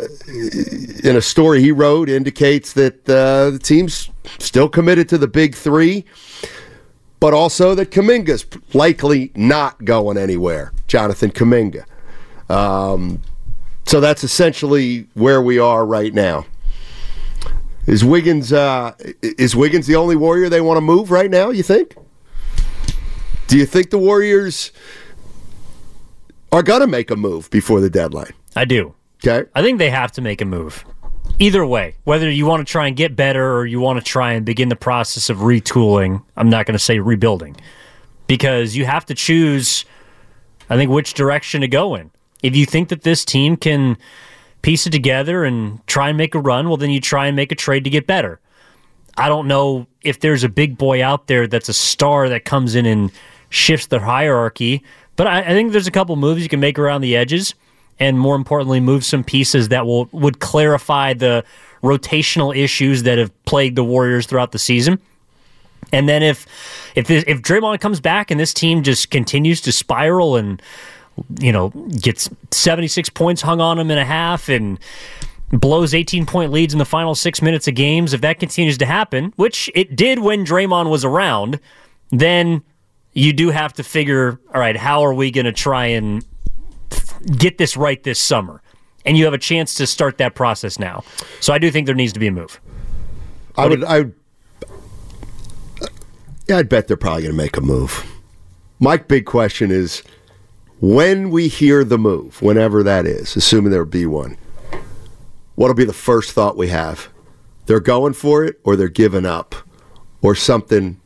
in 1.04 1.16
a 1.16 1.22
story 1.22 1.62
he 1.62 1.72
wrote, 1.72 2.08
indicates 2.08 2.74
that 2.74 3.10
uh, 3.10 3.50
the 3.50 3.60
team's 3.60 4.10
still 4.40 4.70
committed 4.70 5.10
to 5.10 5.18
the 5.18 5.28
big 5.28 5.56
three, 5.56 6.06
but 7.20 7.34
also 7.34 7.76
that 7.76 7.92
Kuminga's 7.92 8.46
likely 8.74 9.32
not 9.36 9.84
going 9.84 10.18
anywhere. 10.18 10.72
Jonathan 10.88 11.32
Kuminga. 11.32 11.86
Um, 12.50 13.22
so 13.86 14.00
that's 14.00 14.24
essentially 14.24 15.08
where 15.16 15.42
we 15.42 15.60
are 15.60 15.86
right 15.86 16.14
now. 16.14 16.46
Is 17.88 18.04
Wiggins 18.04 18.52
uh, 18.52 18.94
is 19.22 19.56
Wiggins 19.56 19.86
the 19.88 19.96
only 19.96 20.16
Warrior 20.16 20.50
they 20.50 20.62
want 20.62 20.78
to 20.78 20.82
move 20.82 21.12
right 21.12 21.30
now? 21.30 21.50
You 21.52 21.64
think? 21.64 21.96
Do 23.48 23.58
you 23.58 23.66
think 23.66 23.92
the 23.92 24.00
Warriors 24.00 24.72
are 26.52 26.64
going 26.64 26.82
to 26.82 26.88
make 26.88 27.12
a 27.12 27.16
move 27.16 27.50
before 27.52 27.80
the 27.80 27.90
deadline? 27.90 28.34
I 28.56 28.66
do. 28.66 28.96
Okay. 29.24 29.48
I 29.54 29.62
think 29.62 29.78
they 29.78 29.92
have 29.92 30.12
to 30.14 30.22
make 30.22 30.42
a 30.42 30.46
move. 30.46 30.84
Either 31.38 31.66
way, 31.66 31.96
whether 32.06 32.30
you 32.30 32.46
want 32.46 32.66
to 32.66 32.72
try 32.72 32.88
and 32.88 32.96
get 32.96 33.16
better 33.16 33.58
or 33.58 33.66
you 33.66 33.80
want 33.80 34.00
to 34.00 34.06
try 34.06 34.34
and 34.34 34.46
begin 34.46 34.70
the 34.70 34.76
process 34.76 35.30
of 35.30 35.40
retooling, 35.40 36.24
I'm 36.38 36.50
not 36.50 36.66
going 36.66 36.74
to 36.74 36.80
say 36.80 37.00
rebuilding, 37.00 37.58
because 38.28 38.76
you 38.76 38.86
have 38.86 39.06
to 39.08 39.14
choose, 39.14 39.86
I 40.70 40.78
think, 40.78 40.90
which 40.90 41.14
direction 41.14 41.62
to 41.62 41.68
go 41.68 41.96
in. 41.96 42.12
If 42.42 42.56
you 42.56 42.66
think 42.66 42.90
that 42.90 43.02
this 43.02 43.26
team 43.26 43.58
can 43.58 43.98
piece 44.66 44.88
it 44.88 44.90
together 44.90 45.44
and 45.44 45.86
try 45.86 46.10
and 46.10 46.18
make 46.18 46.34
a 46.34 46.40
run, 46.40 46.68
well, 46.68 46.76
then 46.76 46.90
you 46.90 47.00
try 47.00 47.28
and 47.28 47.36
make 47.36 47.52
a 47.52 47.56
trade 47.56 47.84
to 47.84 47.90
get 47.92 48.08
better. 48.08 48.40
I 49.16 49.30
don't 49.30 49.48
know 49.48 49.86
if 50.02 50.22
there's 50.22 50.44
a 50.44 50.50
big 50.50 50.76
boy 50.76 51.04
out 51.04 51.28
there 51.28 51.46
that's 51.46 51.70
a 51.70 51.74
star 51.74 52.30
that 52.30 52.46
comes 52.46 52.74
in 52.74 52.88
and 52.88 53.12
shifts 53.52 53.86
the 53.86 54.00
hierarchy, 54.00 54.84
but 55.18 55.28
I, 55.28 55.42
I 55.42 55.50
think 55.50 55.72
there's 55.72 55.86
a 55.86 55.92
couple 55.92 56.16
moves 56.16 56.42
you 56.42 56.50
can 56.50 56.60
make 56.60 56.80
around 56.80 57.02
the 57.02 57.16
edges, 57.16 57.54
and 58.00 58.20
more 58.20 58.36
importantly, 58.36 58.80
move 58.80 59.06
some 59.06 59.24
pieces 59.24 59.70
that 59.70 59.86
will 59.86 60.10
would 60.12 60.40
clarify 60.40 61.14
the 61.14 61.44
rotational 61.84 62.58
issues 62.58 63.04
that 63.04 63.20
have 63.20 63.32
plagued 63.46 63.76
the 63.76 63.84
Warriors 63.84 64.26
throughout 64.26 64.52
the 64.52 64.58
season. 64.58 65.00
And 65.94 66.10
then 66.10 66.24
if 66.24 66.48
if 66.96 67.06
this, 67.06 67.24
if 67.28 67.44
Draymond 67.44 67.82
comes 67.82 68.00
back 68.00 68.32
and 68.32 68.40
this 68.40 68.52
team 68.52 68.82
just 68.82 69.12
continues 69.12 69.62
to 69.62 69.72
spiral 69.72 70.36
and 70.36 70.60
you 71.40 71.52
know, 71.52 71.70
gets 71.70 72.30
76 72.52 73.10
points 73.10 73.42
hung 73.42 73.62
on 73.62 73.80
him 73.80 73.92
in 73.92 73.98
a 73.98 74.06
half 74.06 74.50
and 74.50 74.80
blows 75.52 75.94
18 75.94 76.26
point 76.26 76.52
leads 76.52 76.74
in 76.74 76.80
the 76.80 76.86
final 76.86 77.16
six 77.16 77.42
minutes 77.42 77.68
of 77.68 77.76
games, 77.76 78.14
if 78.14 78.22
that 78.22 78.40
continues 78.40 78.78
to 78.78 78.86
happen, 78.86 79.34
which 79.36 79.70
it 79.76 79.96
did 79.96 80.20
when 80.20 80.46
Draymond 80.46 80.90
was 80.90 81.06
around, 81.06 81.60
then 82.10 82.64
you 83.14 83.32
do 83.34 83.50
have 83.50 83.74
to 83.74 83.84
figure, 83.84 84.40
all 84.54 84.60
right, 84.60 84.76
how 84.76 85.04
are 85.04 85.14
we 85.14 85.32
going 85.32 85.46
to 85.46 85.54
try 85.54 85.86
and 85.86 86.26
get 87.38 87.58
this 87.58 87.78
right 87.78 88.04
this 88.04 88.20
summer? 88.20 88.62
And 89.06 89.18
you 89.18 89.26
have 89.26 89.34
a 89.34 89.40
chance 89.40 89.76
to 89.76 89.88
start 89.88 90.18
that 90.18 90.36
process 90.36 90.80
now. 90.80 91.04
So 91.40 91.54
I 91.54 91.60
do 91.60 91.72
think 91.72 91.86
there 91.86 91.96
needs 91.96 92.14
to 92.14 92.20
be 92.20 92.28
a 92.28 92.32
move. 92.32 92.60
I 93.58 93.68
would, 93.68 93.84
I, 93.84 94.06
yeah, 96.48 96.58
I'd 96.58 96.70
bet 96.70 96.88
they're 96.88 96.98
probably 96.98 97.24
going 97.24 97.32
to 97.32 97.38
make 97.38 97.56
a 97.56 97.62
move. 97.62 98.04
My 98.80 98.98
big 98.98 99.26
question 99.26 99.72
is 99.72 100.04
when 100.80 101.30
we 101.30 101.48
hear 101.48 101.84
the 101.84 101.98
move, 101.98 102.42
whenever 102.42 102.84
that 102.84 103.06
is, 103.06 103.36
assuming 103.36 103.72
there 103.72 103.84
will 103.84 103.90
be 103.90 104.06
one, 104.06 104.38
what'll 105.56 105.76
be 105.76 105.86
the 105.86 105.94
first 105.94 106.32
thought 106.32 106.58
we 106.58 106.68
have? 106.68 107.10
They're 107.66 107.80
going 107.80 108.14
for 108.14 108.44
it 108.44 108.60
or 108.64 108.76
they're 108.76 108.90
giving 108.90 109.26
up 109.26 109.56
or 110.22 110.36
something 110.36 111.00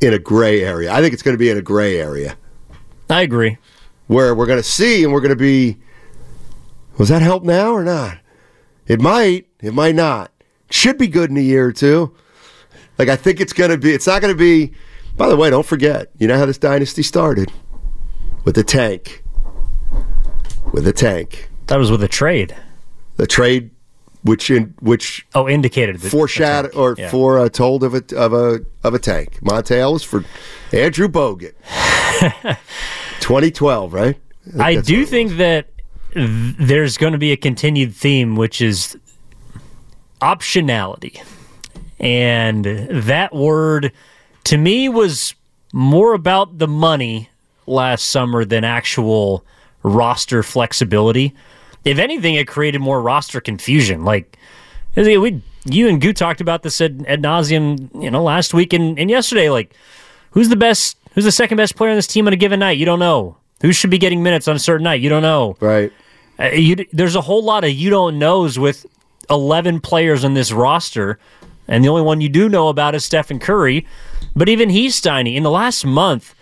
in 0.00 0.12
a 0.12 0.18
gray 0.18 0.62
area. 0.62 0.92
I 0.92 1.00
think 1.00 1.12
it's 1.12 1.22
going 1.22 1.34
to 1.34 1.38
be 1.38 1.50
in 1.50 1.58
a 1.58 1.62
gray 1.62 1.98
area. 1.98 2.36
I 3.08 3.22
agree. 3.22 3.58
Where 4.08 4.34
we're 4.34 4.46
going 4.46 4.58
to 4.58 4.68
see 4.68 5.04
and 5.04 5.12
we're 5.12 5.20
going 5.20 5.30
to 5.30 5.36
be, 5.36 5.78
was 6.98 7.08
that 7.08 7.22
help 7.22 7.44
now 7.44 7.72
or 7.72 7.84
not? 7.84 8.18
It 8.86 9.00
might, 9.00 9.46
it 9.60 9.74
might 9.74 9.94
not. 9.94 10.32
Should 10.70 10.98
be 10.98 11.06
good 11.06 11.30
in 11.30 11.36
a 11.36 11.40
year 11.40 11.66
or 11.66 11.72
two. 11.72 12.14
Like, 12.98 13.08
I 13.08 13.16
think 13.16 13.40
it's 13.40 13.52
going 13.52 13.70
to 13.70 13.78
be, 13.78 13.92
it's 13.92 14.06
not 14.06 14.22
going 14.22 14.32
to 14.32 14.38
be, 14.38 14.72
by 15.16 15.28
the 15.28 15.36
way, 15.36 15.50
don't 15.50 15.66
forget, 15.66 16.10
you 16.18 16.26
know 16.26 16.38
how 16.38 16.46
this 16.46 16.58
dynasty 16.58 17.02
started? 17.02 17.52
With 18.46 18.56
a 18.56 18.64
tank. 18.64 19.24
With 20.72 20.86
a 20.86 20.92
tank. 20.92 21.50
That 21.66 21.78
was 21.78 21.90
with 21.90 22.02
a 22.02 22.08
trade. 22.08 22.56
The 23.16 23.26
trade, 23.26 23.70
which 24.22 24.50
in 24.50 24.74
which 24.80 25.26
oh 25.34 25.48
indicated 25.48 26.00
foreshadowed 26.00 26.74
or 26.74 26.94
yeah. 26.96 27.10
for 27.10 27.38
uh, 27.38 27.48
told 27.48 27.82
of 27.82 27.94
a 27.94 28.02
of 28.16 28.32
a 28.32 28.60
of 28.84 28.94
a 28.94 28.98
tank. 28.98 29.40
Monta 29.42 29.72
Ellis 29.72 30.04
for 30.04 30.24
Andrew 30.72 31.08
Bogut. 31.08 31.54
2012, 33.20 33.92
right? 33.92 34.16
I, 34.58 34.68
I 34.68 34.80
do 34.80 35.04
think 35.04 35.32
that 35.32 35.68
there's 36.14 36.96
going 36.96 37.12
to 37.12 37.18
be 37.18 37.32
a 37.32 37.36
continued 37.36 37.94
theme, 37.94 38.36
which 38.36 38.62
is 38.62 38.96
optionality, 40.20 41.20
and 41.98 42.64
that 42.64 43.34
word 43.34 43.92
to 44.44 44.56
me 44.56 44.88
was 44.88 45.34
more 45.72 46.14
about 46.14 46.58
the 46.58 46.68
money 46.68 47.28
last 47.66 48.10
summer 48.10 48.44
than 48.44 48.64
actual 48.64 49.44
roster 49.82 50.42
flexibility. 50.42 51.34
If 51.84 51.98
anything, 51.98 52.34
it 52.34 52.48
created 52.48 52.80
more 52.80 53.00
roster 53.00 53.40
confusion. 53.40 54.04
Like 54.04 54.36
we, 54.96 55.42
you 55.64 55.88
and 55.88 56.00
Goo 56.00 56.12
talked 56.12 56.40
about 56.40 56.62
this 56.62 56.80
at, 56.80 56.92
ad 57.06 57.22
nauseum, 57.22 58.02
you 58.02 58.10
know, 58.10 58.22
last 58.22 58.54
week 58.54 58.72
and, 58.72 58.98
and 58.98 59.10
yesterday. 59.10 59.50
Like, 59.50 59.74
who's 60.30 60.48
the 60.48 60.56
best? 60.56 60.96
Who's 61.14 61.24
the 61.24 61.32
second 61.32 61.56
best 61.56 61.76
player 61.76 61.90
on 61.90 61.96
this 61.96 62.06
team 62.06 62.26
on 62.26 62.32
a 62.32 62.36
given 62.36 62.60
night? 62.60 62.78
You 62.78 62.84
don't 62.84 62.98
know. 62.98 63.36
Who 63.62 63.72
should 63.72 63.90
be 63.90 63.98
getting 63.98 64.22
minutes 64.22 64.48
on 64.48 64.56
a 64.56 64.58
certain 64.58 64.84
night? 64.84 65.00
You 65.00 65.08
don't 65.08 65.22
know. 65.22 65.56
Right. 65.60 65.92
Uh, 66.38 66.48
you, 66.48 66.76
there's 66.92 67.16
a 67.16 67.22
whole 67.22 67.42
lot 67.42 67.64
of 67.64 67.70
you 67.70 67.88
don't 67.88 68.18
knows 68.18 68.58
with 68.58 68.84
11 69.30 69.80
players 69.80 70.24
on 70.24 70.34
this 70.34 70.52
roster, 70.52 71.18
and 71.66 71.82
the 71.82 71.88
only 71.88 72.02
one 72.02 72.20
you 72.20 72.28
do 72.28 72.50
know 72.50 72.68
about 72.68 72.94
is 72.94 73.04
Stephen 73.04 73.38
Curry. 73.38 73.86
But 74.34 74.50
even 74.50 74.68
he's 74.68 75.00
tiny. 75.00 75.36
In 75.36 75.42
the 75.42 75.50
last 75.50 75.86
month, 75.86 76.34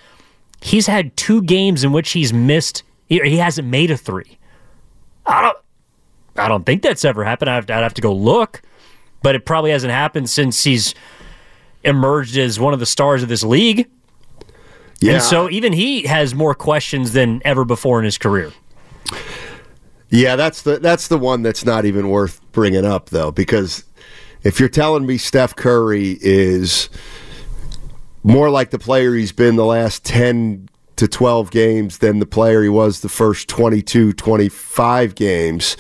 He's 0.64 0.86
had 0.86 1.14
two 1.14 1.42
games 1.42 1.84
in 1.84 1.92
which 1.92 2.12
he's 2.12 2.32
missed. 2.32 2.84
He, 3.06 3.20
he 3.20 3.36
hasn't 3.36 3.68
made 3.68 3.90
a 3.90 3.98
three. 3.98 4.38
I 5.26 5.42
don't. 5.42 5.58
I 6.36 6.48
don't 6.48 6.64
think 6.64 6.82
that's 6.82 7.04
ever 7.04 7.22
happened. 7.22 7.50
I'd, 7.50 7.70
I'd 7.70 7.82
have 7.82 7.92
to 7.94 8.00
go 8.00 8.14
look, 8.14 8.62
but 9.22 9.34
it 9.34 9.44
probably 9.44 9.72
hasn't 9.72 9.92
happened 9.92 10.30
since 10.30 10.64
he's 10.64 10.94
emerged 11.84 12.38
as 12.38 12.58
one 12.58 12.72
of 12.72 12.80
the 12.80 12.86
stars 12.86 13.22
of 13.22 13.28
this 13.28 13.44
league. 13.44 13.90
Yeah. 15.00 15.12
And 15.12 15.22
so 15.22 15.50
even 15.50 15.74
he 15.74 16.04
has 16.04 16.34
more 16.34 16.54
questions 16.54 17.12
than 17.12 17.42
ever 17.44 17.66
before 17.66 17.98
in 17.98 18.06
his 18.06 18.16
career. 18.16 18.50
Yeah, 20.08 20.34
that's 20.34 20.62
the 20.62 20.78
that's 20.78 21.08
the 21.08 21.18
one 21.18 21.42
that's 21.42 21.66
not 21.66 21.84
even 21.84 22.08
worth 22.08 22.40
bringing 22.52 22.86
up 22.86 23.10
though 23.10 23.30
because 23.30 23.84
if 24.42 24.58
you're 24.58 24.70
telling 24.70 25.04
me 25.04 25.18
Steph 25.18 25.56
Curry 25.56 26.16
is 26.22 26.88
more 28.24 28.50
like 28.50 28.70
the 28.70 28.78
player 28.78 29.14
he's 29.14 29.30
been 29.30 29.54
the 29.54 29.64
last 29.64 30.04
10 30.04 30.68
to 30.96 31.06
12 31.06 31.52
games 31.52 31.98
than 31.98 32.18
the 32.18 32.26
player 32.26 32.62
he 32.62 32.68
was 32.68 33.00
the 33.00 33.08
first 33.08 33.48
22 33.48 34.12
25 34.14 35.14
games 35.14 35.76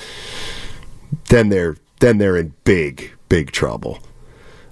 then 1.30 1.48
they're 1.48 1.76
then 2.00 2.18
they're 2.18 2.36
in 2.36 2.54
big 2.64 3.12
big 3.28 3.50
trouble. 3.50 3.98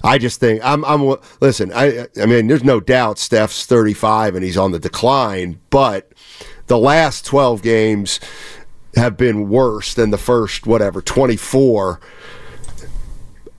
I 0.04 0.18
just 0.18 0.40
think 0.40 0.60
I'm 0.64 0.84
I'm 0.84 1.16
listen 1.40 1.72
I 1.74 2.08
I 2.20 2.26
mean 2.26 2.48
there's 2.48 2.64
no 2.64 2.80
doubt 2.80 3.18
Steph's 3.18 3.66
35 3.66 4.34
and 4.34 4.44
he's 4.44 4.56
on 4.56 4.72
the 4.72 4.78
decline 4.78 5.60
but 5.70 6.12
the 6.66 6.78
last 6.78 7.24
12 7.24 7.62
games 7.62 8.20
have 8.96 9.16
been 9.16 9.48
worse 9.48 9.94
than 9.94 10.10
the 10.10 10.18
first 10.18 10.66
whatever 10.66 11.00
24 11.00 12.00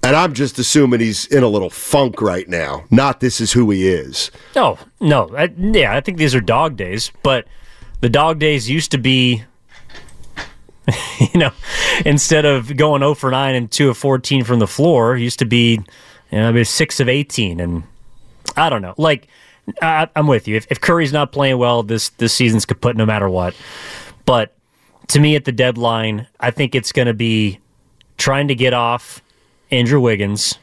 And 0.03 0.17
I'm 0.17 0.33
just 0.33 0.59
assuming 0.59 0.99
he's 0.99 1.25
in 1.27 1.43
a 1.43 1.47
little 1.47 1.69
funk 1.69 2.21
right 2.21 2.47
now. 2.47 2.83
Not 2.91 3.21
this 3.21 3.39
is 3.39 3.53
who 3.53 3.71
he 3.71 3.87
is. 3.87 4.31
No, 4.53 4.77
no. 4.99 5.33
I, 5.35 5.45
yeah, 5.57 5.95
I 5.95 6.01
think 6.01 6.17
these 6.17 6.35
are 6.35 6.41
dog 6.41 6.75
days, 6.75 7.09
but 7.23 7.47
the 8.01 8.09
dog 8.09 8.37
days 8.37 8.69
used 8.69 8.91
to 8.91 8.97
be, 8.97 9.43
you 11.33 11.39
know, 11.39 11.51
instead 12.05 12.43
of 12.43 12.75
going 12.75 12.99
0 12.99 13.13
for 13.13 13.31
9 13.31 13.55
and 13.55 13.71
2 13.71 13.89
of 13.89 13.97
14 13.97 14.43
from 14.43 14.59
the 14.59 14.67
floor, 14.67 15.15
used 15.15 15.39
to 15.39 15.45
be, 15.45 15.79
you 16.31 16.37
know, 16.37 16.51
maybe 16.51 16.65
6 16.65 16.99
of 16.99 17.07
18. 17.07 17.61
And 17.61 17.83
I 18.57 18.69
don't 18.69 18.81
know. 18.81 18.95
Like, 18.97 19.29
I, 19.81 20.09
I'm 20.17 20.27
with 20.27 20.49
you. 20.49 20.57
If, 20.57 20.67
if 20.69 20.81
Curry's 20.81 21.13
not 21.13 21.31
playing 21.31 21.59
well, 21.59 21.81
this, 21.81 22.09
this 22.09 22.33
season's 22.33 22.65
kaput 22.65 22.97
no 22.97 23.05
matter 23.05 23.29
what. 23.29 23.55
But 24.25 24.53
to 25.07 25.21
me, 25.21 25.37
at 25.37 25.45
the 25.45 25.53
deadline, 25.53 26.27
I 26.41 26.51
think 26.51 26.75
it's 26.75 26.91
going 26.91 27.07
to 27.07 27.13
be 27.13 27.59
trying 28.17 28.49
to 28.49 28.55
get 28.55 28.73
off 28.73 29.22
Andrew 29.73 29.99
Wiggins 29.99 30.59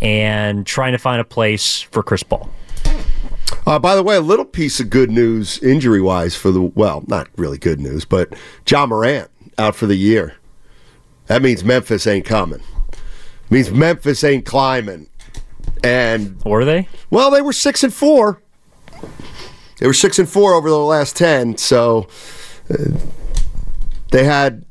and 0.00 0.64
trying 0.64 0.92
to 0.92 0.98
find 0.98 1.20
a 1.20 1.24
place 1.24 1.80
for 1.80 2.04
Chris 2.04 2.22
Paul. 2.22 2.48
Uh, 3.66 3.80
by 3.80 3.96
the 3.96 4.04
way, 4.04 4.14
a 4.14 4.20
little 4.20 4.44
piece 4.44 4.78
of 4.78 4.88
good 4.88 5.10
news 5.10 5.58
injury 5.58 6.00
wise 6.00 6.36
for 6.36 6.52
the, 6.52 6.60
well, 6.60 7.02
not 7.08 7.28
really 7.36 7.58
good 7.58 7.80
news, 7.80 8.04
but 8.04 8.32
Ja 8.68 8.86
Morant 8.86 9.28
out 9.58 9.74
for 9.74 9.86
the 9.86 9.96
year. 9.96 10.36
That 11.26 11.42
means 11.42 11.64
Memphis 11.64 12.06
ain't 12.06 12.24
coming. 12.24 12.62
means 13.50 13.72
Memphis 13.72 14.22
ain't 14.22 14.46
climbing. 14.46 15.08
And 15.82 16.40
were 16.44 16.64
they? 16.64 16.88
Well, 17.10 17.32
they 17.32 17.42
were 17.42 17.52
six 17.52 17.82
and 17.82 17.92
four. 17.92 18.40
They 19.80 19.88
were 19.88 19.92
six 19.92 20.20
and 20.20 20.28
four 20.28 20.54
over 20.54 20.70
the 20.70 20.78
last 20.78 21.16
ten, 21.16 21.56
so 21.56 22.06
uh, 22.70 22.96
they 24.12 24.24
had 24.24 24.64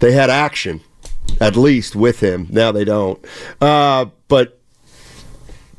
they 0.00 0.12
had 0.12 0.28
action 0.28 0.80
at 1.40 1.56
least 1.56 1.96
with 1.96 2.20
him. 2.20 2.46
Now 2.50 2.72
they 2.72 2.84
don't. 2.84 3.24
Uh, 3.60 4.06
but 4.28 4.58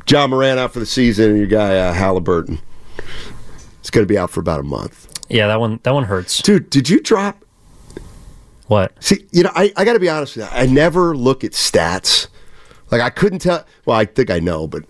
Ja 0.08 0.28
Morant 0.28 0.60
out 0.60 0.74
for 0.74 0.80
the 0.80 0.86
season, 0.86 1.32
and 1.32 1.38
your 1.38 1.48
guy 1.48 1.78
uh, 1.78 1.94
Halliburton 1.94 2.60
is 3.84 3.90
going 3.90 4.04
to 4.06 4.12
be 4.12 4.18
out 4.18 4.30
for 4.30 4.40
about 4.40 4.60
a 4.60 4.64
month. 4.64 5.08
Yeah, 5.30 5.48
that 5.48 5.60
one 5.60 5.80
that 5.84 5.94
one 5.94 6.04
hurts. 6.06 6.42
Dude, 6.42 6.70
did 6.70 6.90
you 6.90 7.00
drop? 7.02 7.44
What? 8.68 8.94
See, 9.04 9.28
you 9.32 9.44
know, 9.44 9.52
I, 9.54 9.72
I 9.76 9.86
got 9.86 9.94
to 9.94 10.00
be 10.00 10.10
honest 10.10 10.38
with 10.38 10.46
you. 10.46 10.52
I 10.58 10.66
never 10.66 11.16
look 11.16 11.44
at 11.44 11.52
stats. 11.52 12.28
Like 12.90 13.02
I 13.02 13.10
couldn't 13.10 13.40
tell. 13.40 13.66
Well, 13.86 13.98
I 13.98 14.06
think 14.06 14.30
I 14.30 14.40
know, 14.40 14.68
but 14.68 14.84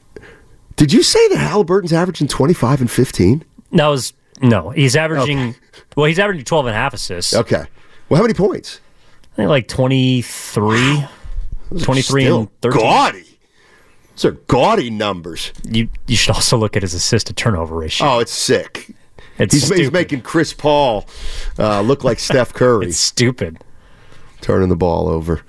did 0.75 0.91
you 0.91 1.03
say 1.03 1.27
that 1.29 1.37
Halliburton's 1.37 1.93
averaging 1.93 2.27
twenty 2.27 2.53
five 2.53 2.81
and 2.81 2.89
fifteen? 2.89 3.43
That 3.71 3.87
was 3.87 4.13
no. 4.41 4.69
He's 4.71 4.95
averaging. 4.95 5.39
Okay. 5.39 5.57
Well, 5.95 6.05
he's 6.05 6.19
averaging 6.19 6.45
12 6.45 6.67
and 6.67 6.75
a 6.75 6.77
half 6.77 6.93
assists. 6.93 7.33
Okay. 7.33 7.65
Well, 8.09 8.17
how 8.17 8.23
many 8.23 8.33
points? 8.33 8.79
Think 9.41 9.49
like 9.49 9.67
23. 9.67 11.05
23 11.83 12.25
and 12.25 12.61
13. 12.61 12.81
Gaudy. 12.81 13.25
Those 14.15 14.25
are 14.25 14.31
gaudy 14.31 14.89
numbers. 14.89 15.51
You 15.63 15.89
you 16.07 16.15
should 16.15 16.35
also 16.35 16.57
look 16.57 16.75
at 16.75 16.83
his 16.83 16.93
assist 16.93 17.27
to 17.27 17.33
turnover 17.33 17.75
ratio. 17.75 18.07
Oh, 18.07 18.19
it's 18.19 18.31
sick. 18.31 18.93
It's 19.37 19.53
he's, 19.53 19.69
he's 19.69 19.91
making 19.91 20.21
Chris 20.21 20.53
Paul 20.53 21.07
uh, 21.57 21.81
look 21.81 22.03
like 22.03 22.19
Steph 22.19 22.53
Curry. 22.53 22.87
It's 22.87 22.99
stupid. 22.99 23.57
Turning 24.41 24.69
the 24.69 24.75
ball 24.75 25.07
over. 25.07 25.41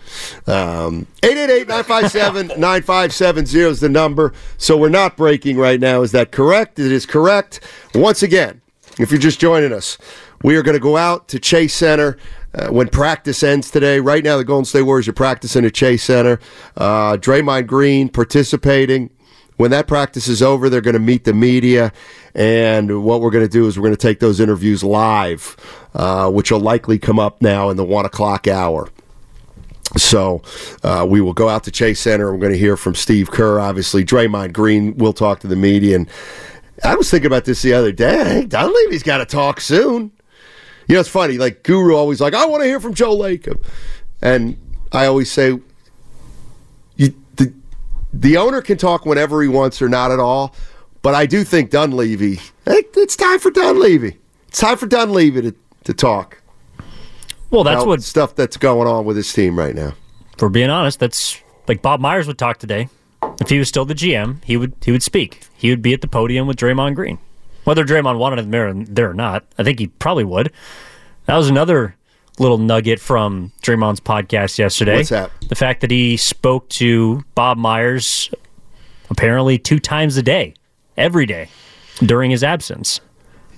Um, 0.46 1.06
888-957-9570 1.22 3.54
is 3.54 3.80
the 3.80 3.88
number. 3.88 4.34
So 4.58 4.76
we're 4.76 4.90
not 4.90 5.16
breaking 5.16 5.56
right 5.56 5.80
now. 5.80 6.02
Is 6.02 6.12
that 6.12 6.30
correct? 6.30 6.78
It 6.78 6.92
is 6.92 7.06
correct. 7.06 7.60
Once 7.94 8.22
again, 8.22 8.60
if 8.98 9.10
you're 9.10 9.20
just 9.20 9.40
joining 9.40 9.72
us, 9.72 9.96
we 10.42 10.56
are 10.56 10.62
going 10.62 10.76
to 10.76 10.80
go 10.80 10.96
out 10.96 11.28
to 11.28 11.38
Chase 11.38 11.74
Center 11.74 12.18
uh, 12.54 12.68
when 12.68 12.88
practice 12.88 13.42
ends 13.42 13.70
today. 13.70 14.00
Right 14.00 14.22
now, 14.24 14.36
the 14.36 14.44
Golden 14.44 14.64
State 14.64 14.82
Warriors 14.82 15.08
are 15.08 15.12
practicing 15.12 15.64
at 15.64 15.74
Chase 15.74 16.04
Center. 16.04 16.40
Uh, 16.76 17.16
Draymond 17.16 17.66
Green 17.66 18.08
participating. 18.08 19.10
When 19.56 19.70
that 19.70 19.86
practice 19.86 20.28
is 20.28 20.42
over, 20.42 20.68
they're 20.68 20.80
going 20.80 20.94
to 20.94 21.00
meet 21.00 21.24
the 21.24 21.34
media. 21.34 21.92
And 22.34 23.04
what 23.04 23.20
we're 23.20 23.30
going 23.30 23.44
to 23.44 23.50
do 23.50 23.66
is 23.66 23.78
we're 23.78 23.84
going 23.86 23.96
to 23.96 24.00
take 24.00 24.20
those 24.20 24.40
interviews 24.40 24.82
live, 24.82 25.56
uh, 25.94 26.30
which 26.30 26.50
will 26.50 26.60
likely 26.60 26.98
come 26.98 27.18
up 27.18 27.42
now 27.42 27.70
in 27.70 27.76
the 27.76 27.84
one 27.84 28.04
o'clock 28.04 28.48
hour. 28.48 28.88
So 29.96 30.42
uh, 30.82 31.06
we 31.08 31.20
will 31.20 31.34
go 31.34 31.48
out 31.48 31.64
to 31.64 31.70
Chase 31.70 32.00
Center. 32.00 32.32
We're 32.32 32.40
going 32.40 32.52
to 32.52 32.58
hear 32.58 32.76
from 32.76 32.94
Steve 32.94 33.30
Kerr, 33.30 33.60
obviously. 33.60 34.04
Draymond 34.04 34.52
Green 34.52 34.96
will 34.96 35.12
talk 35.12 35.40
to 35.40 35.46
the 35.46 35.56
media. 35.56 35.96
And 35.96 36.08
I 36.82 36.94
was 36.96 37.10
thinking 37.10 37.26
about 37.26 37.44
this 37.44 37.62
the 37.62 37.74
other 37.74 37.92
day. 37.92 38.46
Dunleavy's 38.46 39.02
got 39.02 39.18
to 39.18 39.26
talk 39.26 39.60
soon. 39.60 40.10
You 40.88 40.94
know, 40.94 41.00
it's 41.00 41.08
funny. 41.08 41.38
Like 41.38 41.62
Guru 41.62 41.94
always 41.94 42.20
like, 42.20 42.34
I 42.34 42.46
want 42.46 42.62
to 42.62 42.66
hear 42.66 42.80
from 42.80 42.94
Joe 42.94 43.16
Lacob, 43.16 43.64
and 44.20 44.56
I 44.92 45.06
always 45.06 45.30
say, 45.30 45.58
you, 46.96 47.14
the 47.36 47.52
the 48.12 48.36
owner 48.36 48.60
can 48.60 48.78
talk 48.78 49.06
whenever 49.06 49.42
he 49.42 49.48
wants 49.48 49.80
or 49.80 49.88
not 49.88 50.10
at 50.10 50.20
all. 50.20 50.54
But 51.02 51.14
I 51.16 51.26
do 51.26 51.42
think 51.42 51.70
Dunleavy. 51.70 52.38
it's 52.66 53.16
time 53.16 53.40
for 53.40 53.50
Dunleavy. 53.50 54.18
It's 54.48 54.60
time 54.60 54.76
for 54.76 54.86
Dunleavy 54.86 55.42
to 55.42 55.54
to 55.84 55.94
talk. 55.94 56.40
Well, 57.50 57.64
that's 57.64 57.84
what 57.84 58.02
stuff 58.02 58.34
that's 58.34 58.56
going 58.56 58.88
on 58.88 59.04
with 59.04 59.16
his 59.16 59.30
team 59.32 59.58
right 59.58 59.74
now. 59.74 59.94
For 60.38 60.48
being 60.48 60.70
honest, 60.70 60.98
that's 60.98 61.38
like 61.68 61.82
Bob 61.82 62.00
Myers 62.00 62.26
would 62.26 62.38
talk 62.38 62.58
today. 62.58 62.88
If 63.40 63.50
he 63.50 63.58
was 63.58 63.68
still 63.68 63.84
the 63.84 63.94
GM, 63.94 64.42
he 64.44 64.56
would 64.56 64.74
he 64.82 64.90
would 64.90 65.02
speak. 65.02 65.46
He 65.56 65.70
would 65.70 65.82
be 65.82 65.92
at 65.92 66.00
the 66.00 66.08
podium 66.08 66.46
with 66.46 66.56
Draymond 66.56 66.94
Green. 66.94 67.18
Whether 67.64 67.84
Draymond 67.84 68.18
wanted 68.18 68.40
him 68.40 68.86
there, 68.94 69.10
or 69.10 69.14
not, 69.14 69.44
I 69.58 69.62
think 69.62 69.78
he 69.78 69.86
probably 69.86 70.24
would. 70.24 70.52
That 71.26 71.36
was 71.36 71.48
another 71.48 71.96
little 72.38 72.58
nugget 72.58 72.98
from 72.98 73.52
Draymond's 73.62 74.00
podcast 74.00 74.58
yesterday. 74.58 74.96
What's 74.96 75.10
that? 75.10 75.30
The 75.48 75.54
fact 75.54 75.80
that 75.82 75.90
he 75.90 76.16
spoke 76.16 76.68
to 76.70 77.24
Bob 77.34 77.58
Myers 77.58 78.30
apparently 79.10 79.58
two 79.58 79.78
times 79.78 80.16
a 80.16 80.22
day, 80.22 80.54
every 80.96 81.26
day, 81.26 81.48
during 82.00 82.30
his 82.30 82.42
absence. 82.42 83.00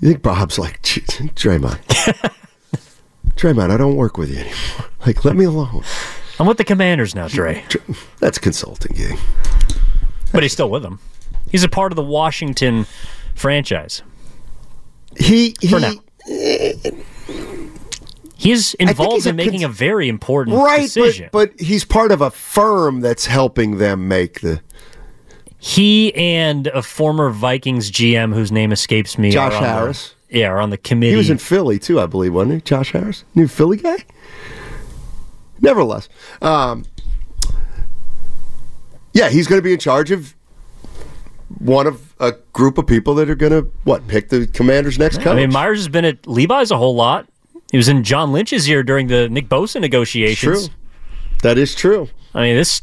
You 0.01 0.09
think 0.09 0.23
Bob's 0.23 0.59
like 0.59 0.83
Draymond? 0.83 1.79
Draymond, 3.37 3.71
I 3.71 3.77
don't 3.77 3.97
work 3.97 4.19
with 4.19 4.31
you 4.31 4.39
anymore. 4.39 4.91
Like, 5.07 5.25
let 5.25 5.37
me 5.37 5.45
alone. 5.45 5.85
I'm 6.39 6.47
with 6.47 6.59
the 6.59 6.65
Commanders 6.65 7.15
now, 7.15 7.29
Dre. 7.29 7.65
That's 8.19 8.39
consulting 8.39 8.97
gig. 8.97 9.17
But 10.33 10.43
he's 10.43 10.53
still 10.53 10.69
with 10.69 10.83
them. 10.83 10.99
He's 11.51 11.63
a 11.63 11.69
part 11.69 11.93
of 11.93 11.97
the 11.97 12.03
Washington 12.03 12.87
franchise. 13.35 14.03
He, 15.19 15.55
he 15.61 15.69
for 15.69 15.81
now. 15.81 15.95
He's 18.37 18.75
involved 18.75 19.15
he's 19.15 19.27
in 19.27 19.37
making 19.37 19.61
cons- 19.61 19.65
a 19.65 19.69
very 19.69 20.09
important 20.09 20.57
right, 20.57 20.83
decision. 20.83 21.31
But, 21.33 21.53
but 21.53 21.61
he's 21.61 21.85
part 21.85 22.13
of 22.13 22.21
a 22.21 22.31
firm 22.31 23.01
that's 23.01 23.27
helping 23.27 23.79
them 23.79 24.09
make 24.09 24.41
the. 24.41 24.61
He 25.59 26.15
and 26.15 26.67
a 26.67 26.83
former 26.83 27.31
Vikings 27.31 27.91
GM 27.91 28.35
whose 28.35 28.53
name 28.53 28.71
escapes 28.71 29.17
me. 29.19 29.31
Josh 29.31 29.55
Harris. 29.55 30.15
The, 30.29 30.41
yeah, 30.41 30.49
are 30.49 30.61
on 30.61 30.71
the 30.71 30.77
committee. 30.77 31.13
He 31.13 31.17
was 31.17 31.31
in 31.31 31.39
Philly 31.39 31.79
too, 31.79 32.01
I 32.01 32.07
believe, 32.07 32.35
wasn't 32.35 32.55
he? 32.55 32.61
Josh 32.61 32.93
Harris, 32.93 33.25
new 33.35 33.49
Philly 33.49 33.79
guy. 33.79 33.97
Nevertheless, 35.61 36.09
um, 36.43 36.85
yeah, 39.15 39.31
he's 39.31 39.47
going 39.47 39.59
to 39.59 39.63
be 39.63 39.73
in 39.73 39.79
charge 39.79 40.11
of 40.11 40.34
one 41.65 41.87
of 41.87 42.15
a 42.21 42.33
group 42.53 42.77
of 42.77 42.87
people 42.87 43.15
that 43.15 43.31
are 43.31 43.35
going 43.35 43.53
to 43.53 43.71
what 43.85 44.07
pick 44.07 44.29
the 44.29 44.47
Commanders' 44.47 44.99
next 44.99 45.19
coach. 45.19 45.29
I 45.29 45.35
mean, 45.35 45.53
Myers 45.53 45.79
has 45.79 45.89
been 45.89 46.05
at 46.05 46.27
Levi's 46.27 46.71
a 46.71 46.77
whole 46.77 46.95
lot. 46.95 47.27
He 47.71 47.77
was 47.77 47.89
in 47.89 48.05
John 48.05 48.33
Lynch's 48.33 48.69
year 48.69 48.83
during 48.83 49.07
the 49.07 49.29
Nick 49.29 49.49
Bosa 49.49 49.81
negotiations. 49.81 50.69
True, 50.69 50.77
that 51.43 51.59
is 51.59 51.75
true. 51.75 52.09
I 52.35 52.43
mean 52.43 52.57
this 52.57 52.83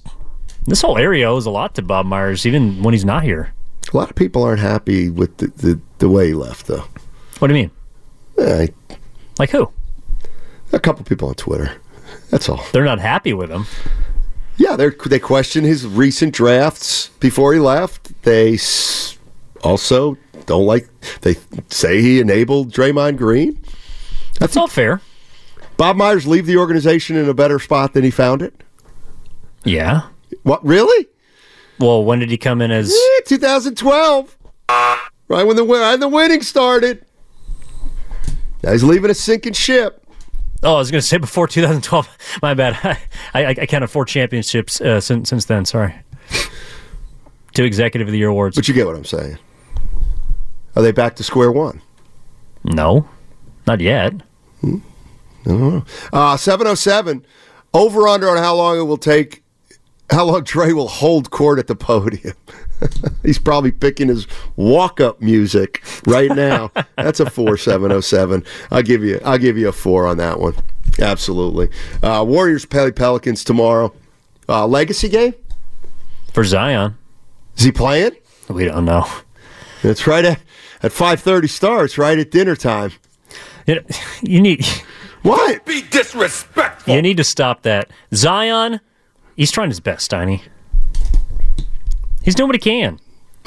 this 0.65 0.81
whole 0.81 0.97
area 0.97 1.29
owes 1.29 1.45
a 1.45 1.51
lot 1.51 1.75
to 1.75 1.81
Bob 1.81 2.05
Myers, 2.05 2.45
even 2.45 2.81
when 2.81 2.93
he's 2.93 3.05
not 3.05 3.23
here. 3.23 3.53
A 3.93 3.97
lot 3.97 4.09
of 4.09 4.15
people 4.15 4.43
aren't 4.43 4.59
happy 4.59 5.09
with 5.09 5.37
the 5.37 5.47
the, 5.47 5.79
the 5.99 6.09
way 6.09 6.27
he 6.27 6.33
left, 6.33 6.67
though. 6.67 6.83
What 7.39 7.47
do 7.47 7.53
you 7.55 7.61
mean? 7.61 7.71
Yeah, 8.37 8.97
like 9.37 9.51
who? 9.51 9.71
A 10.73 10.79
couple 10.79 11.03
people 11.05 11.29
on 11.29 11.35
Twitter. 11.35 11.71
That's 12.29 12.49
all. 12.49 12.63
They're 12.71 12.85
not 12.85 12.99
happy 12.99 13.33
with 13.33 13.49
him. 13.51 13.65
Yeah, 14.61 14.75
they 14.75 14.89
they 14.89 15.17
question 15.17 15.63
his 15.63 15.87
recent 15.87 16.35
drafts 16.35 17.07
before 17.19 17.51
he 17.51 17.59
left. 17.59 18.21
They 18.21 18.59
also 19.63 20.17
don't 20.45 20.67
like. 20.67 20.87
They 21.21 21.37
say 21.69 21.99
he 22.03 22.19
enabled 22.19 22.71
Draymond 22.71 23.17
Green. 23.17 23.59
That's 24.39 24.55
all 24.55 24.67
fair. 24.67 25.01
Bob 25.77 25.95
Myers 25.95 26.27
leave 26.27 26.45
the 26.45 26.57
organization 26.57 27.15
in 27.15 27.27
a 27.27 27.33
better 27.33 27.57
spot 27.57 27.93
than 27.93 28.03
he 28.03 28.11
found 28.11 28.43
it. 28.43 28.53
Yeah. 29.63 30.03
What 30.43 30.63
really? 30.63 31.07
Well, 31.79 32.05
when 32.05 32.19
did 32.19 32.29
he 32.29 32.37
come 32.37 32.61
in 32.61 32.69
as? 32.69 32.93
Yeah, 32.93 33.25
2012. 33.25 34.37
Right 34.69 35.43
when 35.43 35.55
the 35.55 35.65
when 35.65 35.99
the 35.99 36.07
winning 36.07 36.43
started. 36.43 37.03
Now 38.61 38.73
he's 38.73 38.83
leaving 38.83 39.09
a 39.09 39.15
sinking 39.15 39.53
ship. 39.53 40.00
Oh, 40.63 40.75
I 40.75 40.77
was 40.77 40.91
going 40.91 41.01
to 41.01 41.07
say 41.07 41.17
before 41.17 41.47
2012. 41.47 42.17
My 42.41 42.53
bad. 42.53 42.77
I, 43.33 43.45
I, 43.45 43.49
I 43.49 43.65
counted 43.65 43.87
four 43.87 44.05
championships 44.05 44.79
uh, 44.81 44.99
since 45.01 45.29
since 45.29 45.45
then. 45.45 45.65
Sorry. 45.65 45.95
Two 47.53 47.63
Executive 47.65 48.07
of 48.07 48.11
the 48.11 48.17
Year 48.17 48.29
awards. 48.29 48.55
But 48.55 48.67
you 48.67 48.73
get 48.73 48.85
what 48.85 48.95
I'm 48.95 49.05
saying. 49.05 49.37
Are 50.75 50.81
they 50.81 50.91
back 50.91 51.15
to 51.17 51.23
square 51.23 51.51
one? 51.51 51.81
No, 52.63 53.09
not 53.67 53.81
yet. 53.81 54.13
Hmm? 54.61 54.77
I 55.45 55.49
don't 55.49 55.59
know. 55.59 55.85
Uh, 56.13 56.37
707. 56.37 57.25
Over 57.73 58.07
under 58.07 58.29
on 58.29 58.37
how 58.37 58.55
long 58.55 58.77
it 58.77 58.83
will 58.83 58.97
take 58.97 59.43
how 60.11 60.25
long 60.25 60.43
Trey 60.43 60.73
will 60.73 60.87
hold 60.87 61.31
court 61.31 61.57
at 61.59 61.67
the 61.67 61.75
podium. 61.75 62.35
He's 63.23 63.39
probably 63.39 63.71
picking 63.71 64.07
his 64.07 64.27
walk-up 64.55 65.21
music 65.21 65.83
right 66.07 66.29
now. 66.29 66.71
That's 66.97 67.19
a 67.19 67.29
four 67.29 67.57
seven 67.57 67.91
oh 67.91 68.01
seven. 68.01 68.43
I'll 68.71 68.83
give 68.83 69.03
you. 69.03 69.19
I'll 69.23 69.37
give 69.37 69.57
you 69.57 69.69
a 69.69 69.73
four 69.73 70.07
on 70.07 70.17
that 70.17 70.39
one. 70.39 70.55
Absolutely. 70.99 71.69
Uh, 72.01 72.23
Warriors 72.27 72.65
play 72.65 72.91
Pelicans 72.91 73.43
tomorrow. 73.43 73.93
Uh, 74.49 74.67
legacy 74.67 75.09
game 75.09 75.33
for 76.33 76.43
Zion. 76.43 76.97
Is 77.57 77.63
he 77.63 77.71
playing? 77.71 78.15
We 78.49 78.65
don't 78.65 78.85
know. 78.85 79.07
It's 79.83 80.05
right 80.07 80.25
at 80.25 80.41
at 80.83 80.91
five 80.91 81.21
thirty 81.21 81.47
starts. 81.47 81.97
Right 81.97 82.17
at 82.17 82.31
dinner 82.31 82.55
time. 82.55 82.91
You, 83.67 83.75
know, 83.75 83.81
you 84.21 84.41
need 84.41 84.65
what? 85.21 85.65
Be 85.65 85.81
disrespectful. 85.83 86.93
You 86.93 87.01
need 87.01 87.17
to 87.17 87.23
stop 87.23 87.61
that. 87.63 87.89
Zion, 88.13 88.79
he's 89.35 89.51
trying 89.51 89.69
his 89.69 89.79
best, 89.79 90.09
Steiny. 90.09 90.41
He's 92.23 92.35
doing 92.35 92.47
what 92.47 92.55
he 92.55 92.59
can. 92.59 92.99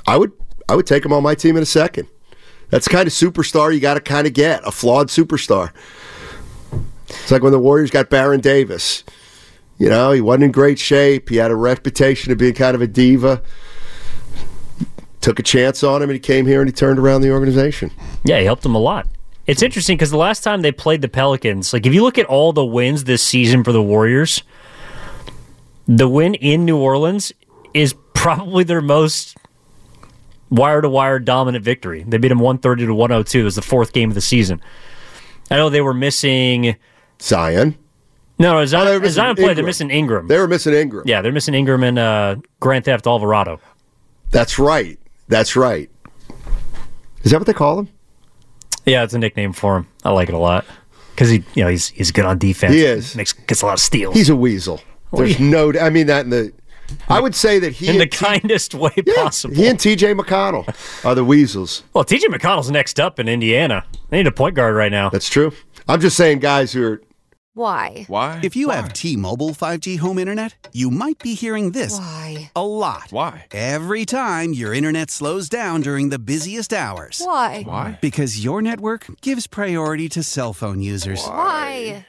I 0.07 0.17
would 0.17 0.33
I 0.69 0.75
would 0.75 0.87
take 0.87 1.05
him 1.05 1.13
on 1.13 1.23
my 1.23 1.35
team 1.35 1.57
in 1.57 1.63
a 1.63 1.67
second. 1.67 2.09
That's 2.71 2.87
the 2.87 2.93
kind 2.93 3.07
of 3.07 3.13
superstar 3.13 3.73
you 3.73 3.81
got 3.81 3.95
to 3.95 4.01
kind 4.01 4.27
of 4.27 4.33
get 4.33 4.67
a 4.67 4.73
flawed 4.73 5.09
superstar. 5.09 5.71
It's 7.09 7.31
like 7.31 7.43
when 7.43 7.53
the 7.53 7.59
Warriors 7.59 7.91
got 7.91 8.11
Baron 8.11 8.41
Davis. 8.41 9.05
You 9.79 9.89
know, 9.89 10.13
he 10.13 10.21
wasn't 10.21 10.45
in 10.45 10.53
great 10.53 10.79
shape. 10.79 11.29
He 11.29 11.37
had 11.37 11.51
a 11.51 11.57
reputation 11.57 12.33
of 12.33 12.39
being 12.39 12.55
kind 12.55 12.75
of 12.75 12.83
a 12.83 12.87
diva. 12.87 13.43
Took 15.21 15.39
a 15.39 15.43
chance 15.43 15.83
on 15.83 16.03
him, 16.03 16.11
and 16.11 16.15
he 16.15 16.21
came 16.21 16.47
here 16.47 16.61
and 16.61 16.69
he 16.69 16.73
turned 16.73 16.99
around 16.99 17.23
the 17.23 17.31
organization. 17.31 17.91
Yeah, 18.25 18.39
he 18.39 18.45
helped 18.45 18.65
him 18.65 18.75
a 18.75 18.81
lot. 18.81 19.09
It's 19.47 19.63
interesting 19.63 19.97
because 19.97 20.11
the 20.11 20.17
last 20.17 20.43
time 20.43 20.63
they 20.63 20.73
played 20.73 21.03
the 21.03 21.09
Pelicans, 21.09 21.73
like 21.73 21.87
if 21.87 21.93
you 21.93 22.03
look 22.03 22.19
at 22.19 22.27
all 22.27 22.53
the 22.53 22.65
wins 22.65 23.05
this 23.05 23.23
season 23.23 23.63
for 23.63 23.73
the 23.73 23.83
Warriors, 23.83 24.43
the 25.87 26.09
win 26.09 26.35
in 26.35 26.65
New 26.65 26.79
Orleans 26.79 27.33
is 27.75 27.95
probably 28.15 28.65
their 28.65 28.81
most 28.81 29.37
wire 30.51 30.81
to 30.81 30.89
wire 30.89 31.19
dominant 31.19 31.65
victory. 31.65 32.05
They 32.07 32.17
beat 32.17 32.29
them 32.29 32.39
130 32.39 32.87
to 32.87 32.95
102. 32.95 33.41
It 33.41 33.45
was 33.45 33.57
the 33.57 33.63
fourth 33.63 33.93
game 33.93 34.11
of 34.11 34.15
the 34.15 34.21
season. 34.21 34.61
I 35.51 35.57
know 35.57 35.69
they 35.69 35.81
were 35.81 35.95
missing 35.95 36.77
Zion. 37.21 37.77
No, 38.39 38.55
no 38.55 38.65
Zion, 38.65 39.03
oh, 39.05 39.09
Zion 39.09 39.37
played. 39.37 39.57
They're 39.57 39.65
missing 39.65 39.91
Ingram. 39.91 40.29
They 40.29 40.39
were 40.39 40.49
missing 40.49 40.75
Ingram. 40.75 41.05
Yeah, 41.07 41.23
they're 41.23 41.33
missing 41.33 41.55
Ingram 41.55 41.85
and 41.85 41.99
uh, 41.99 42.37
Grand 42.61 42.85
Theft 42.85 43.07
Alvarado. 43.07 43.61
That's 44.31 44.59
right. 44.59 44.99
That's 45.29 45.55
right. 45.55 45.91
Is 47.23 47.31
that 47.31 47.39
what 47.39 47.47
they 47.47 47.53
call 47.53 47.81
him? 47.81 47.89
Yeah, 48.85 49.05
it's 49.05 49.15
a 49.15 49.19
nickname 49.19 49.53
for 49.53 49.79
him. 49.79 49.87
I 50.05 50.11
like 50.11 50.29
it 50.29 50.35
a 50.35 50.39
lot 50.39 50.65
because 51.15 51.31
he, 51.31 51.45
you 51.55 51.65
know, 51.65 51.71
he's 51.71 51.89
he's 51.89 52.11
good 52.11 52.25
on 52.25 52.39
defense. 52.39 52.75
He 52.75 52.85
is. 52.85 53.15
Makes 53.17 53.33
gets 53.33 53.63
a 53.63 53.67
lot 53.67 53.75
of 53.75 53.81
steals. 53.81 54.15
He's 54.15 54.29
a 54.29 54.37
weasel. 54.37 54.81
There's 55.13 55.39
no. 55.39 55.73
I 55.81 55.91
mean 55.91 56.09
that 56.09 56.25
in 56.25 56.31
the. 56.31 56.53
I 57.09 57.21
would 57.21 57.35
say 57.35 57.59
that 57.59 57.73
he 57.73 57.89
in 57.89 57.99
the 57.99 58.07
kindest 58.07 58.75
way 58.75 58.93
yeah, 58.97 59.15
possible. 59.17 59.55
He 59.55 59.67
and 59.67 59.79
T.J. 59.79 60.15
McConnell 60.15 60.67
are 61.05 61.15
the 61.15 61.25
weasels. 61.25 61.83
Well, 61.93 62.05
T.J. 62.05 62.29
McConnell's 62.29 62.71
next 62.71 63.01
up 63.01 63.19
in 63.19 63.29
Indiana. 63.29 63.85
They 64.11 64.19
need 64.19 64.27
a 64.27 64.33
point 64.33 64.55
guard 64.55 64.75
right 64.75 64.93
now. 64.93 65.11
That's 65.11 65.29
true. 65.29 65.53
I'm 65.89 66.01
just 66.01 66.17
saying, 66.17 66.39
guys 66.39 66.73
who 66.73 66.85
are 66.85 67.03
why? 67.57 68.05
Why? 68.09 68.41
If 68.43 68.57
you 68.57 68.67
Why? 68.67 68.75
have 68.77 68.93
T-Mobile 68.93 69.51
5G 69.51 70.01
home 70.01 70.19
internet, 70.19 70.69
you 70.73 70.91
might 70.91 71.21
be 71.21 71.35
hearing 71.35 71.71
this 71.71 71.97
Why? 71.97 72.51
a 72.57 72.67
lot. 72.67 73.07
Why? 73.11 73.47
Every 73.53 74.05
time 74.05 74.53
your 74.53 74.75
internet 74.75 75.09
slows 75.09 75.49
down 75.49 75.81
during 75.81 76.09
the 76.09 76.19
busiest 76.19 76.73
hours. 76.73 77.23
Why? 77.25 77.63
Why? 77.63 77.99
Because 78.01 78.43
your 78.43 78.61
network 78.61 79.07
gives 79.23 79.47
priority 79.47 80.09
to 80.11 80.25
cell 80.25 80.53
phone 80.53 80.81
users. 80.81 81.25
Why? 81.25 82.09